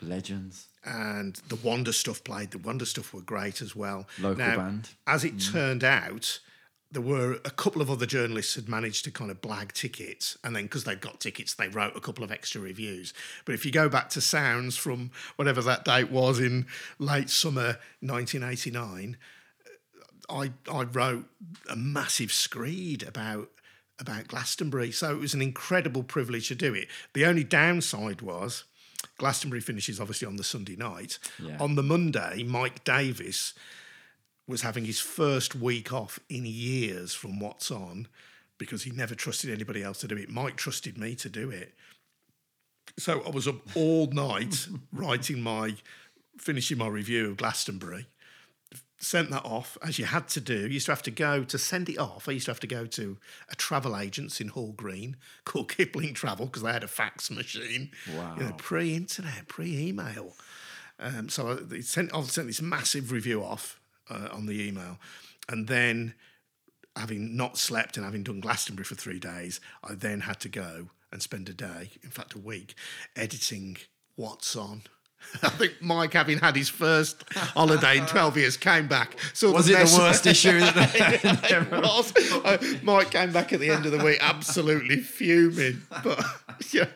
Legends. 0.00 0.66
and 0.84 1.36
the 1.48 1.56
Wonder 1.56 1.92
Stuff 1.92 2.24
played. 2.24 2.50
The 2.50 2.58
Wonder 2.58 2.86
Stuff 2.86 3.12
were 3.14 3.20
great 3.20 3.62
as 3.62 3.76
well. 3.76 4.08
Local 4.18 4.38
Now, 4.44 4.56
band. 4.56 4.90
As 5.06 5.24
it 5.24 5.36
mm. 5.36 5.52
turned 5.52 5.84
out, 5.84 6.40
there 6.90 7.02
were 7.02 7.34
a 7.44 7.50
couple 7.50 7.80
of 7.80 7.90
other 7.90 8.04
journalists 8.04 8.54
had 8.54 8.68
managed 8.68 9.04
to 9.04 9.10
kind 9.10 9.30
of 9.30 9.40
blag 9.40 9.72
tickets, 9.72 10.36
and 10.44 10.54
then 10.54 10.64
because 10.64 10.84
they'd 10.84 11.00
got 11.00 11.20
tickets, 11.20 11.54
they 11.54 11.68
wrote 11.68 11.96
a 11.96 12.00
couple 12.00 12.22
of 12.22 12.30
extra 12.30 12.60
reviews. 12.60 13.14
But 13.44 13.54
if 13.54 13.64
you 13.64 13.72
go 13.72 13.88
back 13.88 14.10
to 14.10 14.20
Sounds 14.20 14.76
from 14.76 15.10
whatever 15.36 15.62
that 15.62 15.84
date 15.84 16.10
was 16.10 16.38
in 16.38 16.66
late 16.98 17.30
summer 17.30 17.78
1989, 18.00 19.16
I 20.28 20.52
I 20.70 20.82
wrote 20.82 21.24
a 21.70 21.76
massive 21.76 22.32
screed 22.32 23.02
about 23.02 23.48
about 24.02 24.28
Glastonbury. 24.28 24.92
So 24.92 25.12
it 25.12 25.20
was 25.20 25.32
an 25.32 25.40
incredible 25.40 26.02
privilege 26.02 26.48
to 26.48 26.54
do 26.54 26.74
it. 26.74 26.88
The 27.14 27.24
only 27.24 27.44
downside 27.44 28.20
was 28.20 28.64
Glastonbury 29.16 29.62
finishes 29.62 30.00
obviously 30.00 30.26
on 30.26 30.36
the 30.36 30.44
Sunday 30.44 30.76
night. 30.76 31.18
Yeah. 31.38 31.56
On 31.58 31.76
the 31.76 31.82
Monday, 31.82 32.42
Mike 32.42 32.84
Davis 32.84 33.54
was 34.46 34.62
having 34.62 34.84
his 34.84 35.00
first 35.00 35.54
week 35.54 35.92
off 35.92 36.18
in 36.28 36.44
years 36.44 37.14
from 37.14 37.40
What's 37.40 37.70
On 37.70 38.08
because 38.58 38.82
he 38.82 38.90
never 38.90 39.14
trusted 39.14 39.50
anybody 39.50 39.82
else 39.82 39.98
to 40.00 40.08
do 40.08 40.16
it. 40.16 40.28
Mike 40.28 40.56
trusted 40.56 40.98
me 40.98 41.14
to 41.14 41.28
do 41.28 41.50
it. 41.50 41.74
So 42.98 43.22
I 43.22 43.30
was 43.30 43.48
up 43.48 43.56
all 43.76 44.06
night 44.12 44.66
writing 44.92 45.40
my, 45.40 45.76
finishing 46.36 46.78
my 46.78 46.88
review 46.88 47.30
of 47.30 47.36
Glastonbury 47.38 48.06
sent 49.02 49.30
that 49.30 49.44
off 49.44 49.76
as 49.82 49.98
you 49.98 50.04
had 50.04 50.28
to 50.28 50.40
do. 50.40 50.60
You 50.60 50.68
used 50.68 50.86
to 50.86 50.92
have 50.92 51.02
to 51.02 51.10
go 51.10 51.42
to 51.44 51.58
send 51.58 51.88
it 51.88 51.98
off. 51.98 52.28
I 52.28 52.32
used 52.32 52.46
to 52.46 52.52
have 52.52 52.60
to 52.60 52.66
go 52.66 52.86
to 52.86 53.18
a 53.50 53.56
travel 53.56 53.96
agents 53.96 54.40
in 54.40 54.48
Hall 54.48 54.72
Green 54.72 55.16
called 55.44 55.68
Kipling 55.68 56.14
Travel 56.14 56.46
because 56.46 56.62
they 56.62 56.72
had 56.72 56.84
a 56.84 56.88
fax 56.88 57.30
machine. 57.30 57.90
Wow. 58.16 58.36
You 58.38 58.44
know, 58.44 58.52
pre-internet, 58.56 59.48
pre-email. 59.48 60.36
Um, 61.00 61.28
so 61.28 61.48
I 61.48 61.54
they 61.54 61.80
sent, 61.80 62.14
I 62.14 62.22
sent 62.22 62.46
this 62.46 62.62
massive 62.62 63.10
review 63.10 63.42
off 63.42 63.80
uh, 64.08 64.28
on 64.30 64.46
the 64.46 64.62
email, 64.66 64.98
and 65.48 65.66
then 65.66 66.14
having 66.94 67.36
not 67.36 67.58
slept 67.58 67.96
and 67.96 68.04
having 68.04 68.22
done 68.22 68.40
Glastonbury 68.40 68.84
for 68.84 68.94
three 68.94 69.18
days, 69.18 69.60
I 69.82 69.94
then 69.94 70.20
had 70.20 70.38
to 70.40 70.48
go 70.48 70.90
and 71.10 71.20
spend 71.22 71.48
a 71.48 71.54
day, 71.54 71.90
in 72.02 72.10
fact 72.10 72.34
a 72.34 72.38
week, 72.38 72.74
editing 73.16 73.78
what's 74.14 74.54
on. 74.54 74.82
I 75.42 75.48
think 75.48 75.80
Mike, 75.80 76.12
having 76.12 76.38
had 76.38 76.56
his 76.56 76.68
first 76.68 77.24
holiday 77.32 77.98
in 77.98 78.06
12 78.06 78.36
years, 78.36 78.56
came 78.56 78.86
back. 78.86 79.18
Was 79.42 79.68
it 79.68 79.72
the 79.72 79.96
worst 79.98 80.26
issue? 80.26 80.50
it 80.62 81.70
was. 81.70 82.82
Mike 82.82 83.10
came 83.10 83.32
back 83.32 83.52
at 83.52 83.60
the 83.60 83.70
end 83.70 83.86
of 83.86 83.92
the 83.92 84.04
week 84.04 84.18
absolutely 84.20 84.98
fuming. 84.98 85.82
But 86.02 86.24
yeah, 86.72 86.86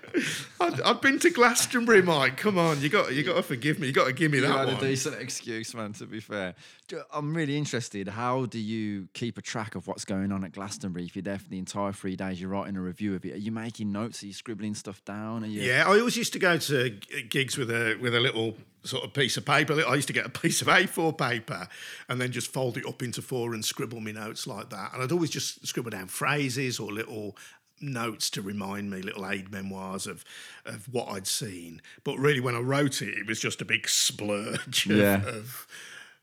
I'd, 0.61 0.81
I've 0.83 1.01
been 1.01 1.19
to 1.21 1.31
Glastonbury, 1.31 2.03
Mike. 2.03 2.37
Come 2.37 2.59
on, 2.59 2.81
you 2.81 2.89
got 2.89 3.13
you 3.13 3.23
got 3.23 3.37
to 3.37 3.43
forgive 3.43 3.79
me. 3.79 3.87
You 3.87 3.93
got 3.93 4.07
to 4.07 4.13
give 4.13 4.31
me 4.31 4.39
You 4.39 4.47
that 4.47 4.69
had 4.69 4.77
a 4.77 4.81
decent 4.81 5.21
excuse, 5.21 5.75
man. 5.75 5.93
To 5.95 6.07
be 6.07 6.21
fair, 6.21 6.55
I'm 7.13 7.35
really 7.35 7.57
interested. 7.57 8.09
How 8.09 8.47
do 8.47 8.59
you 8.59 9.09
keep 9.15 9.39
a 9.39 9.43
track 9.43 9.75
of 9.75 9.87
what's 9.87 10.05
going 10.05 10.33
on 10.33 10.45
at 10.45 10.53
Glastonbury? 10.53 11.05
If 11.05 11.17
you're 11.17 11.23
there 11.23 11.39
for 11.39 11.49
the 11.49 11.59
entire 11.59 11.93
three 11.93 12.17
days, 12.17 12.41
you're 12.41 12.51
writing 12.51 12.77
a 12.77 12.81
review 12.81 13.15
of 13.15 13.25
it. 13.25 13.35
Are 13.35 13.39
you 13.39 13.53
making 13.53 13.93
notes? 13.93 14.23
Are 14.23 14.27
you 14.27 14.33
scribbling 14.33 14.75
stuff 14.75 15.05
down? 15.05 15.45
Are 15.45 15.49
you? 15.49 15.63
Yeah, 15.63 15.85
I 15.87 15.99
always 15.99 16.17
used 16.17 16.33
to 16.35 16.39
go 16.39 16.59
to 16.59 16.91
gigs 17.29 17.57
with 17.57 17.71
a 17.71 17.97
with 18.01 18.15
a 18.15 18.21
little 18.21 18.57
sort 18.87 19.05
of 19.05 19.13
piece 19.13 19.37
of 19.37 19.45
paper. 19.45 19.75
I 19.87 19.95
used 19.95 20.07
to 20.09 20.13
get 20.13 20.27
a 20.27 20.31
piece 20.31 20.63
of 20.63 20.69
A4 20.69 21.19
paper 21.19 21.69
and 22.09 22.21
then 22.21 22.33
just 22.33 22.53
fold 22.53 22.77
it 22.77 22.87
up 22.87 23.03
into 23.03 23.21
four 23.21 23.55
and 23.55 23.65
scribble 23.65 24.01
my 24.01 24.13
notes 24.13 24.47
like 24.47 24.71
that. 24.71 24.95
And 24.95 25.03
I'd 25.03 25.13
always 25.13 25.31
just 25.31 25.67
scribble 25.67 25.91
down 25.91 26.07
phrases 26.07 26.79
or 26.79 26.93
little 26.93 27.37
notes 27.81 28.31
to 28.31 28.43
remind 28.43 28.91
me, 28.91 29.03
little 29.03 29.29
aid 29.29 29.51
memoirs 29.53 30.07
of 30.07 30.25
of 30.65 30.89
what 30.93 31.09
I'd 31.09 31.27
seen. 31.27 31.83
But 32.05 32.19
really, 32.19 32.41
when 32.41 32.55
I 32.57 32.61
wrote 32.61 33.03
it, 33.03 33.17
it 33.19 33.27
was 33.27 33.41
just 33.41 33.61
a 33.61 33.65
big 33.65 33.89
splurge 33.89 34.87
of, 34.87 34.97
Yeah. 34.97 35.27
of 35.27 35.67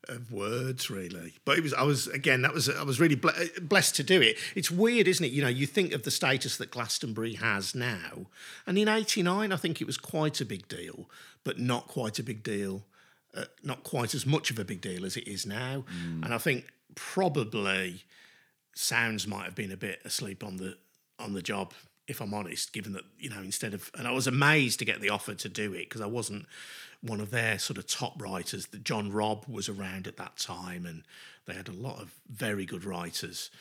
of 0.10 0.34
words 0.34 0.89
really. 0.89 1.36
But 1.45 1.58
it 1.58 1.62
was 1.64 1.74
i 1.74 1.84
was 1.84 2.08
again 2.08 2.41
that 2.41 2.54
was 2.54 2.68
i 2.70 2.84
was 2.84 2.99
really 2.99 3.16
ble- 3.16 3.32
blessed 3.62 3.95
to 3.95 4.04
do 4.04 4.22
it. 4.22 4.38
It's 4.54 4.70
weird 4.70 5.08
isn't 5.08 5.26
it? 5.26 5.32
You 5.32 5.41
know 5.41 5.47
you 5.47 5.66
think 5.66 5.93
of 5.93 6.04
the 6.04 6.12
status 6.12 6.58
that 6.58 6.72
glastonbury 6.72 7.36
has 7.36 7.74
now. 7.74 8.26
And 8.68 8.78
in 8.78 8.89
89 8.89 9.54
i 9.54 9.56
think 9.56 9.80
it 9.80 9.88
was 9.88 9.97
quite 9.97 10.41
a 10.41 10.45
big 10.45 10.68
deal 10.68 11.10
but 11.45 11.58
not 11.58 11.88
quite 11.88 12.20
a 12.20 12.24
big 12.24 12.43
deal 12.43 12.84
uh, 13.36 13.45
not 13.64 13.84
quite 13.84 14.14
as 14.14 14.26
much 14.26 14.51
of 14.51 14.60
a 14.60 14.66
big 14.66 14.82
deal 14.82 15.06
as 15.06 15.16
it 15.16 15.26
is 15.28 15.45
now. 15.45 15.86
And 16.22 16.34
i 16.34 16.38
think 16.38 16.66
probably 16.95 18.04
sounds 18.76 19.26
might 19.28 19.45
have 19.45 19.56
been 19.56 19.72
a 19.72 19.78
bit 19.78 20.01
asleep 20.04 20.43
on 20.43 20.58
the 20.58 20.76
on 21.24 21.34
the 21.34 21.41
job 21.41 21.74
if 22.07 22.21
i'm 22.21 22.34
honest 22.34 22.74
given 22.74 22.93
that 22.93 23.03
you 23.17 23.30
know 23.30 23.41
instead 23.41 23.74
of 23.74 23.89
and 23.97 24.07
i 24.07 24.11
was 24.11 24.28
amazed 24.28 24.80
to 24.80 24.86
get 24.86 24.99
the 24.99 25.09
offer 25.09 25.34
to 25.34 25.47
do 25.47 25.74
it 25.74 25.89
because 25.89 26.01
i 26.01 26.05
wasn't 26.05 26.45
one 27.03 27.19
of 27.19 27.32
their 27.32 27.59
sort 27.59 27.78
of 27.78 27.86
top 27.86 28.19
writers. 28.21 28.67
That 28.67 28.84
john 28.84 29.11
robb 29.11 29.45
was 29.47 29.69
around 29.69 30.07
at 30.07 30.17
that 30.17 30.38
time 30.38 30.86
and 30.86 31.03
they 31.45 31.53
had 31.53 31.67
a 31.67 31.74
lot 31.74 32.01
of 32.01 32.13
very 32.30 32.65
good 32.65 32.86
writers. 32.86 33.51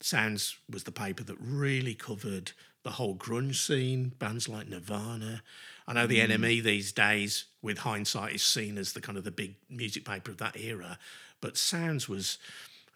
Sounds 0.00 0.56
was 0.70 0.84
the 0.84 0.92
paper 0.92 1.22
that 1.24 1.36
really 1.38 1.94
covered 1.94 2.52
the 2.84 2.92
whole 2.92 3.14
grunge 3.14 3.56
scene 3.56 4.12
bands 4.18 4.48
like 4.48 4.68
nirvana. 4.68 5.42
I 5.86 5.92
know 5.92 6.06
the 6.06 6.20
mm. 6.20 6.30
nme 6.30 6.62
these 6.62 6.92
days 6.92 7.44
with 7.60 7.78
hindsight 7.78 8.34
is 8.34 8.42
seen 8.42 8.78
as 8.78 8.94
the 8.94 9.00
kind 9.00 9.18
of 9.18 9.24
the 9.24 9.30
big 9.30 9.56
music 9.68 10.04
paper 10.04 10.30
of 10.30 10.38
that 10.38 10.58
era 10.58 10.98
but 11.40 11.56
sounds 11.56 12.08
was 12.08 12.38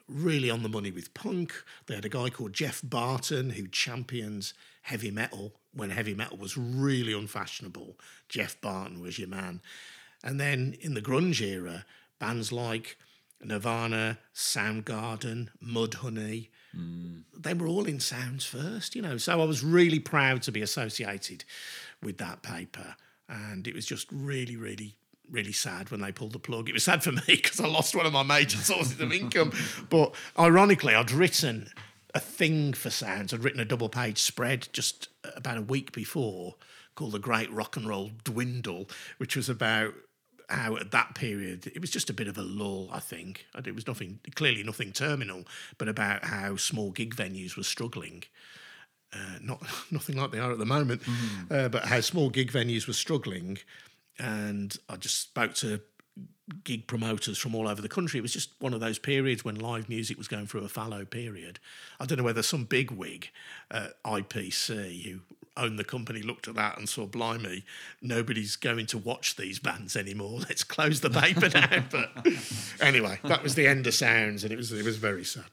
really 0.08 0.50
on 0.50 0.62
the 0.62 0.68
money 0.68 0.90
with 0.90 1.14
punk. 1.14 1.52
They 1.86 1.94
had 1.94 2.04
a 2.04 2.10
guy 2.10 2.30
called 2.30 2.52
Geoff 2.52 2.80
Barton 2.84 3.50
who 3.50 3.66
champions 3.66 4.54
heavy 4.82 5.10
metal 5.10 5.54
when 5.74 5.90
heavy 5.90 6.14
metal 6.14 6.36
was 6.36 6.56
really 6.56 7.12
unfashionable. 7.12 7.98
Geoff 8.28 8.60
Barton 8.60 9.00
was 9.00 9.18
your 9.18 9.28
man. 9.28 9.60
And 10.22 10.38
then 10.38 10.76
in 10.80 10.94
the 10.94 11.02
grunge 11.02 11.40
era, 11.40 11.84
bands 12.18 12.52
like 12.52 12.96
Nirvana, 13.42 14.18
Soundgarden, 14.34 15.48
Mudhoney, 15.64 16.48
mm. 16.76 17.22
they 17.36 17.54
were 17.54 17.66
all 17.66 17.86
in 17.86 18.00
sounds 18.00 18.44
first, 18.44 18.94
you 18.94 19.02
know. 19.02 19.16
So 19.16 19.40
I 19.40 19.44
was 19.44 19.64
really 19.64 19.98
proud 19.98 20.42
to 20.42 20.52
be 20.52 20.62
associated 20.62 21.44
with 22.02 22.18
that 22.18 22.42
paper. 22.42 22.96
And 23.28 23.66
it 23.66 23.74
was 23.74 23.86
just 23.86 24.06
really, 24.12 24.56
really, 24.56 24.96
really 25.32 25.52
sad 25.52 25.90
when 25.90 26.00
they 26.00 26.12
pulled 26.12 26.32
the 26.32 26.38
plug. 26.38 26.68
It 26.68 26.72
was 26.74 26.84
sad 26.84 27.02
for 27.02 27.12
me 27.12 27.22
because 27.26 27.58
I 27.58 27.66
lost 27.66 27.96
one 27.96 28.06
of 28.06 28.12
my 28.12 28.22
major 28.22 28.56
sources 28.58 29.00
of 29.00 29.12
income. 29.12 29.52
But 29.88 30.14
ironically, 30.38 30.94
I'd 30.94 31.10
written 31.10 31.70
a 32.14 32.20
thing 32.20 32.74
for 32.74 32.90
sounds. 32.90 33.32
I'd 33.32 33.42
written 33.42 33.60
a 33.60 33.64
double 33.64 33.88
page 33.88 34.18
spread 34.18 34.68
just 34.72 35.08
about 35.36 35.58
a 35.58 35.62
week 35.62 35.92
before 35.92 36.56
called 36.94 37.12
The 37.12 37.18
Great 37.18 37.50
Rock 37.50 37.76
and 37.76 37.88
Roll 37.88 38.10
Dwindle, 38.22 38.88
which 39.16 39.34
was 39.34 39.48
about 39.48 39.94
how 40.50 40.76
at 40.76 40.90
that 40.90 41.14
period 41.14 41.66
it 41.74 41.80
was 41.80 41.90
just 41.90 42.10
a 42.10 42.12
bit 42.12 42.28
of 42.28 42.36
a 42.36 42.42
lull, 42.42 42.90
I 42.92 43.00
think. 43.00 43.46
It 43.64 43.74
was 43.74 43.86
nothing, 43.86 44.20
clearly 44.34 44.62
nothing 44.62 44.92
terminal, 44.92 45.44
but 45.78 45.88
about 45.88 46.26
how 46.26 46.56
small 46.56 46.90
gig 46.90 47.16
venues 47.16 47.56
were 47.56 47.62
struggling. 47.62 48.24
Uh, 49.12 49.38
not 49.40 49.62
nothing 49.90 50.16
like 50.16 50.30
they 50.30 50.38
are 50.38 50.52
at 50.52 50.58
the 50.58 50.66
moment, 50.66 51.02
uh, 51.50 51.68
but 51.68 51.86
how 51.86 52.00
small 52.00 52.28
gig 52.30 52.52
venues 52.52 52.86
were 52.86 52.92
struggling. 52.92 53.58
And 54.22 54.76
I 54.88 54.96
just 54.96 55.20
spoke 55.20 55.54
to 55.56 55.80
gig 56.64 56.86
promoters 56.86 57.38
from 57.38 57.54
all 57.54 57.66
over 57.68 57.82
the 57.82 57.88
country. 57.88 58.18
It 58.18 58.22
was 58.22 58.32
just 58.32 58.50
one 58.60 58.74
of 58.74 58.80
those 58.80 58.98
periods 58.98 59.44
when 59.44 59.56
live 59.56 59.88
music 59.88 60.18
was 60.18 60.28
going 60.28 60.46
through 60.46 60.64
a 60.64 60.68
fallow 60.68 61.04
period. 61.04 61.58
I 61.98 62.06
don't 62.06 62.18
know 62.18 62.24
whether 62.24 62.42
some 62.42 62.64
big 62.64 62.90
wig 62.90 63.30
at 63.70 64.02
IPC 64.04 65.02
who 65.04 65.20
owned 65.56 65.78
the 65.78 65.84
company 65.84 66.22
looked 66.22 66.48
at 66.48 66.54
that 66.54 66.78
and 66.78 66.88
saw, 66.88 67.06
blimey, 67.06 67.64
nobody's 68.00 68.56
going 68.56 68.86
to 68.86 68.98
watch 68.98 69.36
these 69.36 69.58
bands 69.58 69.96
anymore. 69.96 70.38
Let's 70.48 70.64
close 70.64 71.00
the 71.00 71.10
paper 71.10 71.48
now. 71.52 71.84
But 71.90 72.10
anyway, 72.80 73.18
that 73.24 73.42
was 73.42 73.54
the 73.54 73.66
end 73.66 73.86
of 73.86 73.94
sounds, 73.94 74.44
and 74.44 74.52
it 74.52 74.56
was 74.56 74.72
it 74.72 74.84
was 74.84 74.96
very 74.96 75.24
sad. 75.24 75.44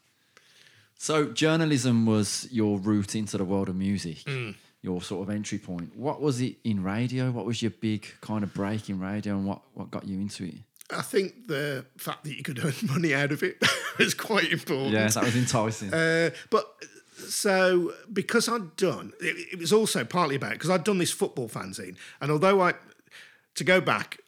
So 0.98 1.32
journalism 1.32 2.04
was 2.06 2.46
your 2.50 2.78
route 2.78 3.14
into 3.14 3.38
the 3.38 3.44
world 3.44 3.68
of 3.68 3.76
music, 3.76 4.18
Mm. 4.24 4.54
Your 4.82 5.02
sort 5.02 5.28
of 5.28 5.34
entry 5.34 5.58
point. 5.58 5.94
What 5.96 6.20
was 6.20 6.40
it 6.40 6.56
in 6.64 6.82
radio? 6.82 7.30
What 7.30 7.46
was 7.46 7.60
your 7.62 7.70
big 7.70 8.06
kind 8.20 8.42
of 8.42 8.54
break 8.54 8.88
in 8.88 8.98
radio, 9.00 9.36
and 9.36 9.46
what 9.46 9.60
what 9.74 9.90
got 9.90 10.06
you 10.06 10.18
into 10.18 10.44
it? 10.44 10.54
I 10.92 11.02
think 11.02 11.46
the 11.46 11.84
fact 11.96 12.24
that 12.24 12.36
you 12.36 12.42
could 12.42 12.64
earn 12.64 12.74
money 12.82 13.14
out 13.14 13.32
of 13.32 13.42
it 13.42 13.62
was 13.98 14.14
quite 14.14 14.50
important. 14.50 14.92
Yeah, 14.92 15.08
that 15.08 15.24
was 15.24 15.36
enticing. 15.36 15.92
Uh, 15.92 16.30
but 16.50 16.66
so 17.28 17.92
because 18.12 18.48
I'd 18.48 18.76
done, 18.76 19.12
it, 19.20 19.52
it 19.52 19.58
was 19.58 19.72
also 19.72 20.04
partly 20.04 20.36
about 20.36 20.52
because 20.52 20.70
I'd 20.70 20.84
done 20.84 20.98
this 20.98 21.12
football 21.12 21.48
fanzine, 21.48 21.96
and 22.20 22.30
although 22.30 22.60
I, 22.60 22.74
to 23.56 23.64
go 23.64 23.80
back, 23.80 24.18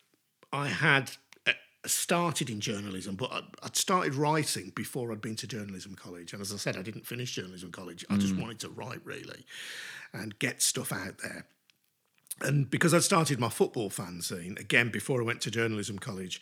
I 0.52 0.68
had 0.68 1.12
uh, 1.46 1.52
started 1.86 2.50
in 2.50 2.60
journalism, 2.60 3.16
but 3.16 3.32
I'd, 3.32 3.44
I'd 3.62 3.76
started 3.76 4.14
writing 4.14 4.72
before 4.74 5.10
I'd 5.12 5.22
been 5.22 5.36
to 5.36 5.46
journalism 5.46 5.94
college, 5.94 6.32
and 6.32 6.42
as 6.42 6.52
I 6.52 6.56
said, 6.56 6.76
I 6.76 6.82
didn't 6.82 7.06
finish 7.06 7.34
journalism 7.34 7.72
college. 7.72 8.04
I 8.10 8.16
just 8.16 8.36
wanted 8.36 8.60
to 8.60 8.68
write 8.68 9.00
really, 9.04 9.44
and 10.12 10.38
get 10.38 10.62
stuff 10.62 10.92
out 10.92 11.18
there. 11.18 11.46
And 12.40 12.68
because 12.70 12.92
I'd 12.92 13.02
started 13.02 13.38
my 13.38 13.48
football 13.48 13.90
fanzine 13.90 14.58
again 14.58 14.90
before 14.90 15.20
I 15.20 15.24
went 15.24 15.40
to 15.42 15.50
journalism 15.50 15.98
college, 15.98 16.40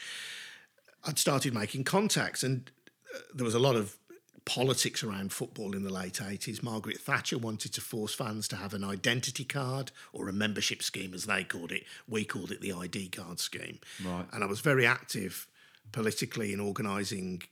I'd 1.04 1.18
started 1.18 1.54
making 1.54 1.84
contacts, 1.84 2.42
and 2.42 2.70
uh, 3.14 3.18
there 3.34 3.44
was 3.44 3.54
a 3.54 3.58
lot 3.58 3.76
of 3.76 3.96
politics 4.44 5.04
around 5.04 5.32
football 5.32 5.76
in 5.76 5.82
the 5.82 5.92
late 5.92 6.14
80s. 6.14 6.62
Margaret 6.62 6.98
Thatcher 6.98 7.38
wanted 7.38 7.72
to 7.74 7.80
force 7.80 8.14
fans 8.14 8.48
to 8.48 8.56
have 8.56 8.74
an 8.74 8.82
identity 8.82 9.44
card 9.44 9.92
or 10.12 10.28
a 10.28 10.32
membership 10.32 10.82
scheme, 10.82 11.14
as 11.14 11.26
they 11.26 11.44
called 11.44 11.72
it. 11.72 11.84
We 12.08 12.24
called 12.24 12.50
it 12.50 12.60
the 12.60 12.72
ID 12.72 13.08
card 13.08 13.38
scheme. 13.38 13.78
Right. 14.04 14.24
And 14.32 14.42
I 14.42 14.46
was 14.46 14.60
very 14.60 14.86
active 14.86 15.46
politically 15.92 16.52
in 16.52 16.60
organising 16.60 17.42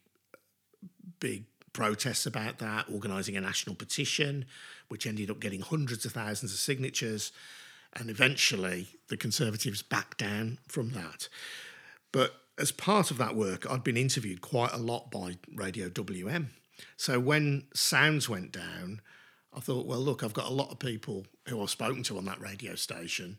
big 1.20 1.44
protests 1.78 2.26
about 2.26 2.58
that, 2.58 2.86
organising 2.92 3.36
a 3.36 3.40
national 3.40 3.76
petition, 3.76 4.44
which 4.88 5.06
ended 5.06 5.30
up 5.30 5.38
getting 5.38 5.60
hundreds 5.60 6.04
of 6.04 6.10
thousands 6.10 6.52
of 6.52 6.58
signatures. 6.58 7.30
And 7.94 8.10
eventually, 8.10 8.88
the 9.06 9.16
Conservatives 9.16 9.80
backed 9.80 10.18
down 10.18 10.58
from 10.66 10.90
that. 10.90 11.28
But 12.10 12.34
as 12.58 12.72
part 12.72 13.12
of 13.12 13.18
that 13.18 13.36
work, 13.36 13.64
I'd 13.70 13.84
been 13.84 13.96
interviewed 13.96 14.40
quite 14.40 14.72
a 14.72 14.76
lot 14.76 15.12
by 15.12 15.36
Radio 15.54 15.88
WM. 15.88 16.50
So 16.96 17.20
when 17.20 17.68
Sounds 17.74 18.28
went 18.28 18.50
down, 18.50 19.00
I 19.56 19.60
thought, 19.60 19.86
well, 19.86 20.00
look, 20.00 20.24
I've 20.24 20.34
got 20.34 20.50
a 20.50 20.54
lot 20.54 20.72
of 20.72 20.80
people 20.80 21.26
who 21.46 21.62
I've 21.62 21.70
spoken 21.70 22.02
to 22.04 22.18
on 22.18 22.24
that 22.24 22.40
radio 22.40 22.74
station. 22.74 23.36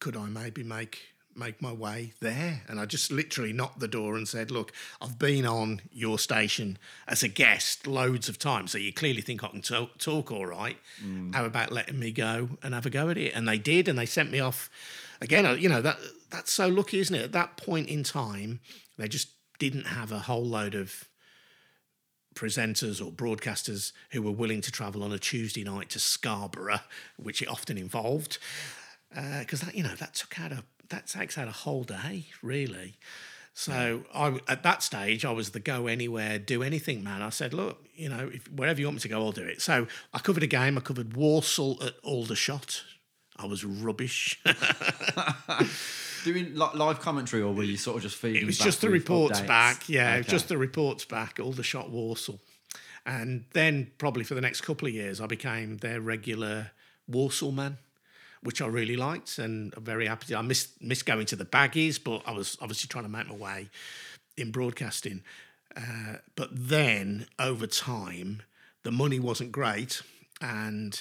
Could 0.00 0.16
I 0.16 0.30
maybe 0.30 0.62
make 0.62 1.12
make 1.36 1.60
my 1.62 1.72
way 1.72 2.12
there? 2.20 2.62
And 2.68 2.78
I 2.78 2.86
just 2.86 3.10
literally 3.10 3.52
knocked 3.52 3.80
the 3.80 3.88
door 3.88 4.16
and 4.16 4.26
said, 4.26 4.50
look, 4.50 4.72
I've 5.00 5.18
been 5.18 5.46
on 5.46 5.82
your 5.90 6.18
station 6.18 6.78
as 7.06 7.22
a 7.22 7.28
guest 7.28 7.86
loads 7.86 8.28
of 8.28 8.38
times, 8.38 8.72
so 8.72 8.78
you 8.78 8.92
clearly 8.92 9.20
think 9.20 9.42
I 9.42 9.48
can 9.48 9.62
talk, 9.62 9.98
talk 9.98 10.30
all 10.30 10.46
right. 10.46 10.76
Mm. 11.04 11.34
How 11.34 11.44
about 11.44 11.72
letting 11.72 11.98
me 11.98 12.12
go 12.12 12.50
and 12.62 12.74
have 12.74 12.86
a 12.86 12.90
go 12.90 13.08
at 13.08 13.18
it? 13.18 13.34
And 13.34 13.48
they 13.48 13.58
did, 13.58 13.88
and 13.88 13.98
they 13.98 14.06
sent 14.06 14.30
me 14.30 14.40
off. 14.40 14.70
Again, 15.20 15.46
uh, 15.46 15.52
you 15.52 15.68
know 15.68 15.80
that 15.82 15.98
that's 16.30 16.52
so 16.52 16.68
lucky, 16.68 16.98
isn't 16.98 17.14
it? 17.14 17.22
At 17.22 17.32
that 17.32 17.56
point 17.56 17.88
in 17.88 18.02
time, 18.02 18.60
they 18.98 19.08
just 19.08 19.28
didn't 19.58 19.86
have 19.86 20.10
a 20.10 20.20
whole 20.20 20.44
load 20.44 20.74
of 20.74 21.08
presenters 22.34 23.04
or 23.04 23.12
broadcasters 23.12 23.92
who 24.10 24.22
were 24.22 24.32
willing 24.32 24.60
to 24.62 24.72
travel 24.72 25.02
on 25.02 25.12
a 25.12 25.18
Tuesday 25.18 25.62
night 25.62 25.90
to 25.90 25.98
Scarborough, 25.98 26.80
which 27.16 27.42
it 27.42 27.48
often 27.48 27.78
involved, 27.78 28.38
uh, 29.16 29.40
because 29.40 29.60
that 29.60 29.74
you 29.74 29.82
know 29.82 29.94
that 29.94 30.14
took 30.14 30.40
out 30.40 30.52
a 30.52 30.64
that 30.92 31.08
takes 31.08 31.36
out 31.36 31.48
a 31.48 31.52
whole 31.52 31.82
day 31.82 32.26
really. 32.42 32.94
So 33.54 34.04
I, 34.14 34.40
at 34.48 34.62
that 34.62 34.82
stage, 34.82 35.26
I 35.26 35.30
was 35.30 35.50
the 35.50 35.60
go 35.60 35.86
anywhere, 35.86 36.38
do 36.38 36.62
anything 36.62 37.04
man. 37.04 37.20
I 37.20 37.28
said, 37.28 37.52
look, 37.52 37.84
you 37.94 38.08
know, 38.08 38.30
if, 38.32 38.50
wherever 38.50 38.80
you 38.80 38.86
want 38.86 38.94
me 38.94 39.00
to 39.00 39.08
go, 39.08 39.20
I'll 39.22 39.30
do 39.32 39.44
it. 39.44 39.60
So 39.60 39.86
I 40.14 40.18
covered 40.20 40.42
a 40.42 40.46
game. 40.46 40.78
I 40.78 40.80
covered 40.80 41.14
Walsall 41.14 41.76
at 41.84 41.92
Aldershot. 42.02 42.82
I 43.36 43.44
was 43.44 43.62
rubbish. 43.62 44.40
Doing 46.24 46.54
live 46.54 47.00
commentary, 47.00 47.42
or 47.42 47.52
were 47.52 47.64
you 47.64 47.76
sort 47.76 47.96
of 47.96 48.02
just 48.04 48.16
feeding? 48.16 48.42
It 48.42 48.46
was 48.46 48.56
just 48.56 48.80
the 48.80 48.88
reports 48.88 49.40
updates? 49.40 49.46
back. 49.48 49.88
Yeah, 49.88 50.14
Okay. 50.20 50.30
just 50.30 50.48
the 50.48 50.56
reports 50.56 51.04
back, 51.04 51.40
Aldershot, 51.40 51.90
Walsall. 51.90 52.38
And 53.04 53.44
then 53.52 53.90
probably 53.98 54.22
for 54.22 54.34
the 54.34 54.40
next 54.40 54.60
couple 54.60 54.86
of 54.86 54.94
years, 54.94 55.20
I 55.20 55.26
became 55.26 55.78
their 55.78 56.00
regular 56.00 56.70
Walsall 57.08 57.50
man, 57.50 57.78
which 58.42 58.60
I 58.60 58.66
really 58.66 58.96
liked 58.96 59.38
and 59.38 59.72
I'm 59.76 59.84
very 59.84 60.06
happy. 60.06 60.26
To, 60.28 60.38
I 60.38 60.42
missed, 60.42 60.82
missed 60.82 61.06
going 61.06 61.26
to 61.26 61.36
the 61.36 61.44
baggies, 61.44 62.02
but 62.02 62.22
I 62.26 62.32
was 62.32 62.56
obviously 62.60 62.88
trying 62.88 63.04
to 63.04 63.10
make 63.10 63.28
my 63.28 63.36
way 63.36 63.68
in 64.36 64.50
broadcasting. 64.50 65.22
Uh, 65.76 66.16
but 66.36 66.48
then 66.52 67.26
over 67.38 67.66
time, 67.66 68.42
the 68.82 68.92
money 68.92 69.20
wasn't 69.20 69.52
great. 69.52 70.02
And 70.40 71.00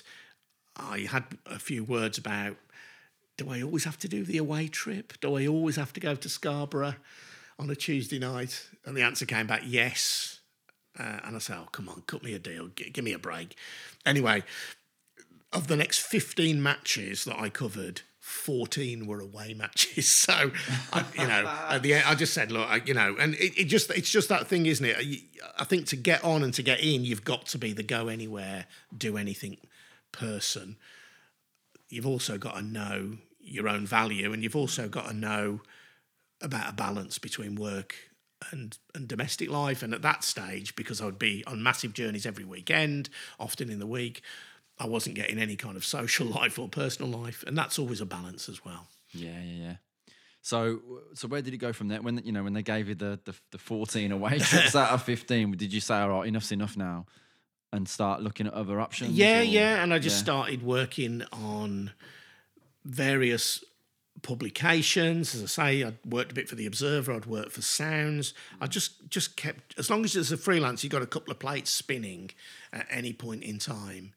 I 0.76 1.08
had 1.10 1.24
a 1.46 1.60
few 1.60 1.84
words 1.84 2.18
about 2.18 2.58
do 3.38 3.50
I 3.50 3.64
always 3.64 3.86
have 3.86 3.98
to 4.00 4.08
do 4.08 4.24
the 4.24 4.38
away 4.38 4.68
trip? 4.68 5.14
Do 5.20 5.36
I 5.36 5.48
always 5.48 5.76
have 5.76 5.94
to 5.94 6.00
go 6.00 6.14
to 6.14 6.30
Scarborough 6.30 6.96
on 7.58 7.70
a 7.70 7.76
Tuesday 7.76 8.20
night? 8.20 8.68
And 8.86 8.96
the 8.96 9.02
answer 9.02 9.26
came 9.26 9.48
back 9.48 9.64
yes. 9.66 10.42
Uh, 11.00 11.20
and 11.24 11.36
I 11.36 11.40
said, 11.40 11.58
oh, 11.60 11.70
come 11.72 11.90
on, 11.90 12.04
cut 12.06 12.24
me 12.24 12.34
a 12.34 12.40
deal, 12.40 12.68
G- 12.76 12.90
give 12.90 13.04
me 13.04 13.14
a 13.14 13.20
break. 13.20 13.56
Anyway, 14.06 14.44
of 15.54 15.68
the 15.68 15.76
next 15.76 16.00
15 16.00 16.62
matches 16.62 17.26
that 17.26 17.40
I 17.40 17.50
covered, 17.50 18.02
14 18.20 19.08
were 19.08 19.20
away 19.20 19.54
matches. 19.58 20.08
So, 20.08 20.52
I, 20.94 21.06
you 21.18 21.28
know, 21.28 21.52
at 21.70 21.82
the 21.82 21.96
end, 21.96 22.06
I 22.08 22.16
just 22.16 22.34
said, 22.34 22.52
look, 22.52 22.70
I, 22.70 22.82
you 22.86 22.94
know, 22.94 23.16
and 23.20 23.36
it, 23.36 23.60
it 23.60 23.66
just, 23.66 23.90
it's 23.92 24.12
just 24.12 24.30
that 24.30 24.48
thing, 24.48 24.66
isn't 24.66 24.86
it? 24.86 25.22
I 25.58 25.64
think 25.64 25.88
to 25.88 25.96
get 25.96 26.24
on 26.24 26.44
and 26.44 26.54
to 26.54 26.64
get 26.64 26.80
in, 26.80 27.04
you've 27.04 27.26
got 27.26 27.48
to 27.48 27.58
be 27.58 27.74
the 27.74 27.84
go 27.84 28.08
anywhere, 28.08 28.66
do 28.98 29.18
anything 29.18 29.58
person 30.12 30.78
you've 31.92 32.08
also 32.08 32.38
got 32.38 32.56
to 32.56 32.62
know 32.62 33.18
your 33.40 33.68
own 33.68 33.86
value 33.86 34.34
and 34.34 34.42
you've 34.42 34.56
also 34.56 34.88
got 34.88 35.08
to 35.08 35.14
know 35.14 35.62
about 36.42 36.70
a 36.70 36.74
balance 36.74 37.20
between 37.20 37.56
work 37.56 37.96
and 38.52 38.80
and 38.96 39.08
domestic 39.08 39.52
life 39.52 39.84
and 39.84 39.94
at 39.94 40.02
that 40.02 40.24
stage 40.24 40.76
because 40.76 41.00
I 41.00 41.06
would 41.06 41.20
be 41.20 41.44
on 41.46 41.62
massive 41.62 41.94
journeys 41.94 42.26
every 42.26 42.46
weekend 42.46 43.10
often 43.40 43.70
in 43.70 43.78
the 43.78 43.86
week 43.86 44.24
I 44.80 44.88
wasn't 44.88 45.16
getting 45.16 45.38
any 45.38 45.56
kind 45.56 45.78
of 45.78 45.86
social 45.86 46.28
life 46.40 46.58
or 46.60 46.68
personal 46.68 47.12
life 47.12 47.44
and 47.48 47.58
that's 47.58 47.78
always 47.80 48.02
a 48.02 48.06
balance 48.06 48.50
as 48.50 48.64
well 48.66 48.88
Yeah, 49.14 49.40
yeah, 49.42 49.66
yeah. 49.66 49.76
So, 50.44 50.80
so 51.14 51.28
where 51.28 51.42
did 51.42 51.54
it 51.54 51.58
go 51.58 51.72
from 51.72 51.88
there? 51.88 52.02
When 52.02 52.20
you 52.26 52.32
know 52.32 52.44
when 52.44 52.54
they 52.54 52.64
gave 52.64 52.90
you 52.90 52.96
the 52.96 53.20
the, 53.26 53.36
the 53.52 53.58
fourteen 53.60 54.12
away 54.12 54.40
trips 54.50 54.76
out 54.76 54.90
of 54.90 55.04
fifteen, 55.04 55.52
did 55.52 55.72
you 55.72 55.80
say, 55.80 55.96
"All 55.96 56.10
right, 56.10 56.28
enough's 56.28 56.52
enough 56.52 56.76
now," 56.76 57.06
and 57.72 57.88
start 57.88 58.24
looking 58.24 58.48
at 58.48 58.54
other 58.54 58.82
options? 58.82 59.12
Yeah, 59.12 59.42
or- 59.42 59.44
yeah. 59.44 59.84
And 59.84 59.94
I 59.94 60.00
just 60.00 60.18
yeah. 60.18 60.24
started 60.24 60.64
working 60.64 61.24
on 61.32 61.92
various 62.84 63.64
publications. 64.24 65.36
As 65.36 65.44
I 65.44 65.46
say, 65.46 65.84
I'd 65.84 65.98
worked 66.06 66.32
a 66.32 66.36
bit 66.36 66.50
for 66.50 66.56
the 66.56 66.66
Observer. 66.66 67.14
I'd 67.14 67.26
worked 67.26 67.52
for 67.52 67.62
Sounds. 67.62 68.34
I 68.60 68.68
just 68.68 69.10
just 69.10 69.38
kept 69.38 69.78
as 69.78 69.90
long 69.90 70.04
as 70.04 70.16
as 70.16 70.32
a 70.32 70.38
freelance, 70.38 70.84
you 70.84 70.90
got 70.90 71.02
a 71.04 71.08
couple 71.08 71.32
of 71.32 71.40
plates 71.40 71.70
spinning 71.70 72.32
at 72.74 72.88
any 72.90 73.14
point 73.14 73.44
in 73.44 73.60
time. 73.60 74.14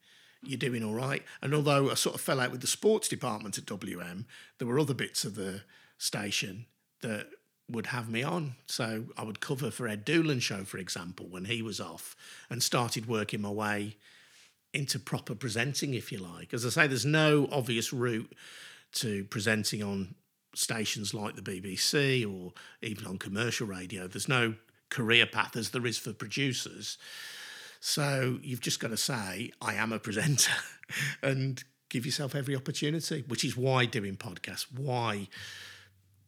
You're 0.46 0.58
doing 0.58 0.84
all 0.84 0.94
right. 0.94 1.22
And 1.42 1.54
although 1.54 1.90
I 1.90 1.94
sort 1.94 2.14
of 2.14 2.20
fell 2.20 2.40
out 2.40 2.50
with 2.50 2.60
the 2.60 2.66
sports 2.66 3.08
department 3.08 3.58
at 3.58 3.66
WM, 3.66 4.26
there 4.58 4.68
were 4.68 4.78
other 4.78 4.94
bits 4.94 5.24
of 5.24 5.34
the 5.34 5.62
station 5.98 6.66
that 7.02 7.28
would 7.68 7.86
have 7.86 8.08
me 8.10 8.22
on. 8.22 8.54
So 8.66 9.06
I 9.16 9.24
would 9.24 9.40
cover 9.40 9.70
for 9.70 9.88
Ed 9.88 10.04
Doolan's 10.04 10.42
show, 10.42 10.64
for 10.64 10.78
example, 10.78 11.26
when 11.28 11.46
he 11.46 11.62
was 11.62 11.80
off, 11.80 12.14
and 12.50 12.62
started 12.62 13.06
working 13.06 13.40
my 13.40 13.50
way 13.50 13.96
into 14.72 14.98
proper 14.98 15.34
presenting, 15.34 15.94
if 15.94 16.10
you 16.10 16.18
like. 16.18 16.52
As 16.52 16.66
I 16.66 16.68
say, 16.68 16.86
there's 16.86 17.06
no 17.06 17.48
obvious 17.50 17.92
route 17.92 18.32
to 18.94 19.24
presenting 19.24 19.82
on 19.82 20.14
stations 20.54 21.14
like 21.14 21.36
the 21.36 21.42
BBC 21.42 22.24
or 22.24 22.52
even 22.82 23.06
on 23.06 23.18
commercial 23.18 23.66
radio. 23.66 24.06
There's 24.06 24.28
no 24.28 24.54
career 24.88 25.26
path 25.26 25.56
as 25.56 25.70
there 25.70 25.86
is 25.86 25.98
for 25.98 26.12
producers. 26.12 26.98
So 27.86 28.38
you've 28.42 28.62
just 28.62 28.80
got 28.80 28.92
to 28.92 28.96
say, 28.96 29.52
I 29.60 29.74
am 29.74 29.92
a 29.92 29.98
presenter 29.98 30.54
and 31.22 31.62
give 31.90 32.06
yourself 32.06 32.34
every 32.34 32.56
opportunity, 32.56 33.24
which 33.28 33.44
is 33.44 33.58
why 33.58 33.84
doing 33.84 34.16
podcasts, 34.16 34.64
why 34.74 35.28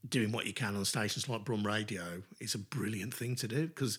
doing 0.07 0.32
what 0.32 0.44
you 0.44 0.52
can 0.52 0.76
on 0.76 0.84
stations 0.84 1.30
like 1.30 1.46
Brum 1.46 1.66
Radio 1.66 2.24
is 2.40 2.54
a 2.54 2.59
brilliant 2.59 3.14
thing 3.14 3.36
to 3.36 3.48
do 3.48 3.68
because 3.68 3.98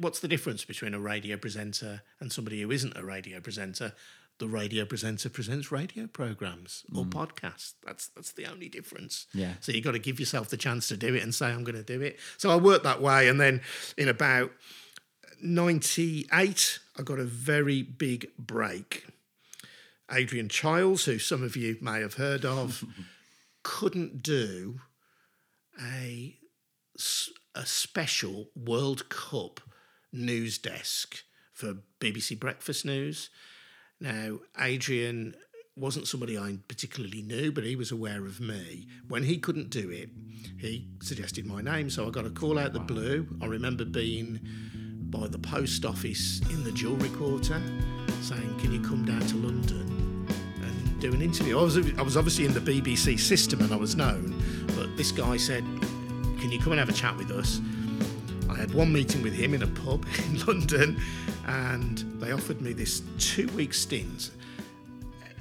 what's 0.00 0.18
the 0.18 0.26
difference 0.26 0.64
between 0.64 0.92
a 0.92 0.98
radio 0.98 1.36
presenter 1.36 2.02
and 2.18 2.32
somebody 2.32 2.60
who 2.60 2.72
isn't 2.72 2.96
a 2.96 3.04
radio 3.04 3.38
presenter? 3.38 3.92
The 4.38 4.48
radio 4.48 4.84
presenter 4.84 5.30
presents 5.30 5.70
radio 5.70 6.08
programs 6.08 6.82
or 6.92 7.04
mm. 7.04 7.10
podcasts. 7.10 7.74
That's 7.86 8.08
that's 8.08 8.32
the 8.32 8.46
only 8.46 8.68
difference. 8.68 9.28
Yeah. 9.32 9.52
So 9.60 9.70
you've 9.70 9.84
got 9.84 9.92
to 9.92 10.00
give 10.00 10.18
yourself 10.18 10.48
the 10.48 10.56
chance 10.56 10.88
to 10.88 10.96
do 10.96 11.14
it 11.14 11.22
and 11.22 11.32
say 11.32 11.52
I'm 11.52 11.62
going 11.62 11.76
to 11.76 11.84
do 11.84 12.02
it. 12.02 12.18
So 12.36 12.50
I 12.50 12.56
worked 12.56 12.82
that 12.82 13.00
way, 13.00 13.28
and 13.28 13.40
then 13.40 13.60
in 13.96 14.08
about 14.08 14.50
'98, 15.42 16.78
I 16.96 17.02
got 17.02 17.18
a 17.18 17.24
very 17.24 17.82
big 17.82 18.30
break. 18.38 19.06
Adrian 20.10 20.48
Chiles, 20.48 21.04
who 21.04 21.18
some 21.18 21.42
of 21.42 21.56
you 21.56 21.76
may 21.80 22.00
have 22.00 22.14
heard 22.14 22.44
of, 22.44 22.84
couldn't 23.62 24.22
do 24.22 24.80
a, 25.80 26.36
a 27.54 27.66
special 27.66 28.48
World 28.56 29.08
Cup 29.08 29.60
news 30.12 30.58
desk 30.58 31.22
for 31.52 31.76
BBC 32.00 32.38
Breakfast 32.38 32.84
News. 32.84 33.30
Now, 34.00 34.40
Adrian 34.58 35.34
wasn't 35.76 36.08
somebody 36.08 36.38
I 36.38 36.58
particularly 36.68 37.22
knew, 37.22 37.52
but 37.52 37.64
he 37.64 37.76
was 37.76 37.90
aware 37.90 38.26
of 38.26 38.40
me. 38.40 38.88
When 39.08 39.22
he 39.22 39.38
couldn't 39.38 39.70
do 39.70 39.90
it, 39.90 40.10
he 40.58 40.88
suggested 41.00 41.46
my 41.46 41.62
name. 41.62 41.90
So 41.90 42.06
I 42.06 42.10
got 42.10 42.26
a 42.26 42.30
call 42.30 42.58
out 42.58 42.72
the 42.72 42.80
blue. 42.80 43.26
I 43.40 43.46
remember 43.46 43.84
being 43.84 44.40
by 45.10 45.26
the 45.26 45.38
post 45.38 45.84
office 45.84 46.40
in 46.50 46.62
the 46.62 46.72
jewellery 46.72 47.08
quarter 47.10 47.60
saying, 48.20 48.58
Can 48.60 48.72
you 48.72 48.80
come 48.80 49.04
down 49.04 49.20
to 49.20 49.36
London 49.36 50.26
and 50.62 51.00
do 51.00 51.12
an 51.12 51.20
interview? 51.20 51.58
I 51.58 51.62
was, 51.62 51.76
I 51.76 52.02
was 52.02 52.16
obviously 52.16 52.46
in 52.46 52.54
the 52.54 52.60
BBC 52.60 53.18
system 53.18 53.60
and 53.60 53.72
I 53.72 53.76
was 53.76 53.96
known, 53.96 54.40
but 54.76 54.96
this 54.96 55.10
guy 55.10 55.36
said, 55.36 55.64
Can 56.40 56.50
you 56.50 56.58
come 56.58 56.72
and 56.72 56.78
have 56.78 56.88
a 56.88 56.92
chat 56.92 57.16
with 57.16 57.30
us? 57.30 57.60
I 58.48 58.56
had 58.56 58.72
one 58.74 58.92
meeting 58.92 59.22
with 59.22 59.32
him 59.32 59.54
in 59.54 59.62
a 59.62 59.66
pub 59.66 60.06
in 60.26 60.44
London, 60.46 61.00
and 61.46 61.98
they 62.20 62.32
offered 62.32 62.60
me 62.60 62.72
this 62.72 63.02
two 63.18 63.48
week 63.48 63.74
stint. 63.74 64.30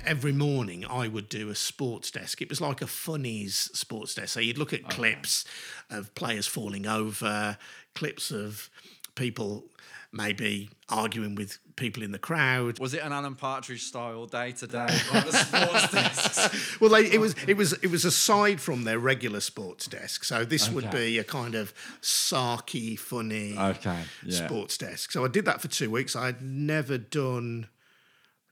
Every 0.06 0.32
morning, 0.32 0.86
I 0.86 1.08
would 1.08 1.28
do 1.30 1.50
a 1.50 1.56
sports 1.56 2.10
desk. 2.10 2.42
It 2.42 2.50
was 2.50 2.62
like 2.62 2.82
a 2.82 2.88
funnies 2.88 3.70
sports 3.74 4.16
desk. 4.16 4.30
So 4.30 4.40
you'd 4.40 4.58
look 4.58 4.74
at 4.74 4.88
clips 4.90 5.44
of 5.90 6.16
players 6.16 6.48
falling 6.48 6.88
over, 6.88 7.58
clips 7.94 8.32
of 8.32 8.70
people 9.16 9.66
maybe 10.12 10.70
arguing 10.90 11.36
with 11.36 11.60
people 11.76 12.02
in 12.02 12.12
the 12.12 12.20
crowd. 12.20 12.80
Was 12.80 12.94
it 12.94 13.04
an 13.04 13.14
Alan 13.14 13.36
Partridge 13.36 13.84
style 13.84 14.26
day 14.26 14.52
to 14.54 14.68
day 14.68 14.88
on 15.14 15.26
the 15.26 15.32
sports 15.32 15.92
desks? 15.92 16.66
Well, 16.82 16.90
they, 16.92 17.12
it 17.12 17.20
was 17.20 17.36
it 17.48 17.58
was 17.58 17.74
it 17.74 17.92
was 17.92 18.06
aside 18.06 18.62
from 18.62 18.86
their 18.86 18.98
regular 19.00 19.40
sports 19.42 19.86
desk. 19.88 20.24
So 20.24 20.46
this 20.46 20.70
would 20.70 20.90
be 20.92 21.20
a 21.20 21.24
kind 21.24 21.56
of 21.56 21.74
sarky, 22.02 22.98
funny 22.98 23.58
Okay, 23.58 24.02
yeah. 24.26 24.46
sports 24.46 24.78
desk. 24.78 25.12
So 25.12 25.26
I 25.26 25.28
did 25.28 25.46
that 25.46 25.62
for 25.62 25.68
two 25.68 25.90
weeks. 25.92 26.16
I 26.16 26.28
had 26.28 26.42
never 26.42 26.98
done. 26.98 27.68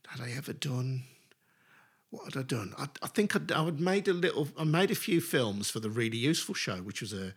Had 0.08 0.20
I 0.20 0.30
ever 0.36 0.52
done? 0.52 1.04
What 2.10 2.32
had 2.32 2.40
I 2.40 2.42
done? 2.44 2.72
I, 2.78 2.88
I 3.02 3.08
think 3.08 3.34
I'd, 3.36 3.50
I 3.52 3.64
had 3.64 3.80
made 3.80 4.08
a 4.08 4.12
little. 4.12 4.48
I 4.58 4.64
made 4.64 4.90
a 4.90 4.94
few 4.94 5.20
films 5.20 5.70
for 5.70 5.80
the 5.80 5.90
Really 5.90 6.18
Useful 6.18 6.54
Show, 6.54 6.76
which 6.76 7.00
was 7.00 7.12
a 7.12 7.32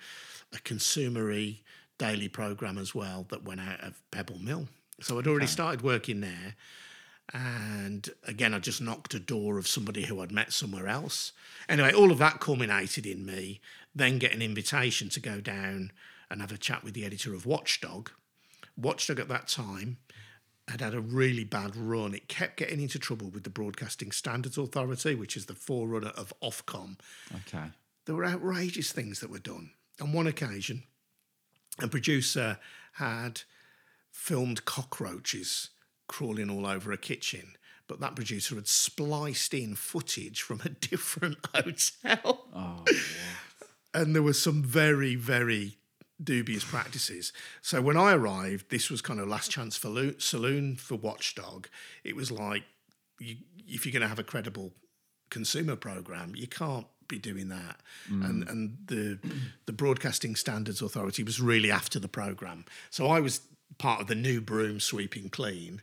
a 0.54 0.58
consumery 0.58 1.60
daily 2.02 2.28
program 2.28 2.80
as 2.80 2.96
well 2.96 3.28
that 3.30 3.44
went 3.44 3.62
out 3.62 3.80
of 3.84 4.02
Pebble 4.10 4.40
Mill. 4.40 4.68
So 5.02 5.20
I'd 5.20 5.28
already 5.28 5.46
started 5.46 5.84
working 5.84 6.22
there. 6.22 6.56
And 7.32 8.10
again, 8.26 8.56
I 8.56 8.60
just 8.60 8.82
knocked 8.82 9.14
a 9.14 9.20
door 9.20 9.60
of 9.60 9.68
somebody 9.68 10.06
who 10.06 10.20
I'd 10.20 10.32
met 10.32 10.52
somewhere 10.52 10.88
else. 10.88 11.32
Anyway, 11.70 11.94
all 11.94 12.12
of 12.12 12.18
that 12.18 12.40
culminated 12.40 13.06
in 13.06 13.24
me 13.24 13.62
then 13.94 14.18
get 14.18 14.34
an 14.34 14.42
invitation 14.42 15.10
to 15.10 15.20
go 15.20 15.40
down 15.40 15.92
and 16.32 16.42
have 16.42 16.52
a 16.52 16.58
chat 16.58 16.84
with 16.84 16.96
the 16.96 17.06
editor 17.06 17.36
of 17.36 17.46
Watchdog. 17.46 18.10
Watchdog 18.76 19.20
at 19.20 19.28
that 19.28 19.48
time 19.48 19.98
had 20.68 20.82
had 20.82 20.96
a 20.96 21.02
really 21.02 21.44
bad 21.44 21.76
run. 21.76 22.16
It 22.16 22.28
kept 22.28 22.58
getting 22.58 22.82
into 22.82 22.98
trouble 22.98 23.30
with 23.30 23.44
the 23.44 23.50
Broadcasting 23.52 24.12
Standards 24.12 24.58
Authority, 24.58 25.14
which 25.14 25.38
is 25.38 25.46
the 25.46 25.54
forerunner 25.54 26.14
of 26.18 26.34
Ofcom. 26.42 26.98
Okay. 27.36 27.66
There 28.06 28.16
were 28.16 28.26
outrageous 28.26 28.92
things 28.92 29.20
that 29.20 29.30
were 29.30 29.38
done. 29.38 29.72
On 30.02 30.14
one 30.14 30.26
occasion, 30.26 30.84
and 31.80 31.92
producer 31.92 32.60
had 32.94 33.42
filmed 34.12 34.66
cockroaches 34.66 35.70
crawling 36.08 36.50
all 36.50 36.68
over 36.68 36.92
a 36.92 36.98
kitchen. 36.98 37.54
But 37.88 38.00
that 38.00 38.16
producer 38.16 38.56
had 38.56 38.68
spliced 38.68 39.54
in 39.54 39.76
footage 39.76 40.42
from 40.42 40.62
a 40.64 40.70
different 40.90 41.38
hotel. 41.54 42.46
Oh, 42.56 42.86
and 43.94 44.16
there 44.16 44.24
were 44.24 44.34
some 44.34 44.64
very, 44.64 45.16
very 45.16 45.78
dubious 46.24 46.64
practices. 46.64 47.34
So 47.62 47.82
when 47.82 47.98
I 47.98 48.14
arrived, 48.14 48.70
this 48.70 48.90
was 48.90 49.02
kind 49.02 49.20
of 49.20 49.28
last 49.28 49.52
chance 49.52 49.76
for 49.76 49.90
lo- 49.90 50.14
saloon 50.20 50.76
for 50.76 50.96
Watchdog. 50.96 51.68
It 52.04 52.16
was 52.16 52.32
like, 52.32 52.64
you, 53.20 53.38
if 53.68 53.86
you're 53.86 53.94
going 53.94 54.04
to 54.04 54.08
have 54.08 54.20
a 54.20 54.24
credible 54.24 54.72
consumer 55.30 55.76
program, 55.76 56.34
you 56.36 56.48
can't 56.48 56.88
be 57.12 57.20
doing 57.20 57.50
that. 57.50 57.80
Mm. 58.10 58.30
And 58.30 58.50
and 58.50 58.78
the 58.88 59.20
the 59.66 59.74
Broadcasting 59.74 60.36
Standards 60.36 60.82
Authority 60.82 61.24
was 61.24 61.40
really 61.40 61.72
after 61.72 62.00
the 62.00 62.08
program. 62.08 62.66
So 62.90 63.08
I 63.08 63.20
was 63.20 63.42
part 63.78 64.02
of 64.02 64.08
the 64.08 64.16
new 64.16 64.42
broom 64.42 64.80
sweeping 64.80 65.30
clean. 65.30 65.82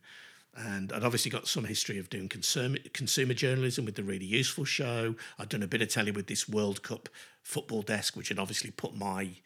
And 0.57 0.93
I'd 0.93 1.05
obviously 1.05 1.31
got 1.31 1.47
some 1.47 1.64
history 1.64 1.99
of 1.99 2.11
doing 2.11 2.29
consumer, 2.29 2.79
consumer 2.93 3.33
journalism 3.33 3.85
with 3.85 3.95
the 3.95 4.03
Really 4.03 4.26
Useful 4.26 4.64
Show. 4.64 5.14
I'd 5.39 5.51
done 5.51 5.62
a 5.62 5.68
bit 5.68 5.83
of 5.83 5.89
telly 5.89 6.11
with 6.11 6.26
this 6.26 6.49
World 6.49 6.83
Cup 6.83 7.09
football 7.43 7.83
desk, 7.83 8.16
which 8.16 8.29
had 8.29 8.41
obviously 8.41 8.72
put 8.72 8.97
my 8.97 9.37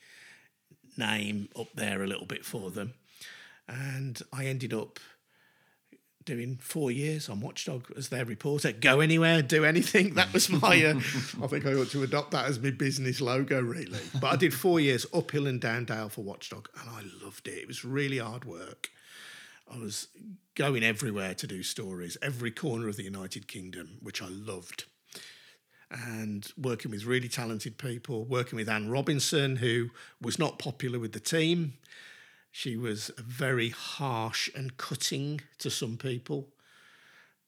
name 0.97 1.51
up 1.59 1.68
there 1.74 2.03
a 2.03 2.07
little 2.07 2.24
bit 2.24 2.47
for 2.47 2.70
them. 2.70 2.95
And 3.68 4.22
I 4.33 4.47
ended 4.47 4.72
up 4.72 4.99
doing 6.25 6.57
four 6.57 6.91
years 6.91 7.29
on 7.29 7.41
Watchdog 7.41 7.91
as 7.97 8.09
their 8.09 8.25
reporter. 8.25 8.73
Go 8.73 9.01
anywhere, 9.01 9.43
do 9.43 9.64
anything. 9.64 10.14
That 10.14 10.33
was 10.33 10.49
my. 10.49 10.85
Uh, 10.85 10.95
I 11.43 11.47
think 11.47 11.66
I 11.66 11.75
ought 11.75 11.91
to 11.91 12.03
adopt 12.03 12.31
that 12.33 12.47
as 12.47 12.59
my 12.61 12.70
business 12.70 13.20
logo, 13.20 13.61
really. 13.61 14.01
But 14.20 14.33
I 14.33 14.37
did 14.37 14.55
four 14.55 14.81
years 14.81 15.07
uphill 15.12 15.47
and 15.47 15.61
down 15.61 15.85
Dale 15.85 16.09
for 16.09 16.23
Watchdog, 16.23 16.68
and 16.81 16.89
I 16.91 17.03
loved 17.25 17.49
it. 17.49 17.59
It 17.59 17.68
was 17.68 17.85
really 17.85 18.18
hard 18.18 18.45
work. 18.45 18.91
I 19.73 19.79
was 19.79 20.09
going 20.55 20.83
everywhere 20.83 21.35
to 21.35 21.47
do 21.47 21.62
stories, 21.62 22.16
every 22.20 22.51
corner 22.51 22.89
of 22.89 22.97
the 22.97 23.05
United 23.05 23.49
Kingdom, 23.49 23.99
which 24.03 24.20
I 24.20 24.29
loved. 24.29 24.85
And 25.91 26.51
working 26.57 26.91
with 26.91 27.05
really 27.05 27.29
talented 27.29 27.77
people, 27.79 28.25
working 28.25 28.57
with 28.57 28.68
Anne 28.68 28.89
Robinson, 28.89 29.57
who 29.57 29.91
was 30.20 30.39
not 30.39 30.59
popular 30.59 30.99
with 30.99 31.12
the 31.12 31.20
team. 31.20 31.75
She 32.55 32.77
was 32.77 33.11
very 33.17 33.71
harsh 33.71 34.51
and 34.55 34.77
cutting 34.77 35.41
to 35.59 35.71
some 35.71 35.97
people, 35.97 36.51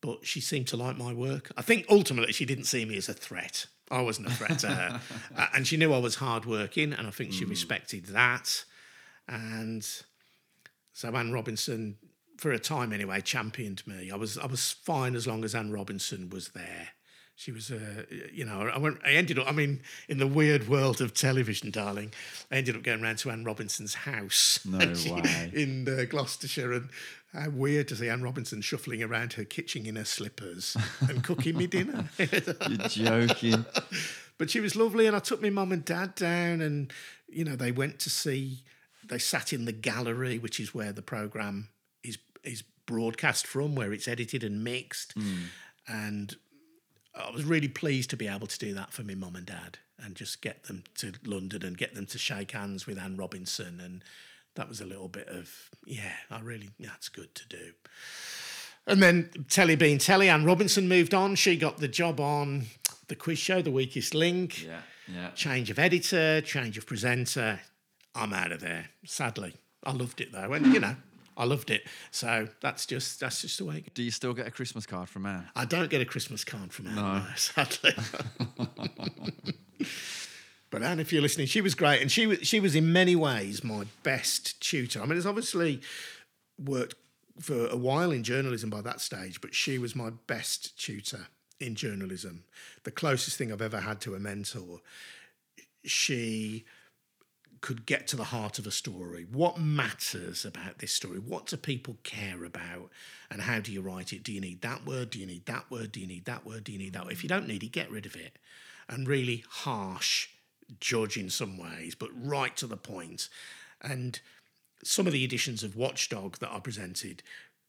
but 0.00 0.24
she 0.26 0.40
seemed 0.40 0.66
to 0.68 0.78
like 0.78 0.96
my 0.96 1.12
work. 1.12 1.52
I 1.58 1.62
think 1.62 1.84
ultimately 1.90 2.32
she 2.32 2.46
didn't 2.46 2.64
see 2.64 2.86
me 2.86 2.96
as 2.96 3.10
a 3.10 3.12
threat. 3.12 3.66
I 3.90 4.00
wasn't 4.00 4.28
a 4.28 4.30
threat 4.30 4.58
to 4.60 4.68
her. 4.68 5.00
Uh, 5.36 5.48
and 5.52 5.66
she 5.66 5.76
knew 5.76 5.92
I 5.92 5.98
was 5.98 6.14
hardworking, 6.16 6.92
and 6.92 7.06
I 7.06 7.10
think 7.10 7.32
she 7.32 7.44
respected 7.44 8.06
that. 8.06 8.64
And 9.28 9.84
so 10.92 11.14
Anne 11.14 11.32
Robinson, 11.32 11.96
for 12.38 12.52
a 12.52 12.58
time 12.58 12.92
anyway, 12.92 13.20
championed 13.20 13.84
me. 13.86 14.10
I 14.12 14.16
was 14.16 14.38
I 14.38 14.46
was 14.46 14.70
fine 14.70 15.16
as 15.16 15.26
long 15.26 15.44
as 15.44 15.54
Anne 15.54 15.72
Robinson 15.72 16.30
was 16.30 16.50
there. 16.50 16.90
She 17.36 17.50
was, 17.50 17.70
uh, 17.70 18.04
you 18.32 18.44
know, 18.44 18.70
I 18.72 18.78
went. 18.78 18.98
I 19.04 19.10
ended 19.12 19.38
up. 19.40 19.48
I 19.48 19.52
mean, 19.52 19.80
in 20.08 20.18
the 20.18 20.26
weird 20.26 20.68
world 20.68 21.00
of 21.00 21.14
television, 21.14 21.70
darling, 21.72 22.12
I 22.50 22.56
ended 22.56 22.76
up 22.76 22.84
going 22.84 23.02
round 23.02 23.18
to 23.18 23.30
Anne 23.30 23.44
Robinson's 23.44 23.94
house. 23.94 24.60
No 24.64 24.94
she- 24.94 25.10
way. 25.12 25.50
In 25.52 25.88
uh, 25.88 26.04
Gloucestershire, 26.08 26.72
and 26.72 26.88
how 27.32 27.50
weird 27.50 27.88
to 27.88 27.96
see 27.96 28.08
Anne 28.08 28.22
Robinson 28.22 28.60
shuffling 28.60 29.02
around 29.02 29.32
her 29.32 29.44
kitchen 29.44 29.84
in 29.84 29.96
her 29.96 30.04
slippers 30.04 30.76
and 31.08 31.24
cooking 31.24 31.56
me 31.58 31.66
dinner. 31.66 32.08
You're 32.18 32.76
joking. 32.88 33.64
But 34.38 34.50
she 34.50 34.60
was 34.60 34.76
lovely, 34.76 35.06
and 35.08 35.16
I 35.16 35.20
took 35.20 35.42
my 35.42 35.50
mum 35.50 35.72
and 35.72 35.84
dad 35.84 36.14
down, 36.14 36.60
and 36.60 36.92
you 37.28 37.44
know 37.44 37.56
they 37.56 37.72
went 37.72 37.98
to 38.00 38.10
see. 38.10 38.62
They 39.06 39.18
sat 39.18 39.52
in 39.52 39.64
the 39.64 39.72
gallery, 39.72 40.38
which 40.38 40.60
is 40.60 40.72
where 40.72 40.92
the 40.92 41.02
program 41.02 41.68
is 42.04 42.18
is 42.44 42.62
broadcast 42.86 43.44
from, 43.44 43.74
where 43.74 43.92
it's 43.92 44.06
edited 44.06 44.44
and 44.44 44.62
mixed, 44.62 45.14
and 45.88 46.36
I 47.16 47.30
was 47.30 47.44
really 47.44 47.68
pleased 47.68 48.10
to 48.10 48.16
be 48.16 48.26
able 48.26 48.46
to 48.46 48.58
do 48.58 48.74
that 48.74 48.92
for 48.92 49.02
my 49.02 49.14
mum 49.14 49.36
and 49.36 49.46
dad, 49.46 49.78
and 49.98 50.14
just 50.14 50.42
get 50.42 50.64
them 50.64 50.84
to 50.98 51.12
London 51.24 51.64
and 51.64 51.78
get 51.78 51.94
them 51.94 52.06
to 52.06 52.18
shake 52.18 52.52
hands 52.52 52.86
with 52.86 52.98
Anne 52.98 53.16
Robinson, 53.16 53.80
and 53.80 54.02
that 54.56 54.68
was 54.68 54.80
a 54.80 54.86
little 54.86 55.08
bit 55.08 55.28
of 55.28 55.70
yeah, 55.86 56.12
I 56.30 56.40
really 56.40 56.70
that's 56.78 57.08
good 57.08 57.34
to 57.34 57.48
do. 57.48 57.72
And 58.86 59.02
then 59.02 59.30
Telly 59.48 59.76
being 59.76 59.98
Telly, 59.98 60.28
Anne 60.28 60.44
Robinson 60.44 60.88
moved 60.88 61.14
on. 61.14 61.36
She 61.36 61.56
got 61.56 61.78
the 61.78 61.88
job 61.88 62.20
on 62.20 62.66
the 63.08 63.16
quiz 63.16 63.38
show, 63.38 63.62
The 63.62 63.70
Weakest 63.70 64.14
Link. 64.14 64.62
Yeah, 64.62 64.80
yeah. 65.12 65.30
Change 65.30 65.70
of 65.70 65.78
editor, 65.78 66.40
change 66.40 66.76
of 66.76 66.86
presenter. 66.86 67.60
I'm 68.14 68.32
out 68.32 68.52
of 68.52 68.60
there, 68.60 68.90
sadly. 69.04 69.54
I 69.84 69.92
loved 69.92 70.20
it 70.20 70.32
though, 70.32 70.52
and 70.52 70.72
you 70.72 70.80
know, 70.80 70.96
I 71.36 71.44
loved 71.44 71.70
it. 71.70 71.86
So 72.10 72.48
that's 72.60 72.86
just 72.86 73.20
that's 73.20 73.42
just 73.42 73.58
the 73.58 73.64
way. 73.64 73.76
It 73.76 73.80
goes. 73.86 73.94
Do 73.94 74.02
you 74.02 74.10
still 74.10 74.34
get 74.34 74.46
a 74.46 74.50
Christmas 74.50 74.86
card 74.86 75.08
from 75.08 75.26
Anne? 75.26 75.48
I 75.56 75.64
don't 75.64 75.90
get 75.90 76.00
a 76.00 76.04
Christmas 76.04 76.44
card 76.44 76.72
from 76.72 76.86
Anne, 76.88 76.94
no. 76.96 77.22
sadly. 77.36 77.92
but 80.70 80.82
Anne, 80.82 81.00
if 81.00 81.12
you're 81.12 81.22
listening, 81.22 81.46
she 81.46 81.60
was 81.60 81.74
great, 81.74 82.00
and 82.02 82.10
she 82.10 82.26
was 82.26 82.38
she 82.42 82.60
was 82.60 82.74
in 82.74 82.92
many 82.92 83.16
ways 83.16 83.64
my 83.64 83.84
best 84.02 84.60
tutor. 84.60 85.02
I 85.02 85.06
mean, 85.06 85.16
it's 85.16 85.26
obviously 85.26 85.80
worked 86.58 86.94
for 87.40 87.66
a 87.66 87.76
while 87.76 88.12
in 88.12 88.22
journalism 88.22 88.70
by 88.70 88.80
that 88.82 89.00
stage, 89.00 89.40
but 89.40 89.54
she 89.54 89.78
was 89.78 89.96
my 89.96 90.10
best 90.26 90.78
tutor 90.78 91.26
in 91.58 91.74
journalism. 91.74 92.44
The 92.84 92.90
closest 92.90 93.36
thing 93.36 93.52
I've 93.52 93.62
ever 93.62 93.80
had 93.80 94.00
to 94.02 94.14
a 94.14 94.20
mentor. 94.20 94.80
She 95.84 96.64
could 97.64 97.86
get 97.86 98.06
to 98.06 98.14
the 98.14 98.24
heart 98.24 98.58
of 98.58 98.66
a 98.66 98.70
story. 98.70 99.24
What 99.32 99.58
matters 99.58 100.44
about 100.44 100.80
this 100.80 100.92
story? 100.92 101.18
What 101.18 101.46
do 101.46 101.56
people 101.56 101.96
care 102.02 102.44
about? 102.44 102.90
And 103.30 103.40
how 103.40 103.58
do 103.60 103.72
you 103.72 103.80
write 103.80 104.12
it? 104.12 104.22
Do 104.22 104.34
you 104.34 104.40
need 104.42 104.60
that 104.60 104.84
word? 104.84 105.08
Do 105.08 105.18
you 105.18 105.24
need 105.24 105.46
that 105.46 105.70
word? 105.70 105.90
Do 105.90 106.00
you 106.00 106.06
need 106.06 106.26
that 106.26 106.44
word? 106.44 106.62
Do 106.64 106.72
you 106.72 106.78
need 106.78 106.92
that 106.92 107.04
word? 107.04 107.14
If 107.14 107.22
you 107.22 107.28
don't 107.30 107.48
need 107.48 107.62
it, 107.62 107.72
get 107.72 107.90
rid 107.90 108.04
of 108.04 108.16
it. 108.16 108.36
And 108.86 109.08
really 109.08 109.44
harsh 109.48 110.28
judge 110.78 111.16
in 111.16 111.30
some 111.30 111.56
ways, 111.56 111.94
but 111.94 112.10
right 112.14 112.54
to 112.58 112.66
the 112.66 112.76
point. 112.76 113.30
And 113.80 114.20
some 114.82 115.06
of 115.06 115.14
the 115.14 115.24
editions 115.24 115.62
of 115.62 115.74
Watchdog 115.74 116.40
that 116.40 116.52
I 116.52 116.58
presented 116.60 117.22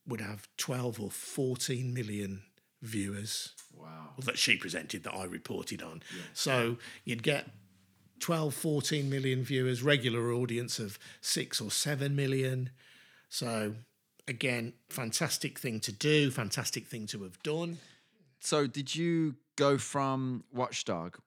would 0.06 0.20
have 0.20 0.50
12 0.58 1.00
or 1.00 1.10
14 1.10 1.94
million 1.94 2.42
viewers 2.82 3.54
Wow. 3.74 4.10
that 4.20 4.38
she 4.38 4.58
presented 4.58 5.04
that 5.04 5.14
I 5.14 5.24
reported 5.24 5.82
on. 5.82 6.04
So 6.34 6.80
you'd 7.06 7.24
get 7.24 7.48
12, 8.26 8.56
14 8.56 9.08
million 9.08 9.44
viewers, 9.44 9.84
regular 9.84 10.34
audience 10.34 10.80
of 10.80 10.98
six 11.22 11.62
or 11.62 11.70
seven 11.70 12.16
million. 12.16 12.72
So 13.30 13.76
again, 14.28 14.74
fantastic 14.90 15.60
thing 15.60 15.80
to 15.82 15.92
do, 15.92 16.32
fantastic 16.32 16.88
thing 16.88 17.06
to 17.06 17.22
have 17.22 17.38
done. 17.44 17.78
So, 18.40 18.66
did 18.66 18.96
you 18.96 19.36
go 19.58 19.78
from 19.78 20.44
Watchdog 20.52 21.20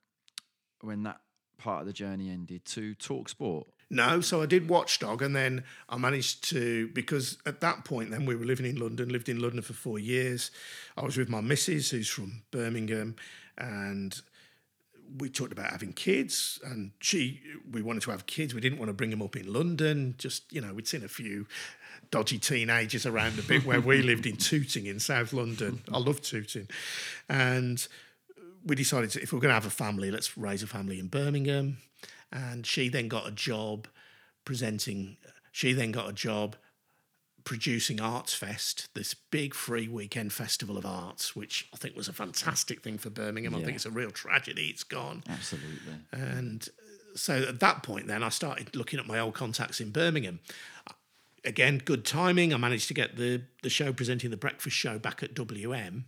when 0.81 1.05
that 1.05 1.21
part 1.57 1.83
of 1.83 1.87
the 1.87 1.93
journey 1.93 2.31
ended 2.31 2.65
to 2.65 2.97
Talk 2.97 3.29
Sport? 3.29 3.69
No, 3.91 4.21
so 4.21 4.43
I 4.43 4.47
did 4.47 4.69
Watchdog, 4.69 5.23
and 5.23 5.37
then 5.37 5.63
I 5.89 5.99
managed 5.99 6.51
to 6.51 6.89
because 6.89 7.39
at 7.47 7.61
that 7.61 7.85
point, 7.85 8.11
then 8.11 8.27
we 8.27 8.35
were 8.35 8.45
living 8.45 8.67
in 8.67 8.75
London. 8.75 9.11
Lived 9.11 9.29
in 9.29 9.39
London 9.39 9.63
for 9.63 9.73
four 9.73 10.01
years. 10.01 10.51
I 10.97 11.05
was 11.05 11.17
with 11.17 11.29
my 11.29 11.43
missus, 11.43 11.91
who's 11.91 12.09
from 12.09 12.43
Birmingham, 12.51 13.15
and 13.57 14.21
we 15.17 15.29
talked 15.29 15.53
about 15.53 15.71
having 15.71 15.93
kids. 15.93 16.61
And 16.65 16.93
she, 17.01 17.41
we 17.71 17.83
wanted 17.83 18.03
to 18.03 18.11
have 18.11 18.27
kids. 18.27 18.55
We 18.55 18.61
didn't 18.61 18.79
want 18.79 18.89
to 18.89 18.95
bring 18.95 19.11
them 19.11 19.23
up 19.23 19.37
in 19.37 19.53
London. 19.53 20.15
Just 20.19 20.53
you 20.53 20.61
know, 20.61 20.75
we'd 20.75 20.89
seen 20.89 21.05
a 21.05 21.09
few 21.09 21.47
dodgy 22.11 22.39
teenagers 22.39 23.07
around 23.07 23.39
a 23.39 23.43
bit 23.43 23.65
where 23.65 23.81
we 23.81 24.03
lived 24.03 24.27
in 24.27 24.37
Tooting 24.37 24.87
in 24.87 25.01
South 25.01 25.33
London. 25.33 25.83
I 25.93 25.99
love 25.99 26.21
Tooting, 26.21 26.69
and 27.29 27.87
we 28.65 28.77
decided 28.77 29.11
to, 29.11 29.23
if 29.23 29.33
we're 29.33 29.41
going 29.41 29.51
to 29.51 29.55
have 29.55 29.67
a 29.67 29.71
family, 29.71 30.11
let's 30.11 30.37
raise 30.37 30.63
a 30.63 30.67
family 30.67 30.99
in 30.99 31.09
Birmingham. 31.09 31.79
And 32.31 32.67
she 32.67 32.89
then 32.89 33.09
got 33.09 33.27
a 33.27 33.31
job 33.31 33.89
presenting. 34.45 35.17
She 35.53 35.73
then 35.73 35.93
got 35.93 36.09
a 36.09 36.13
job 36.13 36.57
producing 37.49 37.99
Arts 37.99 38.35
Fest, 38.35 38.91
this 38.93 39.15
big 39.15 39.55
free 39.55 39.89
weekend 39.89 40.35
festival 40.35 40.77
of 40.77 40.85
arts, 40.85 41.35
which 41.35 41.67
I 41.73 41.79
think 41.79 41.97
was 41.97 42.07
a 42.07 42.13
fantastic 42.13 42.83
thing 42.83 42.99
for 42.99 43.09
Birmingham. 43.09 43.55
I 43.55 43.63
think 43.63 43.75
it's 43.75 43.87
a 43.87 43.91
real 43.91 44.11
tragedy 44.11 44.67
it's 44.67 44.85
gone. 44.85 45.25
Absolutely. 45.27 45.95
And 46.13 46.69
so 47.15 47.39
at 47.49 47.59
that 47.61 47.83
point, 47.83 48.07
then 48.07 48.23
I 48.23 48.29
started 48.29 48.77
looking 48.77 48.99
at 48.99 49.07
my 49.07 49.19
old 49.19 49.33
contacts 49.33 49.81
in 49.81 49.93
Birmingham. 49.93 50.41
Again, 51.43 51.81
good 51.83 52.05
timing. 52.05 52.53
I 52.53 52.59
managed 52.59 52.89
to 52.89 52.95
get 52.95 53.17
the 53.17 53.45
the 53.63 53.71
show 53.71 53.95
presenting 53.95 54.29
the 54.29 54.37
breakfast 54.37 54.77
show 54.77 54.99
back 54.99 55.23
at 55.23 55.33
WM, 55.33 56.05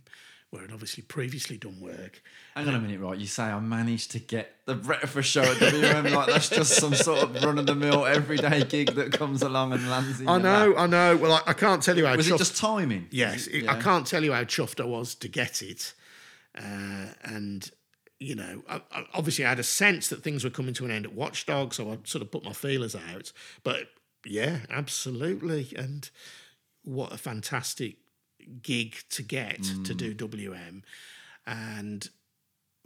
where 0.51 0.63
I'd 0.63 0.71
obviously 0.71 1.03
previously 1.03 1.57
done 1.57 1.79
work. 1.79 2.21
Hang 2.55 2.67
on 2.67 2.75
a 2.75 2.79
minute, 2.79 2.99
right? 2.99 3.17
You 3.17 3.25
say 3.25 3.43
I 3.43 3.59
managed 3.59 4.11
to 4.11 4.19
get 4.19 4.53
the 4.65 4.75
breakfast 4.75 5.29
show 5.29 5.41
at 5.41 5.57
WM, 5.59 6.13
like 6.13 6.27
that's 6.27 6.49
just 6.49 6.75
some 6.75 6.93
sort 6.93 7.23
of 7.23 7.43
run 7.43 7.57
of 7.57 7.65
the 7.65 7.75
mill 7.75 8.05
everyday 8.05 8.63
gig 8.65 8.93
that 8.95 9.13
comes 9.13 9.41
along 9.41 9.71
and 9.71 9.89
lands 9.89 10.19
in 10.19 10.27
I 10.27 10.37
know. 10.37 10.75
I 10.75 10.87
know. 10.87 11.15
Well, 11.15 11.31
I, 11.31 11.51
I 11.51 11.53
can't 11.53 11.81
tell 11.81 11.97
you 11.97 12.05
how. 12.05 12.15
Was 12.17 12.29
it 12.29 12.37
just 12.37 12.57
timing? 12.57 13.07
Yes, 13.11 13.47
it, 13.47 13.67
I 13.67 13.81
can't 13.81 14.05
tell 14.05 14.23
you 14.23 14.33
how 14.33 14.43
chuffed 14.43 14.81
I 14.81 14.85
was 14.85 15.15
to 15.15 15.29
get 15.29 15.61
it, 15.61 15.93
uh, 16.57 17.07
and 17.23 17.71
you 18.19 18.35
know, 18.35 18.61
I, 18.69 18.81
I, 18.91 19.05
obviously 19.13 19.45
I 19.45 19.49
had 19.49 19.59
a 19.59 19.63
sense 19.63 20.09
that 20.09 20.21
things 20.21 20.43
were 20.43 20.51
coming 20.51 20.75
to 20.75 20.85
an 20.85 20.91
end 20.91 21.05
at 21.05 21.13
Watchdog, 21.13 21.73
so 21.73 21.91
I 21.91 21.97
sort 22.03 22.21
of 22.21 22.29
put 22.29 22.43
my 22.43 22.53
feelers 22.53 22.95
out. 22.95 23.31
But 23.63 23.87
yeah, 24.25 24.59
absolutely. 24.69 25.73
And 25.75 26.09
what 26.83 27.11
a 27.11 27.17
fantastic 27.17 27.95
gig 28.61 29.03
to 29.09 29.23
get 29.23 29.63
to 29.63 29.93
do 29.93 30.13
mm. 30.13 30.17
WM. 30.17 30.83
And 31.45 32.09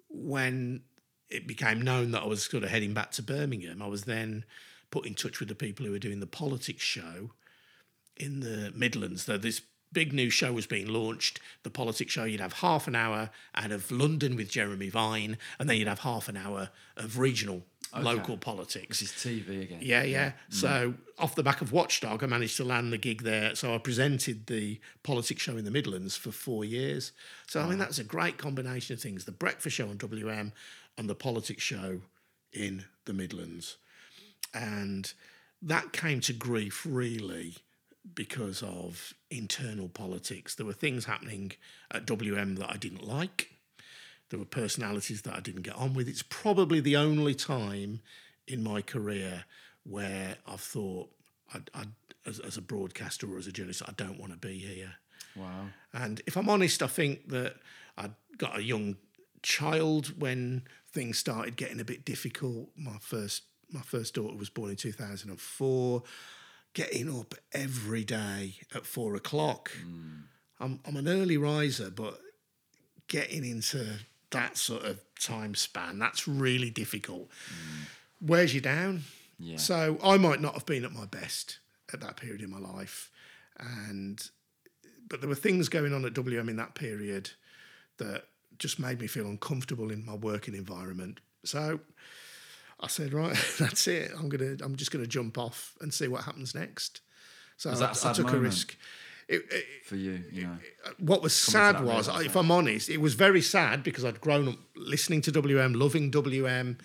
when 0.09 0.81
it 1.29 1.47
became 1.47 1.81
known 1.81 2.11
that 2.11 2.23
I 2.23 2.25
was 2.25 2.43
sort 2.43 2.63
of 2.63 2.69
heading 2.69 2.93
back 2.93 3.11
to 3.11 3.23
Birmingham, 3.23 3.81
I 3.81 3.87
was 3.87 4.03
then 4.03 4.45
put 4.91 5.05
in 5.05 5.15
touch 5.15 5.39
with 5.39 5.49
the 5.49 5.55
people 5.55 5.85
who 5.85 5.91
were 5.91 5.99
doing 5.99 6.19
the 6.19 6.27
politics 6.27 6.83
show 6.83 7.31
in 8.15 8.39
the 8.39 8.71
Midlands. 8.75 9.25
That 9.25 9.41
this 9.41 9.61
big 9.91 10.13
new 10.13 10.29
show 10.29 10.53
was 10.53 10.67
being 10.67 10.87
launched, 10.87 11.39
the 11.63 11.69
politics 11.69 12.13
show. 12.13 12.25
You'd 12.25 12.41
have 12.41 12.53
half 12.53 12.87
an 12.87 12.95
hour 12.95 13.29
out 13.55 13.71
of 13.71 13.91
London 13.91 14.35
with 14.35 14.49
Jeremy 14.49 14.89
Vine, 14.89 15.37
and 15.59 15.69
then 15.69 15.77
you'd 15.77 15.87
have 15.87 15.99
half 15.99 16.29
an 16.29 16.37
hour 16.37 16.69
of 16.97 17.17
regional. 17.17 17.63
Local 18.03 18.37
politics. 18.37 18.99
This 18.99 19.25
is 19.25 19.39
TV 19.39 19.63
again. 19.63 19.79
Yeah, 19.81 20.03
yeah. 20.03 20.29
Mm. 20.29 20.33
So 20.49 20.93
off 21.17 21.35
the 21.35 21.43
back 21.43 21.61
of 21.61 21.71
Watchdog, 21.71 22.23
I 22.23 22.27
managed 22.27 22.57
to 22.57 22.63
land 22.63 22.91
the 22.91 22.97
gig 22.97 23.23
there. 23.23 23.55
So 23.55 23.73
I 23.73 23.77
presented 23.77 24.47
the 24.47 24.79
politics 25.03 25.41
show 25.41 25.57
in 25.57 25.65
the 25.65 25.71
Midlands 25.71 26.17
for 26.17 26.31
four 26.31 26.65
years. 26.65 27.11
So 27.47 27.61
I 27.61 27.67
mean, 27.67 27.79
that's 27.79 27.99
a 27.99 28.03
great 28.03 28.37
combination 28.37 28.95
of 28.95 29.01
things: 29.01 29.25
the 29.25 29.31
breakfast 29.31 29.75
show 29.75 29.89
on 29.89 29.97
WM 29.97 30.51
and 30.97 31.09
the 31.09 31.15
politics 31.15 31.63
show 31.63 32.01
in 32.51 32.85
the 33.05 33.13
Midlands, 33.13 33.77
and 34.53 35.13
that 35.61 35.93
came 35.93 36.19
to 36.21 36.33
grief 36.33 36.85
really 36.87 37.55
because 38.13 38.61
of 38.61 39.13
internal 39.31 39.87
politics. 39.89 40.55
There 40.55 40.65
were 40.65 40.73
things 40.73 41.05
happening 41.05 41.53
at 41.91 42.05
WM 42.05 42.55
that 42.55 42.69
I 42.69 42.77
didn't 42.77 43.07
like. 43.07 43.54
There 44.29 44.39
were 44.39 44.45
personalities 44.45 45.21
that 45.23 45.35
I 45.35 45.39
didn't 45.39 45.61
get 45.61 45.75
on 45.75 45.93
with. 45.93 46.07
It's 46.07 46.23
probably 46.23 46.79
the 46.79 46.95
only 46.95 47.35
time 47.35 48.01
in 48.47 48.63
my 48.63 48.81
career 48.81 49.45
where 49.83 50.37
I've 50.47 50.61
thought, 50.61 51.09
I'd, 51.53 51.69
I'd, 51.73 51.89
as, 52.25 52.39
as 52.39 52.57
a 52.57 52.61
broadcaster 52.61 53.31
or 53.31 53.37
as 53.37 53.47
a 53.47 53.51
journalist, 53.51 53.83
I 53.87 53.93
don't 53.95 54.19
want 54.19 54.31
to 54.31 54.37
be 54.37 54.57
here. 54.57 54.95
Wow. 55.35 55.67
And 55.93 56.21
if 56.25 56.37
I'm 56.37 56.49
honest, 56.49 56.81
I 56.81 56.87
think 56.87 57.29
that 57.29 57.57
I 57.97 58.09
got 58.37 58.57
a 58.57 58.63
young 58.63 58.97
child 59.43 60.19
when 60.19 60.63
things 60.91 61.17
started 61.19 61.55
getting 61.55 61.79
a 61.79 61.85
bit 61.85 62.03
difficult. 62.05 62.69
My 62.75 62.97
first 62.99 63.43
my 63.71 63.81
first 63.81 64.13
daughter 64.13 64.37
was 64.37 64.49
born 64.49 64.69
in 64.69 64.75
2004. 64.75 66.03
Getting 66.73 67.19
up 67.19 67.35
every 67.53 68.03
day 68.03 68.55
at 68.73 68.85
four 68.85 69.15
o'clock. 69.15 69.71
Hmm. 69.71 70.21
I'm 70.59 70.79
I'm 70.85 70.97
an 70.97 71.07
early 71.07 71.37
riser, 71.37 71.89
but 71.89 72.19
getting 73.07 73.45
into 73.45 73.99
that 74.31 74.57
sort 74.57 74.83
of 74.83 74.99
time 75.19 75.55
span, 75.55 75.99
that's 75.99 76.27
really 76.27 76.69
difficult. 76.69 77.29
Wears 78.21 78.53
you 78.53 78.61
down. 78.61 79.03
Yeah. 79.39 79.57
So 79.57 79.97
I 80.03 80.17
might 80.17 80.41
not 80.41 80.53
have 80.53 80.65
been 80.65 80.85
at 80.85 80.91
my 80.91 81.05
best 81.05 81.59
at 81.93 82.01
that 82.01 82.17
period 82.17 82.41
in 82.41 82.49
my 82.49 82.59
life. 82.59 83.11
And 83.59 84.21
but 85.07 85.21
there 85.21 85.29
were 85.29 85.35
things 85.35 85.69
going 85.69 85.93
on 85.93 86.05
at 86.05 86.13
WM 86.13 86.49
in 86.49 86.55
that 86.57 86.75
period 86.75 87.31
that 87.97 88.25
just 88.57 88.79
made 88.79 88.99
me 88.99 89.07
feel 89.07 89.25
uncomfortable 89.25 89.91
in 89.91 90.05
my 90.05 90.15
working 90.15 90.55
environment. 90.55 91.19
So 91.43 91.79
I 92.79 92.87
said, 92.87 93.13
right, 93.13 93.37
that's 93.59 93.87
it. 93.87 94.11
I'm 94.17 94.29
gonna 94.29 94.57
I'm 94.61 94.75
just 94.75 94.91
gonna 94.91 95.07
jump 95.07 95.37
off 95.37 95.75
and 95.81 95.93
see 95.93 96.07
what 96.07 96.23
happens 96.23 96.55
next. 96.55 97.01
So 97.57 97.69
Was 97.69 97.79
that 97.79 98.03
a 98.03 98.07
I, 98.07 98.11
I 98.11 98.13
took 98.13 98.33
a 98.33 98.39
risk. 98.39 98.75
It, 99.27 99.43
it, 99.51 99.65
For 99.85 99.95
you, 99.95 100.23
you 100.31 100.43
know. 100.43 100.57
Uh, 100.85 100.91
what 100.99 101.23
was 101.23 101.35
sad 101.35 101.83
was, 101.83 102.07
if 102.23 102.35
I'm 102.35 102.51
honest, 102.51 102.89
it 102.89 103.01
was 103.01 103.15
very 103.15 103.41
sad 103.41 103.83
because 103.83 104.05
I'd 104.05 104.21
grown 104.21 104.47
up 104.47 104.55
listening 104.75 105.21
to 105.21 105.31
WM, 105.31 105.73
loving 105.73 106.11
WM, 106.11 106.77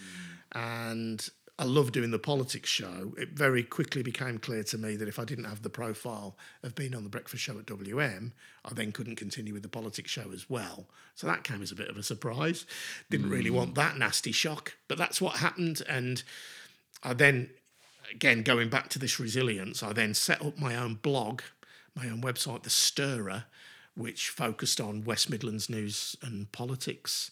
and 0.53 1.29
I 1.61 1.65
loved 1.65 1.93
doing 1.93 2.11
the 2.11 2.19
politics 2.19 2.71
show. 2.71 3.13
It 3.19 3.33
very 3.35 3.63
quickly 3.63 4.03
became 4.03 4.39
clear 4.39 4.63
to 4.65 4.79
me 4.79 4.97
that 4.97 5.09
if 5.09 5.19
I 5.19 5.27
didn't 5.27 5.45
have 5.45 5.61
the 5.61 5.69
profile 5.69 6.39
of 6.63 6.75
being 6.75 6.95
on 6.95 7.05
the 7.05 7.11
breakfast 7.11 7.43
show 7.43 7.59
at 7.59 7.67
WM, 7.67 8.33
I 8.65 8.73
then 8.73 8.93
couldn't 8.93 9.17
continue 9.17 9.53
with 9.53 9.63
the 9.63 9.69
politics 9.69 10.11
show 10.11 10.33
as 10.33 10.49
well. 10.49 10.87
So 11.15 11.27
that 11.27 11.45
came 11.45 11.61
as 11.61 11.71
a 11.71 11.75
bit 11.75 11.91
of 11.91 11.99
a 11.99 12.03
surprise. 12.03 12.65
Didn't 13.11 13.29
really 13.29 13.51
want 13.51 13.75
that 13.75 13.99
nasty 13.99 14.33
shock, 14.33 14.79
but 14.89 14.97
that's 14.97 15.21
what 15.21 15.37
happened. 15.37 15.83
And 15.87 16.23
I 17.03 17.13
then, 17.13 17.51
again, 18.11 18.43
going 18.43 18.71
back 18.71 18.89
to 18.91 18.99
this 18.99 19.21
resilience, 19.21 19.83
I 19.83 19.93
then 19.93 20.15
set 20.15 20.43
up 20.43 20.59
my 20.59 20.75
own 20.77 20.95
blog, 20.95 21.43
my 21.95 22.09
own 22.09 22.23
website, 22.23 22.63
The 22.63 22.71
Stirrer, 22.71 23.45
which 23.95 24.29
focused 24.29 24.81
on 24.81 25.05
West 25.05 25.31
Midlands 25.31 25.69
news 25.69 26.17
and 26.23 26.51
politics. 26.53 27.31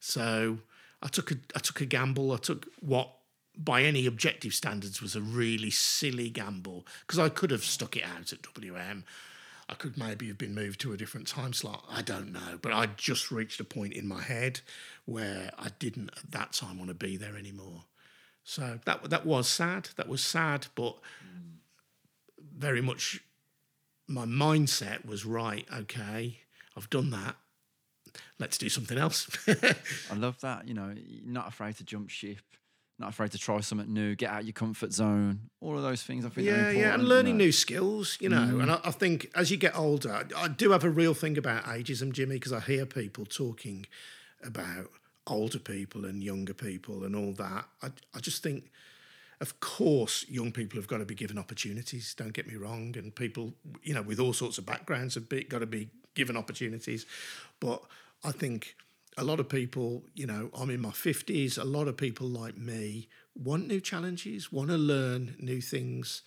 So 0.00 0.58
I 1.02 1.08
took 1.08 1.30
a 1.30 1.36
I 1.54 1.58
took 1.58 1.80
a 1.80 1.86
gamble. 1.86 2.32
I 2.32 2.38
took 2.38 2.66
what 2.80 3.10
by 3.56 3.82
any 3.82 4.06
objective 4.06 4.54
standards 4.54 5.00
was 5.00 5.16
a 5.16 5.20
really 5.20 5.70
silly 5.70 6.28
gamble 6.28 6.86
because 7.00 7.18
I 7.18 7.28
could 7.28 7.50
have 7.50 7.64
stuck 7.64 7.96
it 7.96 8.04
out 8.04 8.32
at 8.32 8.42
WM. 8.42 9.04
I 9.68 9.74
could 9.74 9.98
maybe 9.98 10.28
have 10.28 10.38
been 10.38 10.54
moved 10.54 10.80
to 10.82 10.92
a 10.92 10.96
different 10.96 11.26
time 11.26 11.52
slot. 11.52 11.84
I 11.90 12.02
don't 12.02 12.32
know, 12.32 12.58
but 12.62 12.72
I 12.72 12.86
just 12.86 13.32
reached 13.32 13.58
a 13.58 13.64
point 13.64 13.94
in 13.94 14.06
my 14.06 14.22
head 14.22 14.60
where 15.06 15.50
I 15.58 15.70
didn't 15.80 16.10
at 16.16 16.30
that 16.30 16.52
time 16.52 16.78
want 16.78 16.88
to 16.88 16.94
be 16.94 17.16
there 17.16 17.36
anymore. 17.36 17.84
So 18.44 18.78
that 18.84 19.10
that 19.10 19.26
was 19.26 19.48
sad. 19.48 19.88
That 19.96 20.08
was 20.08 20.22
sad, 20.22 20.68
but 20.76 20.96
very 22.56 22.80
much 22.80 23.20
my 24.08 24.24
mindset 24.24 25.06
was 25.06 25.24
right. 25.24 25.66
Okay, 25.72 26.38
I've 26.76 26.90
done 26.90 27.10
that. 27.10 27.36
Let's 28.38 28.58
do 28.58 28.68
something 28.68 28.96
else. 28.96 29.28
I 30.10 30.14
love 30.14 30.40
that. 30.40 30.68
You 30.68 30.74
know, 30.74 30.94
not 31.24 31.48
afraid 31.48 31.76
to 31.76 31.84
jump 31.84 32.08
ship, 32.10 32.38
not 32.98 33.10
afraid 33.10 33.32
to 33.32 33.38
try 33.38 33.60
something 33.60 33.92
new, 33.92 34.14
get 34.14 34.30
out 34.30 34.44
your 34.44 34.52
comfort 34.52 34.92
zone. 34.92 35.50
All 35.60 35.76
of 35.76 35.82
those 35.82 36.02
things 36.02 36.24
I 36.24 36.30
think 36.30 36.46
yeah, 36.46 36.54
important. 36.54 36.78
yeah, 36.78 36.94
and 36.94 37.04
learning 37.04 37.36
new 37.36 37.52
skills, 37.52 38.16
you 38.20 38.28
know. 38.28 38.38
Mm. 38.38 38.62
And 38.62 38.72
I, 38.72 38.80
I 38.84 38.90
think 38.90 39.30
as 39.34 39.50
you 39.50 39.56
get 39.56 39.76
older, 39.76 40.12
I, 40.12 40.44
I 40.44 40.48
do 40.48 40.70
have 40.70 40.84
a 40.84 40.90
real 40.90 41.14
thing 41.14 41.36
about 41.36 41.64
ageism, 41.64 42.12
Jimmy, 42.12 42.36
because 42.36 42.52
I 42.52 42.60
hear 42.60 42.86
people 42.86 43.26
talking 43.26 43.86
about 44.42 44.90
older 45.26 45.58
people 45.58 46.04
and 46.04 46.22
younger 46.22 46.54
people 46.54 47.04
and 47.04 47.14
all 47.14 47.32
that. 47.32 47.66
I, 47.82 47.90
I 48.14 48.20
just 48.20 48.42
think, 48.42 48.70
of 49.40 49.60
course, 49.60 50.24
young 50.28 50.52
people 50.52 50.78
have 50.78 50.88
got 50.88 50.98
to 50.98 51.04
be 51.04 51.14
given 51.14 51.38
opportunities. 51.38 52.14
Don't 52.14 52.32
get 52.32 52.46
me 52.46 52.56
wrong, 52.56 52.94
and 52.96 53.14
people, 53.14 53.54
you 53.82 53.94
know, 53.94 54.02
with 54.02 54.18
all 54.18 54.32
sorts 54.32 54.58
of 54.58 54.66
backgrounds 54.66 55.14
have 55.14 55.28
be, 55.28 55.44
got 55.44 55.58
to 55.58 55.66
be 55.66 55.88
given 56.14 56.36
opportunities. 56.36 57.06
But 57.60 57.82
I 58.24 58.32
think 58.32 58.76
a 59.18 59.24
lot 59.24 59.40
of 59.40 59.48
people, 59.48 60.04
you 60.14 60.26
know, 60.26 60.50
I'm 60.54 60.70
in 60.70 60.80
my 60.80 60.90
50s, 60.90 61.58
a 61.58 61.64
lot 61.64 61.88
of 61.88 61.96
people 61.96 62.26
like 62.26 62.56
me 62.56 63.08
want 63.34 63.66
new 63.66 63.80
challenges, 63.80 64.50
want 64.50 64.70
to 64.70 64.78
learn 64.78 65.36
new 65.38 65.60
things. 65.60 66.22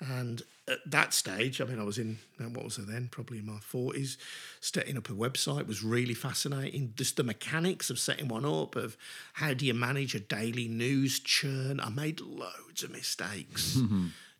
And 0.00 0.42
at 0.68 0.78
that 0.86 1.14
stage, 1.14 1.60
I 1.60 1.64
mean, 1.64 1.80
I 1.80 1.84
was 1.84 1.96
in, 1.96 2.18
uh, 2.38 2.44
what 2.44 2.64
was 2.64 2.78
I 2.78 2.82
then? 2.82 3.08
Probably 3.10 3.38
in 3.38 3.46
my 3.46 3.58
40s. 3.58 4.16
Setting 4.60 4.96
up 4.98 5.08
a 5.08 5.12
website 5.12 5.66
was 5.66 5.82
really 5.82 6.12
fascinating. 6.12 6.92
Just 6.96 7.16
the 7.16 7.24
mechanics 7.24 7.88
of 7.88 7.98
setting 7.98 8.28
one 8.28 8.44
up, 8.44 8.76
of 8.76 8.96
how 9.34 9.54
do 9.54 9.64
you 9.64 9.74
manage 9.74 10.14
a 10.14 10.20
daily 10.20 10.68
news 10.68 11.18
churn. 11.20 11.80
I 11.80 11.88
made 11.88 12.20
loads 12.20 12.82
of 12.82 12.90
mistakes. 12.90 13.78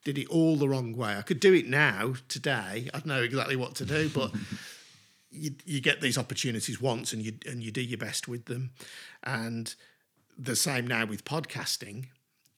Did 0.04 0.18
it 0.18 0.28
all 0.28 0.56
the 0.56 0.68
wrong 0.68 0.94
way. 0.94 1.16
I 1.16 1.22
could 1.22 1.40
do 1.40 1.54
it 1.54 1.66
now, 1.66 2.14
today. 2.28 2.88
I'd 2.92 3.06
know 3.06 3.22
exactly 3.22 3.56
what 3.56 3.74
to 3.76 3.84
do, 3.84 4.08
but 4.08 4.32
you, 5.30 5.52
you 5.64 5.80
get 5.80 6.00
these 6.00 6.18
opportunities 6.18 6.80
once 6.80 7.12
and 7.12 7.22
you 7.22 7.32
and 7.46 7.62
you 7.62 7.70
do 7.70 7.80
your 7.80 7.98
best 7.98 8.28
with 8.28 8.44
them. 8.44 8.70
And 9.24 9.74
the 10.38 10.56
same 10.56 10.86
now 10.86 11.06
with 11.06 11.24
podcasting. 11.24 12.06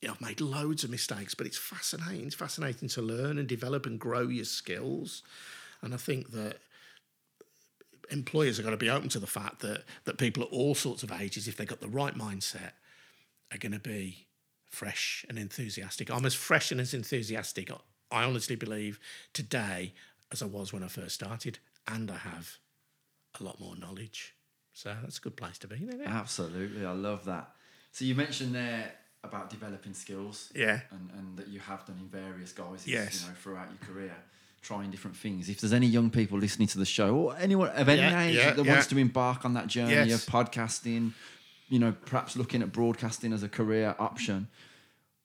I've 0.07 0.21
made 0.21 0.41
loads 0.41 0.85
of 0.85 0.91
mistakes, 0.91 1.35
but 1.35 1.47
it's 1.47 1.59
fascinating. 1.59 2.27
It's 2.27 2.35
fascinating 2.35 2.89
to 2.91 3.03
learn 3.03 3.39
and 3.39 3.49
develop 3.49 3.87
and 3.87 3.99
grow 3.99 4.29
your 4.29 4.45
skills. 4.45 5.23
And 5.83 5.93
I 5.93 5.97
think 5.97 6.31
that 6.33 6.59
employers 8.11 8.59
are 8.59 8.63
going 8.63 8.73
to 8.73 8.79
be 8.79 8.91
open 8.91 9.09
to 9.11 9.19
the 9.19 9.27
fact 9.27 9.61
that 9.61 9.85
that 10.05 10.19
people 10.19 10.43
at 10.45 10.51
all 10.51 10.75
sorts 10.75 11.03
of 11.03 11.13
ages, 11.13 11.49
if 11.49 11.57
they've 11.57 11.67
got 11.67 11.81
the 11.81 11.89
right 11.89 12.17
mindset, 12.17 12.73
are 13.53 13.59
going 13.59 13.73
to 13.73 13.79
be 13.79 14.27
fresh 14.71 15.25
and 15.29 15.39
enthusiastic. 15.39 16.11
I'm 16.11 16.27
as 16.27 16.35
fresh 16.35 16.71
and 16.71 16.81
as 16.81 16.95
enthusiastic, 16.95 17.71
I 18.11 18.25
honestly 18.25 18.57
believe, 18.57 19.01
today 19.33 19.95
as 20.31 20.43
I 20.43 20.47
was 20.47 20.73
when 20.73 20.85
I 20.85 20.89
first 20.89 21.15
started, 21.15 21.59
and 21.87 22.11
I 22.11 22.19
have 22.19 22.59
a 23.41 23.45
lot 23.45 23.59
more 23.59 23.77
knowledge. 23.77 24.35
So 24.75 24.95
that's 25.03 25.19
a 25.19 25.21
good 25.21 25.37
place 25.37 25.59
to 25.59 25.67
be? 25.67 25.89
Absolutely, 26.05 26.85
I 26.85 26.93
love 26.93 27.25
that. 27.25 27.51
So 27.93 28.05
you 28.05 28.15
mentioned 28.15 28.55
there 28.55 28.93
about 29.25 29.51
developing 29.51 29.95
skills. 29.95 30.51
Yeah. 30.55 30.81
And, 30.91 31.11
and 31.17 31.37
that 31.39 31.49
you 31.49 31.61
have 31.61 31.85
done 31.87 31.97
in 32.01 32.09
various 32.09 32.53
guises, 32.53 32.87
Yes. 32.87 33.23
you 33.23 33.29
know, 33.29 33.35
throughout 33.43 33.69
your 33.71 33.79
career, 33.95 34.15
trying 34.63 34.91
different 34.91 35.17
things. 35.17 35.49
If 35.49 35.61
there's 35.61 35.73
any 35.73 35.87
young 35.87 36.11
people 36.11 36.39
listening 36.39 36.69
to 36.69 36.79
the 36.79 36.85
show 36.87 37.15
or 37.17 37.37
anyone 37.39 37.69
of 37.71 37.89
any 37.89 38.01
Yeah, 38.01 38.23
age 38.23 38.37
yeah, 38.37 38.53
that 38.53 38.65
yeah. 38.65 38.73
wants 38.73 38.87
to 38.89 38.99
embark 38.99 39.45
on 39.45 39.55
that 39.55 39.67
journey 39.67 39.95
Yes. 39.95 40.27
of 40.27 40.33
podcasting, 40.33 41.13
you 41.69 41.79
know, 41.79 41.93
perhaps 42.07 42.37
looking 42.37 42.63
at 42.63 42.73
broadcasting 42.73 43.33
as 43.33 43.43
a 43.43 43.49
career 43.49 43.95
option, 43.99 44.49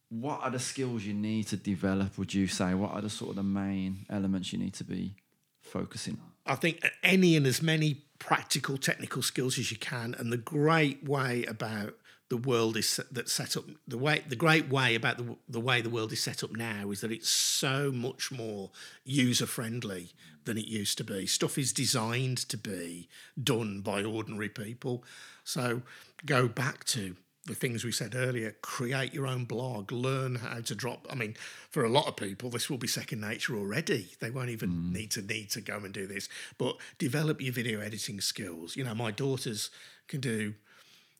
what 0.09 0.41
are 0.41 0.51
the 0.51 0.59
skills 0.59 1.03
you 1.03 1.13
need 1.13 1.47
to 1.47 1.57
develop, 1.57 2.17
would 2.17 2.33
you 2.33 2.47
say? 2.47 2.73
What 2.75 2.91
are 2.91 3.01
the 3.01 3.09
sort 3.09 3.31
of 3.31 3.35
the 3.37 3.43
main 3.43 4.05
elements 4.09 4.53
you 4.53 4.59
need 4.59 4.73
to 4.75 4.83
be 4.83 5.15
focusing 5.61 6.19
on? 6.21 6.31
I 6.45 6.55
think 6.55 6.87
any 7.03 7.35
and 7.35 7.47
as 7.47 7.61
many 7.61 8.03
practical 8.19 8.77
technical 8.77 9.21
skills 9.21 9.57
as 9.57 9.71
you 9.71 9.77
can. 9.77 10.13
And 10.17 10.31
the 10.31 10.37
great 10.37 11.03
way 11.03 11.45
about 11.45 11.95
the 12.33 12.37
world 12.37 12.75
is 12.75 12.99
that's 13.11 13.31
set 13.31 13.55
up 13.55 13.63
the 13.87 13.95
way 13.95 14.23
the 14.27 14.35
great 14.35 14.67
way 14.67 14.95
about 14.95 15.17
the, 15.17 15.35
the 15.47 15.59
way 15.59 15.81
the 15.81 15.89
world 15.91 16.11
is 16.11 16.19
set 16.19 16.43
up 16.43 16.51
now 16.51 16.89
is 16.89 17.01
that 17.01 17.11
it's 17.11 17.29
so 17.29 17.91
much 17.91 18.31
more 18.31 18.71
user 19.05 19.45
friendly 19.45 20.09
than 20.45 20.57
it 20.57 20.65
used 20.65 20.97
to 20.97 21.03
be. 21.03 21.27
Stuff 21.27 21.59
is 21.59 21.71
designed 21.71 22.39
to 22.49 22.57
be 22.57 23.07
done 23.41 23.81
by 23.81 24.03
ordinary 24.03 24.49
people. 24.49 25.03
So 25.43 25.83
go 26.25 26.47
back 26.47 26.85
to 26.85 27.15
the 27.45 27.53
things 27.53 27.83
we 27.83 27.91
said 27.91 28.15
earlier 28.15 28.55
create 28.61 29.13
your 29.13 29.27
own 29.27 29.43
blog 29.43 29.91
learn 29.91 30.35
how 30.35 30.61
to 30.61 30.73
drop 30.73 31.05
i 31.09 31.13
mean 31.13 31.35
for 31.69 31.83
a 31.83 31.89
lot 31.89 32.07
of 32.07 32.15
people 32.15 32.49
this 32.49 32.69
will 32.69 32.77
be 32.77 32.87
second 32.87 33.19
nature 33.19 33.57
already. 33.57 34.07
They 34.21 34.31
won't 34.31 34.49
even 34.49 34.69
mm. 34.69 34.93
need 34.93 35.11
to 35.11 35.21
need 35.21 35.51
to 35.51 35.61
go 35.61 35.75
and 35.75 35.93
do 35.93 36.07
this. 36.07 36.29
But 36.57 36.77
develop 36.97 37.41
your 37.41 37.53
video 37.53 37.81
editing 37.81 38.21
skills. 38.21 38.75
You 38.75 38.85
know 38.85 38.95
my 38.95 39.11
daughters 39.11 39.69
can 40.07 40.21
do 40.21 40.53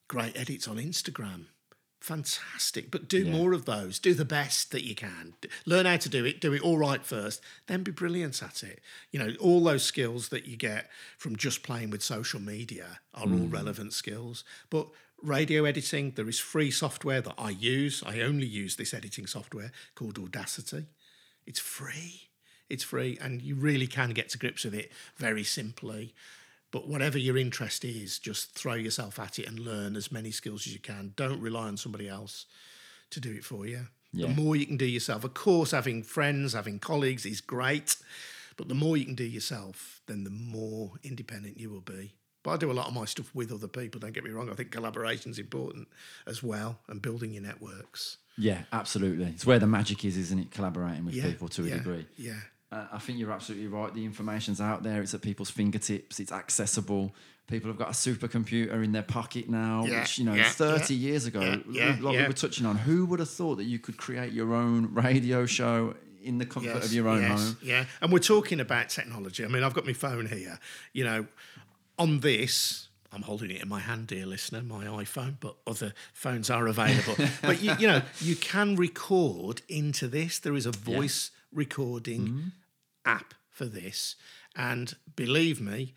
great 0.07 0.37
edits 0.37 0.67
on 0.67 0.77
Instagram. 0.77 1.45
Fantastic. 2.03 2.91
But 2.91 3.07
do 3.07 3.23
yeah. 3.23 3.31
more 3.31 3.53
of 3.53 3.63
those. 3.63 3.97
Do 3.97 4.13
the 4.13 4.25
best 4.25 4.71
that 4.71 4.83
you 4.83 4.93
can. 4.93 5.35
Learn 5.65 5.85
how 5.85 5.95
to 5.95 6.09
do 6.09 6.25
it. 6.25 6.41
Do 6.41 6.51
it 6.53 6.61
all 6.61 6.77
right 6.77 7.03
first. 7.05 7.41
Then 7.67 7.83
be 7.83 7.91
brilliant 7.91 8.43
at 8.43 8.61
it. 8.61 8.81
You 9.11 9.19
know, 9.19 9.33
all 9.39 9.63
those 9.63 9.83
skills 9.83 10.27
that 10.27 10.45
you 10.45 10.57
get 10.57 10.89
from 11.17 11.37
just 11.37 11.63
playing 11.63 11.91
with 11.91 12.03
social 12.03 12.41
media 12.41 12.99
are 13.13 13.25
mm. 13.25 13.39
all 13.39 13.47
relevant 13.47 13.93
skills. 13.93 14.43
But 14.69 14.89
radio 15.21 15.63
editing, 15.63 16.11
there 16.11 16.27
is 16.27 16.39
free 16.39 16.71
software 16.71 17.21
that 17.21 17.35
I 17.37 17.51
use. 17.51 18.03
I 18.05 18.19
only 18.19 18.47
use 18.47 18.75
this 18.75 18.93
editing 18.93 19.25
software 19.25 19.71
called 19.95 20.19
Audacity. 20.19 20.87
It's 21.45 21.59
free. 21.59 22.29
It's 22.69 22.83
free, 22.83 23.17
and 23.21 23.41
you 23.41 23.55
really 23.55 23.87
can 23.87 24.09
get 24.11 24.29
to 24.29 24.37
grips 24.37 24.65
with 24.65 24.73
it 24.73 24.91
very 25.15 25.43
simply. 25.43 26.13
But 26.73 26.87
whatever 26.87 27.19
your 27.19 27.37
interest 27.37 27.85
is, 27.85 28.17
just 28.17 28.53
throw 28.53 28.73
yourself 28.73 29.19
at 29.19 29.37
it 29.37 29.47
and 29.47 29.59
learn 29.59 29.95
as 29.95 30.11
many 30.11 30.31
skills 30.31 30.65
as 30.65 30.73
you 30.73 30.79
can. 30.79 31.13
Don't 31.15 31.39
rely 31.39 31.67
on 31.67 31.77
somebody 31.77 32.09
else 32.09 32.47
to 33.11 33.19
do 33.19 33.31
it 33.31 33.45
for 33.45 33.67
you. 33.67 33.81
Yeah. 34.11 34.27
The 34.27 34.33
more 34.33 34.55
you 34.55 34.65
can 34.65 34.77
do 34.77 34.85
yourself, 34.85 35.23
of 35.23 35.35
course, 35.35 35.69
having 35.69 36.01
friends, 36.01 36.53
having 36.53 36.79
colleagues 36.79 37.27
is 37.27 37.41
great, 37.41 37.95
but 38.57 38.69
the 38.69 38.73
more 38.73 38.97
you 38.97 39.05
can 39.05 39.13
do 39.13 39.23
yourself, 39.23 40.01
then 40.07 40.23
the 40.23 40.31
more 40.31 40.93
independent 41.03 41.59
you 41.59 41.69
will 41.69 41.81
be. 41.81 42.15
But 42.41 42.51
I 42.51 42.57
do 42.57 42.71
a 42.71 42.73
lot 42.73 42.87
of 42.87 42.95
my 42.95 43.05
stuff 43.05 43.29
with 43.35 43.51
other 43.51 43.67
people, 43.67 44.01
don't 44.01 44.13
get 44.13 44.23
me 44.23 44.31
wrong. 44.31 44.49
I 44.49 44.55
think 44.55 44.71
collaboration 44.71 45.29
is 45.29 45.37
important 45.37 45.87
as 46.25 46.41
well 46.41 46.79
and 46.87 47.03
building 47.03 47.33
your 47.33 47.43
networks. 47.43 48.17
Yeah, 48.35 48.63
absolutely. 48.73 49.25
It's 49.27 49.45
where 49.45 49.59
the 49.59 49.67
magic 49.67 50.03
is, 50.05 50.17
isn't 50.17 50.39
it? 50.39 50.51
Collaborating 50.51 51.05
with 51.05 51.13
yeah, 51.13 51.25
people 51.25 51.49
to 51.49 51.65
a 51.65 51.67
yeah, 51.67 51.77
degree. 51.77 52.07
Yeah. 52.17 52.39
Uh, 52.73 52.87
I 52.91 52.97
think 52.97 53.19
you're 53.19 53.31
absolutely 53.31 53.67
right. 53.67 53.93
The 53.93 54.03
information's 54.03 54.59
out 54.59 54.81
there. 54.81 55.01
It's 55.01 55.13
at 55.13 55.21
people's 55.21 55.51
fingertips. 55.51 56.19
It's 56.19 56.31
accessible. 56.31 57.13
People 57.45 57.69
have 57.69 57.77
got 57.77 57.89
a 57.89 57.91
supercomputer 57.91 58.83
in 58.83 58.93
their 58.93 59.03
pocket 59.03 59.47
now, 59.47 59.85
yeah, 59.85 59.99
which 59.99 60.17
you 60.17 60.25
know, 60.25 60.33
yeah, 60.33 60.49
30 60.49 60.95
yeah, 60.95 61.09
years 61.09 61.25
ago, 61.25 61.61
like 61.67 62.01
we 62.01 62.23
were 62.23 62.33
touching 62.33 62.65
on, 62.65 62.77
who 62.77 63.05
would 63.05 63.19
have 63.19 63.29
thought 63.29 63.55
that 63.55 63.65
you 63.65 63.79
could 63.79 63.97
create 63.97 64.33
your 64.33 64.53
own 64.55 64.93
radio 64.93 65.45
show 65.45 65.93
in 66.23 66.37
the 66.37 66.45
comfort 66.45 66.75
yes, 66.75 66.85
of 66.85 66.93
your 66.93 67.09
own 67.09 67.21
yes, 67.21 67.39
home? 67.39 67.57
Yeah, 67.61 67.85
and 68.01 68.11
we're 68.11 68.19
talking 68.19 68.59
about 68.59 68.89
technology. 68.89 69.43
I 69.43 69.49
mean, 69.49 69.61
I've 69.61 69.73
got 69.73 69.85
my 69.85 69.93
phone 69.93 70.25
here. 70.25 70.57
You 70.93 71.03
know, 71.03 71.27
on 71.99 72.21
this, 72.21 72.87
I'm 73.11 73.23
holding 73.23 73.51
it 73.51 73.61
in 73.61 73.67
my 73.67 73.81
hand, 73.81 74.07
dear 74.07 74.25
listener, 74.25 74.63
my 74.63 74.85
iPhone, 74.85 75.35
but 75.39 75.57
other 75.67 75.93
phones 76.13 76.49
are 76.49 76.65
available. 76.65 77.15
but 77.41 77.61
you, 77.61 77.75
you, 77.77 77.87
know, 77.87 78.01
you 78.19 78.37
can 78.37 78.77
record 78.77 79.61
into 79.67 80.07
this. 80.07 80.39
There 80.39 80.55
is 80.55 80.65
a 80.65 80.71
voice 80.71 81.29
recording 81.51 82.21
mm-hmm. 82.21 82.47
App 83.05 83.33
for 83.49 83.65
this. 83.65 84.15
And 84.55 84.95
believe 85.15 85.61
me, 85.61 85.93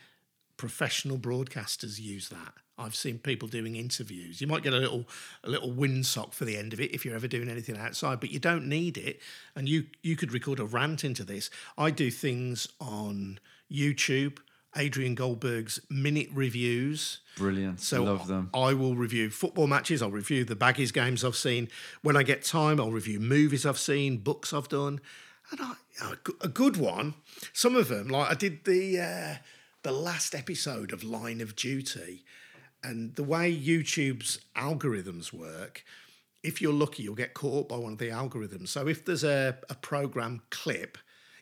professional 0.57 1.18
broadcasters 1.18 1.98
use 2.00 2.28
that. 2.28 2.54
I've 2.78 2.94
seen 2.94 3.18
people 3.18 3.48
doing 3.48 3.74
interviews. 3.74 4.40
You 4.40 4.46
might 4.46 4.62
get 4.62 4.74
a 4.74 4.78
little 4.78 5.07
a 5.42 5.48
little 5.48 5.72
windsock 5.72 6.34
for 6.34 6.44
the 6.44 6.59
end 6.59 6.72
of 6.74 6.80
it 6.80 6.92
if 6.92 7.04
you're 7.04 7.14
ever 7.14 7.28
doing 7.28 7.48
anything 7.48 7.76
outside, 7.78 8.20
but 8.20 8.30
you 8.30 8.38
don't 8.38 8.66
need 8.66 8.98
it. 8.98 9.20
And 9.54 9.68
you 9.68 9.86
you 10.02 10.14
could 10.14 10.32
record 10.32 10.61
a 10.61 10.64
rant 10.64 11.02
into 11.02 11.24
this. 11.24 11.48
I 11.78 11.90
do 11.90 12.11
things 12.11 12.68
on 12.78 13.40
YouTube, 13.72 14.38
Adrian 14.76 15.14
Goldberg's 15.14 15.80
minute 15.88 16.28
reviews. 16.34 17.20
Brilliant. 17.38 17.80
So 17.80 18.04
love 18.04 18.26
them. 18.26 18.50
I 18.52 18.74
will 18.74 18.94
review 18.94 19.30
football 19.30 19.66
matches. 19.66 20.02
I'll 20.02 20.11
review 20.11 20.44
the 20.44 20.57
baggies 20.57 20.92
games 20.92 21.24
I've 21.24 21.36
seen. 21.36 21.68
When 22.02 22.16
I 22.16 22.22
get 22.22 22.44
time, 22.44 22.78
I'll 22.78 22.92
review 22.92 23.20
movies 23.20 23.64
I've 23.64 23.78
seen, 23.78 24.18
books 24.18 24.52
I've 24.52 24.68
done. 24.68 25.00
And 25.51 25.61
I, 25.61 26.14
a 26.40 26.49
good 26.49 26.76
one. 26.76 27.14
Some 27.53 27.76
of 27.76 27.88
them, 27.88 28.09
like 28.09 28.30
I 28.30 28.34
did 28.34 28.64
the 28.64 29.01
uh, 29.01 29.34
the 29.82 29.92
last 29.92 30.34
episode 30.34 30.92
of 30.92 31.05
Line 31.05 31.40
of 31.40 31.55
Duty, 31.55 32.24
and 32.82 33.14
the 33.14 33.22
way 33.22 33.55
YouTube's 33.55 34.40
algorithms 34.57 35.32
work. 35.32 35.84
If 36.42 36.62
you're 36.62 36.72
lucky, 36.72 37.03
you'll 37.03 37.14
get 37.14 37.34
caught 37.34 37.68
by 37.68 37.76
one 37.76 37.92
of 37.92 37.99
the 37.99 38.09
algorithms. 38.11 38.68
So 38.68 38.86
if 38.86 39.05
there's 39.05 39.24
a, 39.24 39.59
a 39.68 39.74
program 39.74 40.42
clip, 40.51 40.97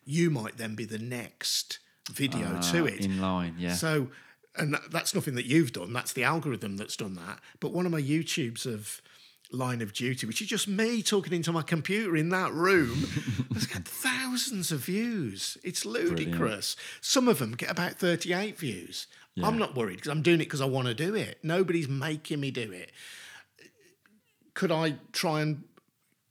you 0.05 0.31
might 0.31 0.57
then 0.57 0.75
be 0.75 0.85
the 0.85 0.99
next 0.99 1.79
video 2.11 2.47
uh, 2.47 2.63
to 2.73 2.87
it 2.87 3.05
in 3.05 3.21
line. 3.21 3.55
Yeah. 3.59 3.75
So, 3.75 4.09
and 4.57 4.77
that's 4.91 5.15
nothing 5.15 5.35
that 5.35 5.47
you've 5.47 5.73
done. 5.73 5.93
That's 5.93 6.13
the 6.13 6.25
algorithm 6.25 6.77
that's 6.77 6.97
done 6.97 7.15
that. 7.15 7.41
But 7.61 7.73
one 7.73 7.85
of 7.87 7.93
my 7.93 8.01
YouTubes 8.01 8.65
of 8.67 9.03
line 9.53 9.81
of 9.83 9.93
duty, 9.93 10.27
which 10.27 10.41
is 10.41 10.49
just 10.49 10.69
me 10.69 11.03
talking 11.03 11.33
into 11.33 11.53
my 11.53 11.63
computer 11.63 12.17
in 12.17 12.31
that 12.31 12.53
room, 12.53 13.07
has 13.55 13.67
got 13.67 13.85
thousands 13.85 14.73
of 14.73 14.81
views. 14.81 15.57
It's 15.63 15.85
ludicrous. 15.85 16.37
Brilliant. 16.37 16.77
Some 17.01 17.29
of 17.29 17.39
them 17.39 17.53
get 17.53 17.71
about 17.71 17.93
38 17.93 18.59
views. 18.59 19.07
Yeah. 19.35 19.47
I'm 19.47 19.59
not 19.59 19.75
worried 19.75 19.97
because 19.97 20.11
I'm 20.11 20.23
doing 20.23 20.41
it 20.41 20.45
because 20.45 20.61
I 20.61 20.67
want 20.67 20.89
to 20.89 20.95
do 20.95 21.15
it. 21.15 21.39
Nobody's 21.43 21.89
making 21.89 22.41
me 22.41 22.51
do 22.51 22.71
it. 22.73 22.93
Could 24.55 24.71
I 24.71 24.97
try 25.13 25.41
and 25.41 25.65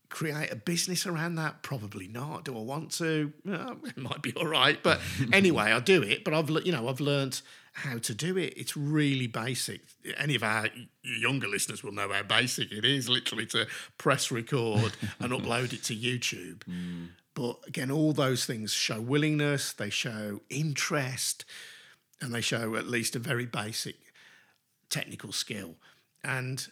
create 0.10 0.52
a 0.52 0.56
business 0.56 1.06
around 1.06 1.36
that? 1.36 1.64
Probably 1.64 2.08
not. 2.08 2.46
Do 2.46 2.58
I 2.58 2.62
want 2.62 2.92
to? 2.94 3.34
it 3.46 3.98
might 3.98 4.22
be 4.22 4.34
all 4.36 4.48
right, 4.48 4.82
but 4.82 5.02
anyway, 5.34 5.72
I 5.72 5.80
do 5.80 6.02
it. 6.02 6.24
But 6.24 6.34
I've 6.34 6.50
you 6.66 6.72
know 6.72 6.88
I've 6.88 7.02
learned 7.02 7.42
how 7.74 7.98
to 7.98 8.14
do 8.14 8.38
it. 8.38 8.54
It's 8.56 8.78
really 8.78 9.28
basic. 9.28 9.82
Any 10.18 10.36
of 10.36 10.44
our 10.44 10.68
younger 11.02 11.48
listeners 11.48 11.84
will 11.84 11.92
know 11.92 12.12
how 12.12 12.24
basic 12.24 12.72
it 12.72 12.86
is. 12.86 13.10
Literally 13.10 13.46
to 13.48 13.68
press 13.98 14.32
record 14.32 14.94
and 15.20 15.32
upload 15.32 15.74
it 15.74 15.84
to 15.86 15.96
YouTube. 15.96 16.60
Mm. 16.70 17.10
But 17.34 17.58
again, 17.68 17.90
all 17.90 18.14
those 18.14 18.46
things 18.46 18.72
show 18.72 19.02
willingness. 19.02 19.74
They 19.74 19.90
show 19.90 20.42
interest, 20.50 21.46
and 22.22 22.34
they 22.34 22.42
show 22.42 22.76
at 22.76 22.88
least 22.88 23.16
a 23.16 23.20
very 23.20 23.48
basic 23.48 23.96
technical 24.90 25.32
skill. 25.32 25.76
And 26.24 26.68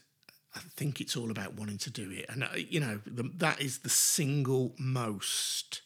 I 0.56 0.60
think 0.76 1.02
it's 1.02 1.18
all 1.18 1.32
about 1.32 1.56
wanting 1.56 1.80
to 1.80 1.89
do 1.89 2.12
it. 2.12 2.26
And, 2.30 2.43
uh, 2.43 2.49
you 2.56 2.80
know, 2.80 2.99
the, 3.06 3.24
that 3.38 3.60
is 3.60 3.80
the 3.80 3.89
single 3.89 4.76
most 4.78 5.82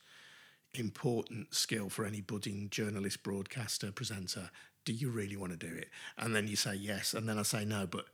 important 0.74 1.56
skill 1.56 1.88
for 1.88 2.06
any 2.06 2.20
budding 2.20 2.70
journalist, 2.70 3.24
broadcaster, 3.24 3.94
presenter. 3.94 4.50
Do 4.86 4.94
you 4.94 5.10
really 5.10 5.36
want 5.36 5.52
to 5.52 5.58
do 5.58 5.74
it? 5.76 5.90
And 6.18 6.36
then 6.36 6.48
you 6.48 6.56
say 6.56 6.76
yes. 6.76 7.14
And 7.14 7.28
then 7.28 7.38
I 7.38 7.44
say 7.44 7.66
no, 7.66 7.88
but 7.88 8.06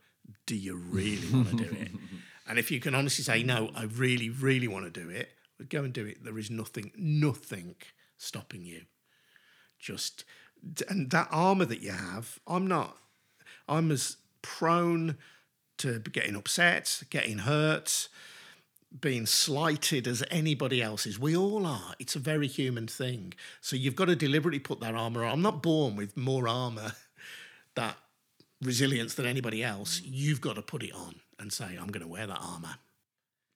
do 0.46 0.56
you 0.56 0.74
really 0.76 1.28
want 1.32 1.50
to 1.50 1.56
do 1.56 1.70
it? 1.70 1.90
And 2.44 2.58
if 2.58 2.70
you 2.70 2.80
can 2.80 2.94
honestly 2.94 3.22
say, 3.22 3.42
no, 3.44 3.70
I 3.74 3.84
really, 3.84 4.28
really 4.28 4.68
want 4.68 4.92
to 4.92 5.00
do 5.00 5.08
it, 5.08 5.30
go 5.68 5.84
and 5.84 5.92
do 5.92 6.04
it. 6.04 6.24
There 6.24 6.38
is 6.38 6.50
nothing, 6.50 6.90
nothing 6.96 7.76
stopping 8.18 8.64
you. 8.64 8.82
Just, 9.78 10.24
and 10.88 11.10
that 11.10 11.28
armor 11.30 11.64
that 11.64 11.82
you 11.82 11.92
have, 11.92 12.40
I'm 12.46 12.66
not, 12.66 12.96
I'm 13.68 13.90
as 13.90 14.16
prone 14.42 15.16
to 15.78 16.00
getting 16.00 16.36
upset, 16.36 17.04
getting 17.10 17.38
hurt, 17.38 18.08
being 19.00 19.26
slighted 19.26 20.06
as 20.06 20.22
anybody 20.30 20.82
else 20.82 21.06
is. 21.06 21.18
We 21.18 21.36
all 21.36 21.66
are. 21.66 21.94
It's 21.98 22.16
a 22.16 22.18
very 22.18 22.46
human 22.46 22.86
thing. 22.86 23.34
So 23.60 23.76
you've 23.76 23.96
got 23.96 24.06
to 24.06 24.16
deliberately 24.16 24.58
put 24.58 24.80
that 24.80 24.94
armor 24.94 25.24
on. 25.24 25.32
I'm 25.32 25.42
not 25.42 25.62
born 25.62 25.96
with 25.96 26.16
more 26.16 26.48
armor, 26.48 26.92
that 27.74 27.96
resilience 28.60 29.14
than 29.14 29.26
anybody 29.26 29.62
else. 29.62 30.02
You've 30.04 30.40
got 30.40 30.56
to 30.56 30.62
put 30.62 30.82
it 30.82 30.92
on 30.92 31.16
and 31.38 31.52
say, 31.52 31.76
I'm 31.80 31.88
going 31.88 32.02
to 32.02 32.08
wear 32.08 32.26
that 32.26 32.40
armor. 32.40 32.76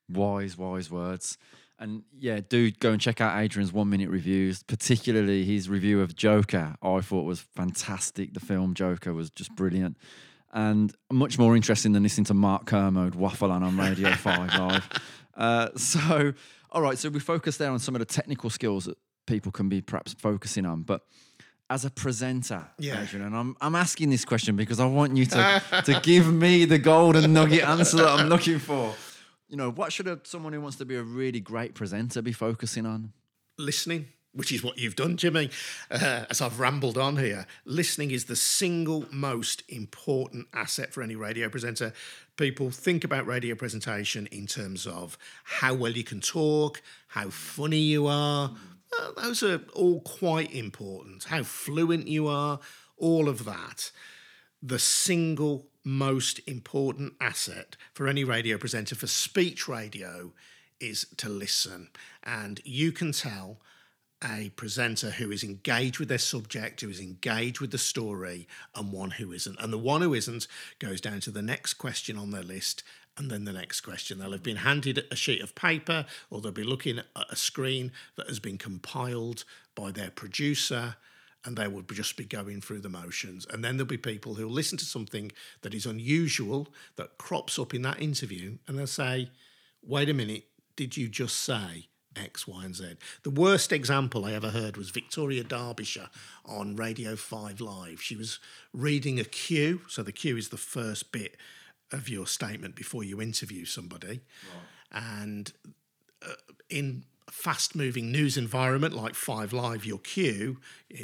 Wise, 0.08 0.56
wise 0.56 0.90
words. 0.90 1.38
And 1.78 2.04
yeah, 2.18 2.40
do 2.48 2.70
go 2.70 2.92
and 2.92 3.00
check 3.00 3.20
out 3.20 3.38
Adrian's 3.38 3.72
one 3.72 3.90
minute 3.90 4.08
reviews, 4.08 4.62
particularly 4.62 5.44
his 5.44 5.68
review 5.68 6.00
of 6.00 6.16
Joker. 6.16 6.74
I 6.82 7.00
thought 7.00 7.24
was 7.24 7.40
fantastic. 7.40 8.32
The 8.32 8.40
film 8.40 8.72
Joker 8.72 9.12
was 9.12 9.28
just 9.28 9.54
brilliant 9.54 9.98
and 10.56 10.94
much 11.12 11.38
more 11.38 11.54
interesting 11.54 11.92
than 11.92 12.02
listening 12.02 12.24
to 12.24 12.34
Mark 12.34 12.64
Kermode 12.64 13.14
waffle 13.14 13.52
on 13.52 13.62
on 13.62 13.76
Radio 13.76 14.10
5 14.12 14.58
Live. 14.58 14.88
Uh, 15.36 15.68
so, 15.76 16.32
all 16.70 16.82
right, 16.82 16.98
so 16.98 17.08
we 17.08 17.20
focus 17.20 17.56
there 17.56 17.70
on 17.70 17.78
some 17.78 17.94
of 17.94 18.00
the 18.00 18.06
technical 18.06 18.50
skills 18.50 18.86
that 18.86 18.98
people 19.26 19.52
can 19.52 19.68
be 19.68 19.80
perhaps 19.80 20.14
focusing 20.14 20.66
on. 20.66 20.82
But 20.82 21.02
as 21.68 21.84
a 21.84 21.90
presenter, 21.90 22.64
yeah. 22.78 23.02
Adrian, 23.02 23.26
and 23.26 23.36
I'm, 23.36 23.56
I'm 23.60 23.74
asking 23.74 24.10
this 24.10 24.24
question 24.24 24.56
because 24.56 24.80
I 24.80 24.86
want 24.86 25.16
you 25.16 25.26
to, 25.26 25.62
to 25.84 26.00
give 26.02 26.32
me 26.32 26.64
the 26.64 26.78
golden 26.78 27.32
nugget 27.32 27.64
answer 27.64 27.98
that 27.98 28.08
I'm 28.08 28.28
looking 28.28 28.58
for. 28.58 28.94
You 29.48 29.56
know, 29.56 29.70
what 29.70 29.92
should 29.92 30.08
a, 30.08 30.20
someone 30.24 30.52
who 30.52 30.60
wants 30.60 30.76
to 30.78 30.84
be 30.84 30.96
a 30.96 31.02
really 31.02 31.40
great 31.40 31.74
presenter 31.74 32.22
be 32.22 32.32
focusing 32.32 32.86
on? 32.86 33.12
Listening 33.58 34.06
which 34.36 34.52
is 34.52 34.62
what 34.62 34.78
you've 34.78 34.96
done, 34.96 35.16
Jimmy, 35.16 35.50
uh, 35.90 36.26
as 36.30 36.40
I've 36.40 36.60
rambled 36.60 36.98
on 36.98 37.16
here. 37.16 37.46
Listening 37.64 38.10
is 38.10 38.26
the 38.26 38.36
single 38.36 39.06
most 39.10 39.62
important 39.68 40.46
asset 40.52 40.92
for 40.92 41.02
any 41.02 41.16
radio 41.16 41.48
presenter. 41.48 41.92
People 42.36 42.70
think 42.70 43.02
about 43.02 43.26
radio 43.26 43.54
presentation 43.54 44.26
in 44.26 44.46
terms 44.46 44.86
of 44.86 45.16
how 45.44 45.74
well 45.74 45.92
you 45.92 46.04
can 46.04 46.20
talk, 46.20 46.82
how 47.08 47.30
funny 47.30 47.78
you 47.78 48.06
are. 48.06 48.54
Those 49.16 49.42
are 49.42 49.62
all 49.74 50.00
quite 50.00 50.54
important. 50.54 51.24
How 51.24 51.42
fluent 51.42 52.06
you 52.06 52.28
are, 52.28 52.60
all 52.98 53.28
of 53.28 53.46
that. 53.46 53.90
The 54.62 54.78
single 54.78 55.66
most 55.82 56.40
important 56.46 57.14
asset 57.20 57.76
for 57.94 58.06
any 58.06 58.24
radio 58.24 58.58
presenter 58.58 58.94
for 58.94 59.06
speech 59.06 59.66
radio 59.66 60.32
is 60.78 61.06
to 61.16 61.28
listen. 61.28 61.88
And 62.22 62.60
you 62.64 62.92
can 62.92 63.12
tell 63.12 63.60
a 64.24 64.50
presenter 64.56 65.10
who 65.10 65.30
is 65.30 65.44
engaged 65.44 65.98
with 65.98 66.08
their 66.08 66.18
subject, 66.18 66.80
who 66.80 66.88
is 66.88 67.00
engaged 67.00 67.60
with 67.60 67.70
the 67.70 67.78
story, 67.78 68.48
and 68.74 68.92
one 68.92 69.12
who 69.12 69.32
isn't. 69.32 69.60
And 69.60 69.72
the 69.72 69.78
one 69.78 70.02
who 70.02 70.14
isn't 70.14 70.46
goes 70.78 71.00
down 71.00 71.20
to 71.20 71.30
the 71.30 71.42
next 71.42 71.74
question 71.74 72.16
on 72.16 72.30
their 72.30 72.42
list 72.42 72.82
and 73.18 73.30
then 73.30 73.44
the 73.44 73.52
next 73.52 73.80
question. 73.80 74.18
They'll 74.18 74.32
have 74.32 74.42
been 74.42 74.56
handed 74.56 75.04
a 75.10 75.16
sheet 75.16 75.42
of 75.42 75.54
paper 75.54 76.06
or 76.30 76.40
they'll 76.40 76.52
be 76.52 76.62
looking 76.62 76.98
at 76.98 77.06
a 77.30 77.36
screen 77.36 77.92
that 78.16 78.28
has 78.28 78.40
been 78.40 78.58
compiled 78.58 79.44
by 79.74 79.90
their 79.90 80.10
producer 80.10 80.96
and 81.44 81.56
they 81.56 81.68
will 81.68 81.82
just 81.82 82.16
be 82.16 82.24
going 82.24 82.60
through 82.60 82.80
the 82.80 82.88
motions. 82.88 83.46
And 83.48 83.64
then 83.64 83.76
there'll 83.76 83.86
be 83.86 83.96
people 83.96 84.34
who'll 84.34 84.50
listen 84.50 84.76
to 84.78 84.84
something 84.84 85.32
that 85.62 85.74
is 85.74 85.86
unusual 85.86 86.68
that 86.96 87.18
crops 87.18 87.58
up 87.58 87.72
in 87.72 87.82
that 87.82 88.02
interview 88.02 88.58
and 88.66 88.78
they'll 88.78 88.86
say, 88.86 89.30
wait 89.82 90.08
a 90.08 90.14
minute, 90.14 90.44
did 90.74 90.96
you 90.96 91.08
just 91.08 91.36
say 91.36 91.88
X, 92.16 92.46
Y, 92.46 92.64
and 92.64 92.74
Z? 92.74 92.94
The 93.22 93.30
worst 93.30 93.72
example 93.72 94.24
I 94.24 94.32
ever 94.32 94.50
heard 94.50 94.76
was 94.76 94.90
Victoria 94.90 95.44
Derbyshire 95.44 96.10
on 96.44 96.76
Radio 96.76 97.16
5 97.16 97.60
Live. 97.60 98.00
She 98.00 98.16
was 98.16 98.38
reading 98.72 99.20
a 99.20 99.24
cue. 99.24 99.82
So 99.88 100.02
the 100.02 100.12
cue 100.12 100.36
is 100.36 100.48
the 100.48 100.56
first 100.56 101.12
bit 101.12 101.36
of 101.92 102.08
your 102.08 102.26
statement 102.26 102.74
before 102.74 103.04
you 103.04 103.20
interview 103.20 103.64
somebody. 103.64 104.20
Right. 104.52 105.02
And 105.24 105.52
uh, 106.26 106.32
in 106.68 107.04
a 107.28 107.32
fast 107.32 107.74
moving 107.74 108.10
news 108.10 108.36
environment 108.36 108.94
like 108.94 109.14
Five 109.14 109.52
Live, 109.52 109.84
your 109.84 109.98
cue, 109.98 110.58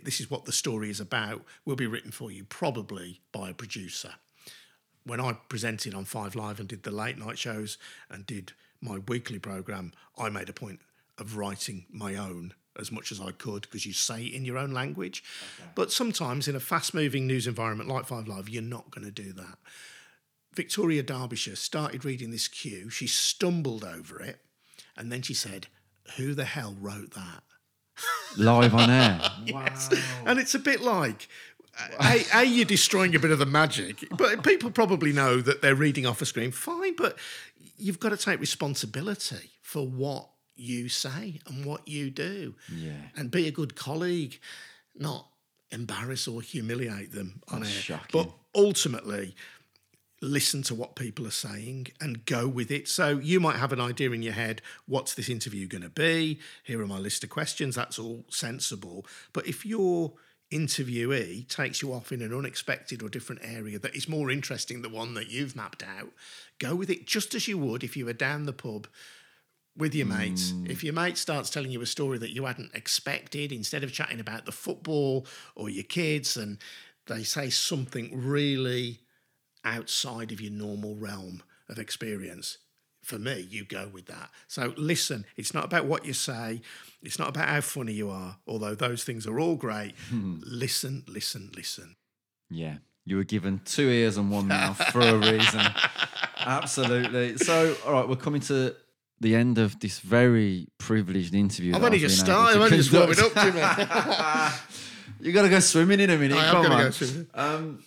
this 0.04 0.20
is 0.20 0.30
what 0.30 0.44
the 0.44 0.52
story 0.52 0.90
is 0.90 1.00
about, 1.00 1.44
will 1.64 1.76
be 1.76 1.86
written 1.86 2.10
for 2.10 2.30
you 2.30 2.44
probably 2.44 3.20
by 3.32 3.50
a 3.50 3.54
producer. 3.54 4.14
When 5.04 5.20
I 5.20 5.36
presented 5.48 5.94
on 5.94 6.04
Five 6.04 6.34
Live 6.36 6.60
and 6.60 6.68
did 6.68 6.84
the 6.84 6.92
late 6.92 7.18
night 7.18 7.38
shows 7.38 7.76
and 8.08 8.26
did 8.26 8.52
my 8.80 8.98
weekly 9.08 9.38
program, 9.38 9.92
I 10.16 10.28
made 10.28 10.48
a 10.48 10.52
point 10.52 10.80
of 11.22 11.38
writing 11.38 11.86
my 11.90 12.16
own 12.16 12.52
as 12.78 12.92
much 12.92 13.12
as 13.12 13.20
I 13.20 13.30
could 13.32 13.62
because 13.62 13.86
you 13.86 13.92
say 13.92 14.24
it 14.24 14.34
in 14.34 14.44
your 14.44 14.58
own 14.58 14.72
language. 14.72 15.22
Okay. 15.58 15.70
But 15.74 15.92
sometimes 15.92 16.48
in 16.48 16.56
a 16.56 16.60
fast 16.60 16.92
moving 16.92 17.26
news 17.26 17.46
environment 17.46 17.88
like 17.88 18.06
Five 18.06 18.28
Live, 18.28 18.48
you're 18.48 18.62
not 18.62 18.90
going 18.90 19.04
to 19.04 19.10
do 19.10 19.32
that. 19.32 19.58
Victoria 20.54 21.02
Derbyshire 21.02 21.56
started 21.56 22.04
reading 22.04 22.30
this 22.30 22.48
cue. 22.48 22.90
She 22.90 23.06
stumbled 23.06 23.84
over 23.84 24.20
it 24.20 24.40
and 24.96 25.10
then 25.10 25.22
she 25.22 25.34
said, 25.34 25.68
who 26.16 26.34
the 26.34 26.44
hell 26.44 26.76
wrote 26.78 27.12
that? 27.12 27.42
Live 28.36 28.74
on 28.74 28.90
air. 28.90 29.20
yes. 29.44 29.90
Wow. 29.90 29.98
And 30.26 30.38
it's 30.38 30.54
a 30.54 30.58
bit 30.58 30.80
like, 30.82 31.28
a, 32.00 32.24
a, 32.34 32.44
you're 32.44 32.64
destroying 32.64 33.14
a 33.14 33.18
bit 33.18 33.30
of 33.30 33.38
the 33.38 33.46
magic, 33.46 34.04
but 34.16 34.42
people 34.42 34.70
probably 34.70 35.12
know 35.12 35.40
that 35.40 35.62
they're 35.62 35.74
reading 35.74 36.04
off 36.04 36.20
a 36.20 36.26
screen. 36.26 36.50
Fine, 36.50 36.96
but 36.96 37.18
you've 37.78 38.00
got 38.00 38.10
to 38.10 38.16
take 38.16 38.40
responsibility 38.40 39.50
for 39.62 39.86
what 39.86 40.28
you 40.54 40.88
say 40.88 41.40
and 41.46 41.64
what 41.64 41.86
you 41.86 42.10
do. 42.10 42.54
Yeah. 42.72 42.92
And 43.16 43.30
be 43.30 43.46
a 43.48 43.50
good 43.50 43.76
colleague, 43.76 44.40
not 44.94 45.28
embarrass 45.70 46.28
or 46.28 46.42
humiliate 46.42 47.12
them 47.12 47.42
on 47.48 47.60
That's 47.60 47.74
air. 47.74 47.82
Shocking. 47.82 48.08
But 48.12 48.30
ultimately, 48.54 49.34
listen 50.20 50.62
to 50.62 50.74
what 50.74 50.94
people 50.94 51.26
are 51.26 51.30
saying 51.30 51.88
and 52.00 52.24
go 52.24 52.46
with 52.46 52.70
it. 52.70 52.88
So 52.88 53.18
you 53.18 53.40
might 53.40 53.56
have 53.56 53.72
an 53.72 53.80
idea 53.80 54.12
in 54.12 54.22
your 54.22 54.34
head 54.34 54.62
what's 54.86 55.14
this 55.14 55.28
interview 55.28 55.66
going 55.66 55.82
to 55.82 55.90
be? 55.90 56.38
Here 56.62 56.80
are 56.80 56.86
my 56.86 56.98
list 56.98 57.24
of 57.24 57.30
questions. 57.30 57.74
That's 57.74 57.98
all 57.98 58.24
sensible. 58.30 59.04
But 59.32 59.46
if 59.46 59.66
your 59.66 60.12
interviewee 60.52 61.48
takes 61.48 61.82
you 61.82 61.92
off 61.92 62.12
in 62.12 62.20
an 62.20 62.32
unexpected 62.32 63.02
or 63.02 63.08
different 63.08 63.40
area 63.42 63.78
that 63.78 63.96
is 63.96 64.06
more 64.08 64.30
interesting 64.30 64.82
than 64.82 64.92
the 64.92 64.96
one 64.96 65.14
that 65.14 65.30
you've 65.30 65.56
mapped 65.56 65.82
out, 65.82 66.10
go 66.58 66.74
with 66.74 66.90
it 66.90 67.06
just 67.06 67.34
as 67.34 67.48
you 67.48 67.58
would 67.58 67.82
if 67.82 67.96
you 67.96 68.04
were 68.04 68.12
down 68.12 68.44
the 68.44 68.52
pub 68.52 68.86
with 69.76 69.94
your 69.94 70.06
mates. 70.06 70.52
Mm. 70.52 70.70
If 70.70 70.84
your 70.84 70.92
mate 70.92 71.16
starts 71.16 71.50
telling 71.50 71.70
you 71.70 71.80
a 71.80 71.86
story 71.86 72.18
that 72.18 72.34
you 72.34 72.44
hadn't 72.44 72.74
expected, 72.74 73.52
instead 73.52 73.84
of 73.84 73.92
chatting 73.92 74.20
about 74.20 74.44
the 74.44 74.52
football 74.52 75.26
or 75.54 75.70
your 75.70 75.84
kids, 75.84 76.36
and 76.36 76.58
they 77.06 77.22
say 77.22 77.50
something 77.50 78.10
really 78.12 79.00
outside 79.64 80.32
of 80.32 80.40
your 80.40 80.52
normal 80.52 80.96
realm 80.96 81.42
of 81.68 81.78
experience. 81.78 82.58
For 83.02 83.18
me, 83.18 83.46
you 83.50 83.64
go 83.64 83.88
with 83.92 84.06
that. 84.06 84.30
So 84.46 84.74
listen, 84.76 85.24
it's 85.36 85.52
not 85.52 85.64
about 85.64 85.86
what 85.86 86.04
you 86.04 86.12
say, 86.12 86.60
it's 87.02 87.18
not 87.18 87.28
about 87.28 87.48
how 87.48 87.60
funny 87.60 87.92
you 87.92 88.10
are, 88.10 88.36
although 88.46 88.76
those 88.76 89.02
things 89.02 89.26
are 89.26 89.40
all 89.40 89.56
great. 89.56 89.94
listen, 90.12 91.02
listen, 91.08 91.50
listen. 91.56 91.96
Yeah, 92.48 92.76
you 93.04 93.16
were 93.16 93.24
given 93.24 93.60
two 93.64 93.88
ears 93.88 94.18
and 94.18 94.30
one 94.30 94.46
mouth 94.46 94.76
for 94.92 95.00
a 95.00 95.16
reason. 95.16 95.62
Absolutely. 96.38 97.38
So, 97.38 97.76
all 97.86 97.92
right, 97.92 98.08
we're 98.08 98.16
coming 98.16 98.40
to 98.42 98.74
the 99.22 99.36
end 99.36 99.58
of 99.58 99.78
this 99.80 100.00
very 100.00 100.68
privileged 100.78 101.34
interview. 101.34 101.74
I've 101.74 101.82
only 101.82 101.98
just 101.98 102.18
started. 102.18 102.56
I've 102.56 102.62
only 102.62 102.76
just 102.76 102.92
warming 102.92 103.18
up, 103.18 103.32
Jimmy. 103.34 103.60
you 105.20 105.32
got 105.32 105.42
to 105.42 105.48
go 105.48 105.60
swimming 105.60 106.00
in 106.00 106.10
a 106.10 106.18
minute. 106.18 106.36
I 106.36 106.46
am 106.46 106.54
going 106.54 106.70
to 106.70 106.84
go 106.84 106.90
swimming. 106.90 107.28
Um, 107.32 107.84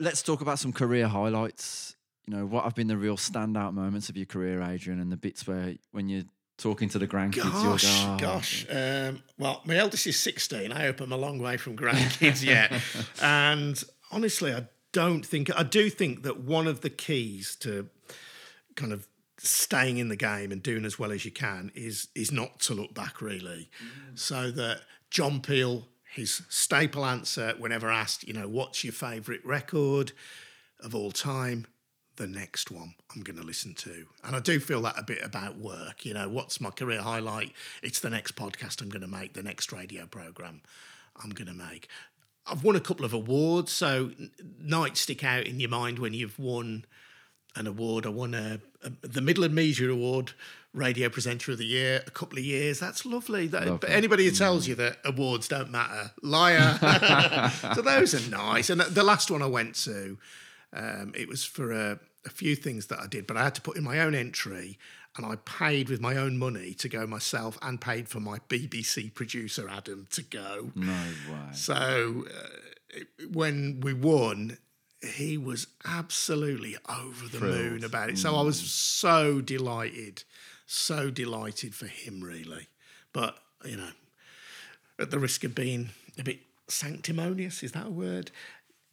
let's 0.00 0.22
talk 0.22 0.40
about 0.40 0.58
some 0.58 0.72
career 0.72 1.06
highlights. 1.06 1.96
You 2.26 2.36
know, 2.36 2.46
what 2.46 2.64
have 2.64 2.74
been 2.74 2.88
the 2.88 2.96
real 2.96 3.16
standout 3.16 3.72
moments 3.74 4.08
of 4.08 4.16
your 4.16 4.26
career, 4.26 4.60
Adrian, 4.62 5.00
and 5.00 5.12
the 5.12 5.16
bits 5.16 5.46
where 5.46 5.74
when 5.92 6.08
you're 6.08 6.24
talking 6.56 6.88
to 6.90 6.98
the 6.98 7.06
grandkids, 7.06 7.44
gosh, 7.44 7.84
you're 7.84 8.14
oh, 8.14 8.16
gosh. 8.18 8.66
Um, 8.70 9.22
well, 9.38 9.62
my 9.64 9.76
eldest 9.76 10.06
is 10.06 10.18
16. 10.18 10.72
I 10.72 10.80
hope 10.80 11.00
I'm 11.00 11.12
a 11.12 11.16
long 11.16 11.38
way 11.38 11.56
from 11.56 11.76
grandkids 11.76 12.44
yet. 12.44 12.72
and 13.22 13.82
honestly, 14.10 14.52
I 14.52 14.66
don't 14.92 15.24
think 15.24 15.50
I 15.56 15.62
do 15.62 15.90
think 15.90 16.22
that 16.22 16.40
one 16.40 16.66
of 16.66 16.80
the 16.80 16.90
keys 16.90 17.56
to 17.60 17.88
kind 18.74 18.92
of 18.92 19.06
staying 19.40 19.98
in 19.98 20.08
the 20.08 20.16
game 20.16 20.52
and 20.52 20.62
doing 20.62 20.84
as 20.84 20.98
well 20.98 21.12
as 21.12 21.24
you 21.24 21.30
can 21.30 21.70
is 21.74 22.08
is 22.14 22.32
not 22.32 22.60
to 22.60 22.74
look 22.74 22.94
back 22.94 23.20
really. 23.20 23.70
Mm. 23.82 24.18
So 24.18 24.50
that 24.50 24.82
John 25.10 25.40
Peel 25.40 25.88
his 26.10 26.42
staple 26.48 27.04
answer 27.04 27.54
whenever 27.58 27.90
asked, 27.90 28.26
you 28.26 28.34
know, 28.34 28.48
what's 28.48 28.82
your 28.82 28.92
favourite 28.92 29.44
record 29.44 30.12
of 30.80 30.94
all 30.94 31.12
time? 31.12 31.66
The 32.16 32.26
next 32.26 32.70
one 32.70 32.94
I'm 33.14 33.22
going 33.22 33.38
to 33.38 33.44
listen 33.44 33.74
to. 33.74 34.06
And 34.24 34.34
I 34.34 34.40
do 34.40 34.58
feel 34.58 34.82
that 34.82 34.98
a 34.98 35.04
bit 35.04 35.22
about 35.22 35.58
work. 35.58 36.04
You 36.04 36.14
know, 36.14 36.28
what's 36.28 36.60
my 36.60 36.70
career 36.70 37.02
highlight? 37.02 37.52
It's 37.82 38.00
the 38.00 38.10
next 38.10 38.34
podcast 38.34 38.82
I'm 38.82 38.88
going 38.88 39.02
to 39.02 39.08
make, 39.08 39.34
the 39.34 39.42
next 39.42 39.72
radio 39.72 40.06
programme 40.06 40.62
I'm 41.22 41.30
going 41.30 41.46
to 41.46 41.54
make. 41.54 41.88
I've 42.46 42.64
won 42.64 42.74
a 42.74 42.80
couple 42.80 43.04
of 43.04 43.12
awards, 43.12 43.70
so 43.70 44.10
nights 44.58 45.00
stick 45.00 45.22
out 45.22 45.46
in 45.46 45.60
your 45.60 45.68
mind 45.68 45.98
when 45.98 46.14
you've 46.14 46.38
won 46.38 46.86
an 47.56 47.66
award. 47.66 48.06
I 48.06 48.10
won 48.10 48.34
a, 48.34 48.60
a, 48.82 48.90
the 49.06 49.20
Midland 49.20 49.54
Media 49.54 49.90
Award 49.90 50.32
radio 50.74 51.08
presenter 51.08 51.52
of 51.52 51.58
the 51.58 51.66
year 51.66 52.02
a 52.06 52.10
couple 52.10 52.38
of 52.38 52.44
years. 52.44 52.78
That's 52.78 53.04
lovely. 53.04 53.46
That, 53.46 53.62
lovely. 53.66 53.78
But 53.78 53.90
anybody 53.90 54.24
who 54.24 54.30
tells 54.30 54.66
you 54.68 54.74
that 54.76 54.98
awards 55.04 55.48
don't 55.48 55.70
matter, 55.70 56.12
liar. 56.22 56.78
so 57.74 57.82
those 57.82 58.14
are 58.14 58.30
nice. 58.30 58.70
And 58.70 58.80
the 58.80 59.02
last 59.02 59.30
one 59.30 59.42
I 59.42 59.46
went 59.46 59.74
to, 59.76 60.18
um, 60.72 61.12
it 61.16 61.28
was 61.28 61.44
for 61.44 61.72
a, 61.72 61.98
a 62.26 62.30
few 62.30 62.54
things 62.54 62.86
that 62.88 63.00
I 63.00 63.06
did, 63.06 63.26
but 63.26 63.36
I 63.36 63.44
had 63.44 63.54
to 63.56 63.60
put 63.60 63.76
in 63.76 63.84
my 63.84 64.00
own 64.00 64.14
entry 64.14 64.78
and 65.16 65.26
I 65.26 65.36
paid 65.36 65.88
with 65.88 66.00
my 66.00 66.16
own 66.16 66.38
money 66.38 66.74
to 66.74 66.88
go 66.88 67.06
myself 67.06 67.58
and 67.60 67.80
paid 67.80 68.08
for 68.08 68.20
my 68.20 68.38
BBC 68.48 69.12
producer 69.12 69.68
Adam 69.68 70.06
to 70.10 70.22
go. 70.22 70.70
No 70.74 70.92
way. 70.92 71.52
So 71.52 72.24
uh, 72.28 73.00
when 73.32 73.80
we 73.80 73.94
won, 73.94 74.58
he 75.02 75.38
was 75.38 75.66
absolutely 75.84 76.76
over 76.88 77.28
the 77.28 77.38
Thrilled. 77.38 77.54
moon 77.54 77.84
about 77.84 78.10
it. 78.10 78.18
So 78.18 78.34
I 78.36 78.42
was 78.42 78.60
mm. 78.60 78.66
so 78.66 79.40
delighted 79.40 80.24
so 80.68 81.10
delighted 81.10 81.74
for 81.74 81.86
him, 81.86 82.20
really. 82.22 82.68
But, 83.12 83.38
you 83.64 83.76
know, 83.76 83.88
at 84.98 85.10
the 85.10 85.18
risk 85.18 85.42
of 85.42 85.54
being 85.54 85.90
a 86.18 86.22
bit 86.22 86.40
sanctimonious, 86.68 87.62
is 87.62 87.72
that 87.72 87.86
a 87.86 87.90
word? 87.90 88.30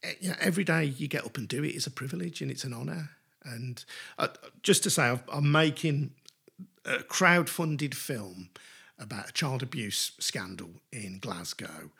Eh, 0.01 0.13
you 0.21 0.29
know, 0.29 0.35
every 0.39 0.63
day 0.63 0.85
you 0.85 1.09
get 1.09 1.25
up 1.25 1.37
and 1.37 1.47
do 1.47 1.63
it 1.63 1.75
is 1.75 1.85
a 1.85 1.91
privilege 1.91 2.41
and 2.41 2.49
it's 2.49 2.63
an 2.63 2.73
honour. 2.73 3.09
And 3.43 3.83
uh, 4.17 4.29
just 4.63 4.83
to 4.83 4.89
say, 4.89 5.19
I'm 5.31 5.51
making 5.51 6.11
a 6.85 7.03
crowd-funded 7.03 7.95
film 7.95 8.49
about 8.97 9.29
a 9.29 9.33
child 9.33 9.61
abuse 9.61 10.13
scandal 10.17 10.69
in 10.93 11.19
Glasgow. 11.19 11.91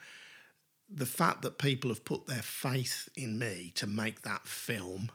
The 0.96 1.06
fact 1.06 1.42
that 1.42 1.58
people 1.58 1.90
have 1.90 2.06
put 2.06 2.26
their 2.26 2.42
faith 2.42 3.10
in 3.16 3.38
me 3.38 3.74
to 3.76 3.86
make 3.86 4.22
that 4.22 4.48
film, 4.48 5.12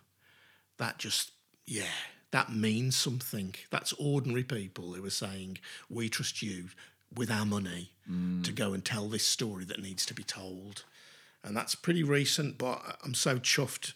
that 0.76 0.98
just, 0.98 1.32
yeah, 1.66 1.84
that 2.32 2.52
means 2.52 2.96
something. 2.96 3.54
That's 3.70 3.94
ordinary 3.94 4.44
people 4.44 4.92
who 4.92 5.04
are 5.04 5.10
saying, 5.10 5.58
We 5.88 6.08
trust 6.08 6.42
you. 6.42 6.68
with 7.12 7.28
our 7.28 7.44
money 7.44 7.90
mm. 8.08 8.44
to 8.44 8.52
go 8.52 8.72
and 8.72 8.84
tell 8.84 9.08
this 9.08 9.26
story 9.26 9.64
that 9.64 9.82
needs 9.82 10.06
to 10.06 10.14
be 10.14 10.22
told. 10.22 10.84
And 11.42 11.56
that's 11.56 11.74
pretty 11.74 12.04
recent, 12.04 12.58
but 12.58 12.98
I'm 13.04 13.14
so 13.14 13.38
chuffed 13.38 13.94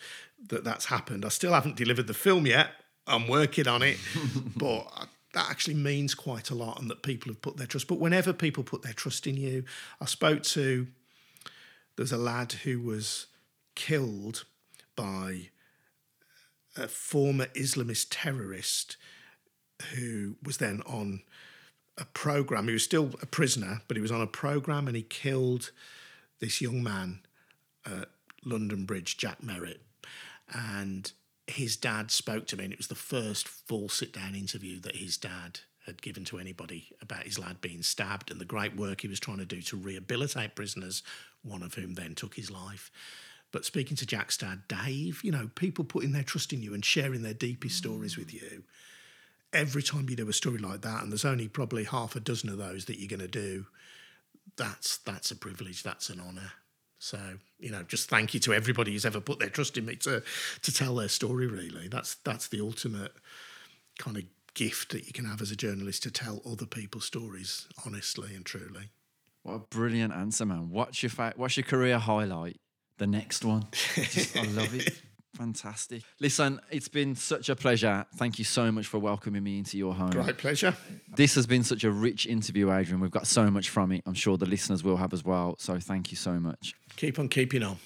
that 0.48 0.64
that's 0.64 0.86
happened. 0.86 1.24
I 1.24 1.28
still 1.28 1.52
haven't 1.52 1.76
delivered 1.76 2.06
the 2.06 2.14
film 2.14 2.46
yet. 2.46 2.70
I'm 3.06 3.28
working 3.28 3.68
on 3.68 3.82
it, 3.82 3.98
but 4.56 5.08
that 5.34 5.50
actually 5.50 5.74
means 5.74 6.14
quite 6.14 6.50
a 6.50 6.54
lot 6.54 6.80
and 6.80 6.90
that 6.90 7.02
people 7.02 7.30
have 7.30 7.42
put 7.42 7.56
their 7.56 7.66
trust. 7.66 7.86
But 7.86 8.00
whenever 8.00 8.32
people 8.32 8.64
put 8.64 8.82
their 8.82 8.92
trust 8.92 9.26
in 9.26 9.36
you, 9.36 9.64
I 10.00 10.06
spoke 10.06 10.42
to 10.44 10.86
there's 11.96 12.12
a 12.12 12.18
lad 12.18 12.52
who 12.52 12.80
was 12.80 13.26
killed 13.74 14.44
by 14.96 15.50
a 16.76 16.88
former 16.88 17.46
Islamist 17.56 18.08
terrorist 18.10 18.96
who 19.94 20.36
was 20.42 20.58
then 20.58 20.82
on 20.86 21.22
a 21.96 22.04
program. 22.04 22.66
He 22.66 22.72
was 22.72 22.84
still 22.84 23.10
a 23.22 23.26
prisoner, 23.26 23.82
but 23.86 23.96
he 23.96 24.00
was 24.00 24.12
on 24.12 24.20
a 24.20 24.26
program 24.26 24.86
and 24.86 24.96
he 24.96 25.02
killed 25.02 25.70
this 26.40 26.60
young 26.60 26.82
man 26.82 27.20
at 27.86 28.08
London 28.44 28.84
Bridge, 28.84 29.16
Jack 29.16 29.42
Merritt. 29.42 29.82
And 30.52 31.12
his 31.46 31.76
dad 31.76 32.10
spoke 32.10 32.46
to 32.46 32.56
me, 32.56 32.64
and 32.64 32.72
it 32.72 32.78
was 32.78 32.88
the 32.88 32.94
first 32.94 33.46
full 33.46 33.88
sit 33.88 34.12
down 34.12 34.34
interview 34.34 34.80
that 34.80 34.96
his 34.96 35.16
dad 35.16 35.60
had 35.86 36.02
given 36.02 36.24
to 36.24 36.38
anybody 36.38 36.88
about 37.02 37.24
his 37.24 37.38
lad 37.38 37.60
being 37.60 37.82
stabbed 37.82 38.30
and 38.30 38.40
the 38.40 38.44
great 38.44 38.76
work 38.76 39.02
he 39.02 39.08
was 39.08 39.20
trying 39.20 39.38
to 39.38 39.44
do 39.44 39.60
to 39.62 39.76
rehabilitate 39.76 40.54
prisoners, 40.54 41.02
one 41.42 41.62
of 41.62 41.74
whom 41.74 41.94
then 41.94 42.14
took 42.14 42.34
his 42.34 42.50
life. 42.50 42.90
But 43.52 43.64
speaking 43.64 43.96
to 43.98 44.06
Jack's 44.06 44.36
dad, 44.36 44.62
Dave, 44.66 45.22
you 45.22 45.30
know, 45.30 45.50
people 45.54 45.84
putting 45.84 46.12
their 46.12 46.22
trust 46.22 46.52
in 46.52 46.62
you 46.62 46.74
and 46.74 46.84
sharing 46.84 47.22
their 47.22 47.34
deepest 47.34 47.76
stories 47.76 48.16
with 48.16 48.34
you. 48.34 48.64
Every 49.52 49.82
time 49.82 50.10
you 50.10 50.16
do 50.16 50.28
a 50.28 50.32
story 50.32 50.58
like 50.58 50.80
that, 50.80 51.02
and 51.02 51.12
there's 51.12 51.24
only 51.24 51.46
probably 51.46 51.84
half 51.84 52.16
a 52.16 52.20
dozen 52.20 52.48
of 52.48 52.58
those 52.58 52.86
that 52.86 52.98
you're 52.98 53.08
going 53.08 53.20
to 53.20 53.28
do, 53.28 53.66
that's 54.56 54.96
that's 54.98 55.30
a 55.30 55.36
privilege, 55.36 55.84
that's 55.84 56.10
an 56.10 56.20
honour. 56.20 56.50
So, 56.98 57.18
you 57.60 57.70
know, 57.70 57.82
just 57.82 58.08
thank 58.08 58.34
you 58.34 58.40
to 58.40 58.54
everybody 58.54 58.92
who's 58.92 59.06
ever 59.06 59.20
put 59.20 59.38
their 59.38 59.50
trust 59.50 59.76
in 59.76 59.86
me 59.86 59.96
to 59.96 60.22
to 60.62 60.72
tell 60.72 60.96
their 60.96 61.08
story. 61.08 61.46
Really, 61.46 61.86
that's 61.86 62.16
that's 62.16 62.48
the 62.48 62.60
ultimate 62.60 63.12
kind 63.98 64.16
of 64.16 64.24
gift 64.54 64.90
that 64.92 65.06
you 65.06 65.12
can 65.12 65.24
have 65.24 65.40
as 65.40 65.50
a 65.50 65.56
journalist 65.56 66.02
to 66.04 66.10
tell 66.10 66.40
other 66.46 66.66
people's 66.66 67.04
stories 67.04 67.66
honestly 67.84 68.34
and 68.34 68.44
truly. 68.44 68.90
What 69.42 69.54
a 69.54 69.58
brilliant 69.58 70.14
answer, 70.14 70.46
man. 70.46 70.70
What's 70.70 71.02
your 71.02 71.10
fa- 71.10 71.34
what's 71.36 71.56
your 71.56 71.64
career 71.64 71.98
highlight? 71.98 72.56
The 72.98 73.06
next 73.06 73.44
one. 73.44 73.66
Just, 73.94 74.36
I 74.36 74.44
love 74.44 74.74
it. 74.74 75.02
Fantastic. 75.36 76.02
Listen, 76.20 76.60
it's 76.70 76.86
been 76.86 77.16
such 77.16 77.48
a 77.48 77.56
pleasure. 77.56 78.06
Thank 78.16 78.38
you 78.38 78.44
so 78.44 78.70
much 78.70 78.86
for 78.86 78.98
welcoming 78.98 79.42
me 79.42 79.58
into 79.58 79.76
your 79.76 79.92
home. 79.92 80.10
Great 80.10 80.38
pleasure. 80.38 80.76
This 81.16 81.34
has 81.34 81.44
been 81.46 81.64
such 81.64 81.82
a 81.82 81.90
rich 81.90 82.26
interview, 82.26 82.72
Adrian. 82.72 83.00
We've 83.00 83.10
got 83.10 83.26
so 83.26 83.50
much 83.50 83.68
from 83.68 83.90
it. 83.90 84.02
I'm 84.06 84.14
sure 84.14 84.36
the 84.36 84.46
listeners 84.46 84.84
will 84.84 84.96
have 84.96 85.12
as 85.12 85.24
well. 85.24 85.56
So 85.58 85.80
thank 85.80 86.12
you 86.12 86.16
so 86.16 86.34
much. 86.38 86.74
Keep 86.96 87.18
on 87.18 87.28
keeping 87.28 87.64
on. 87.64 87.78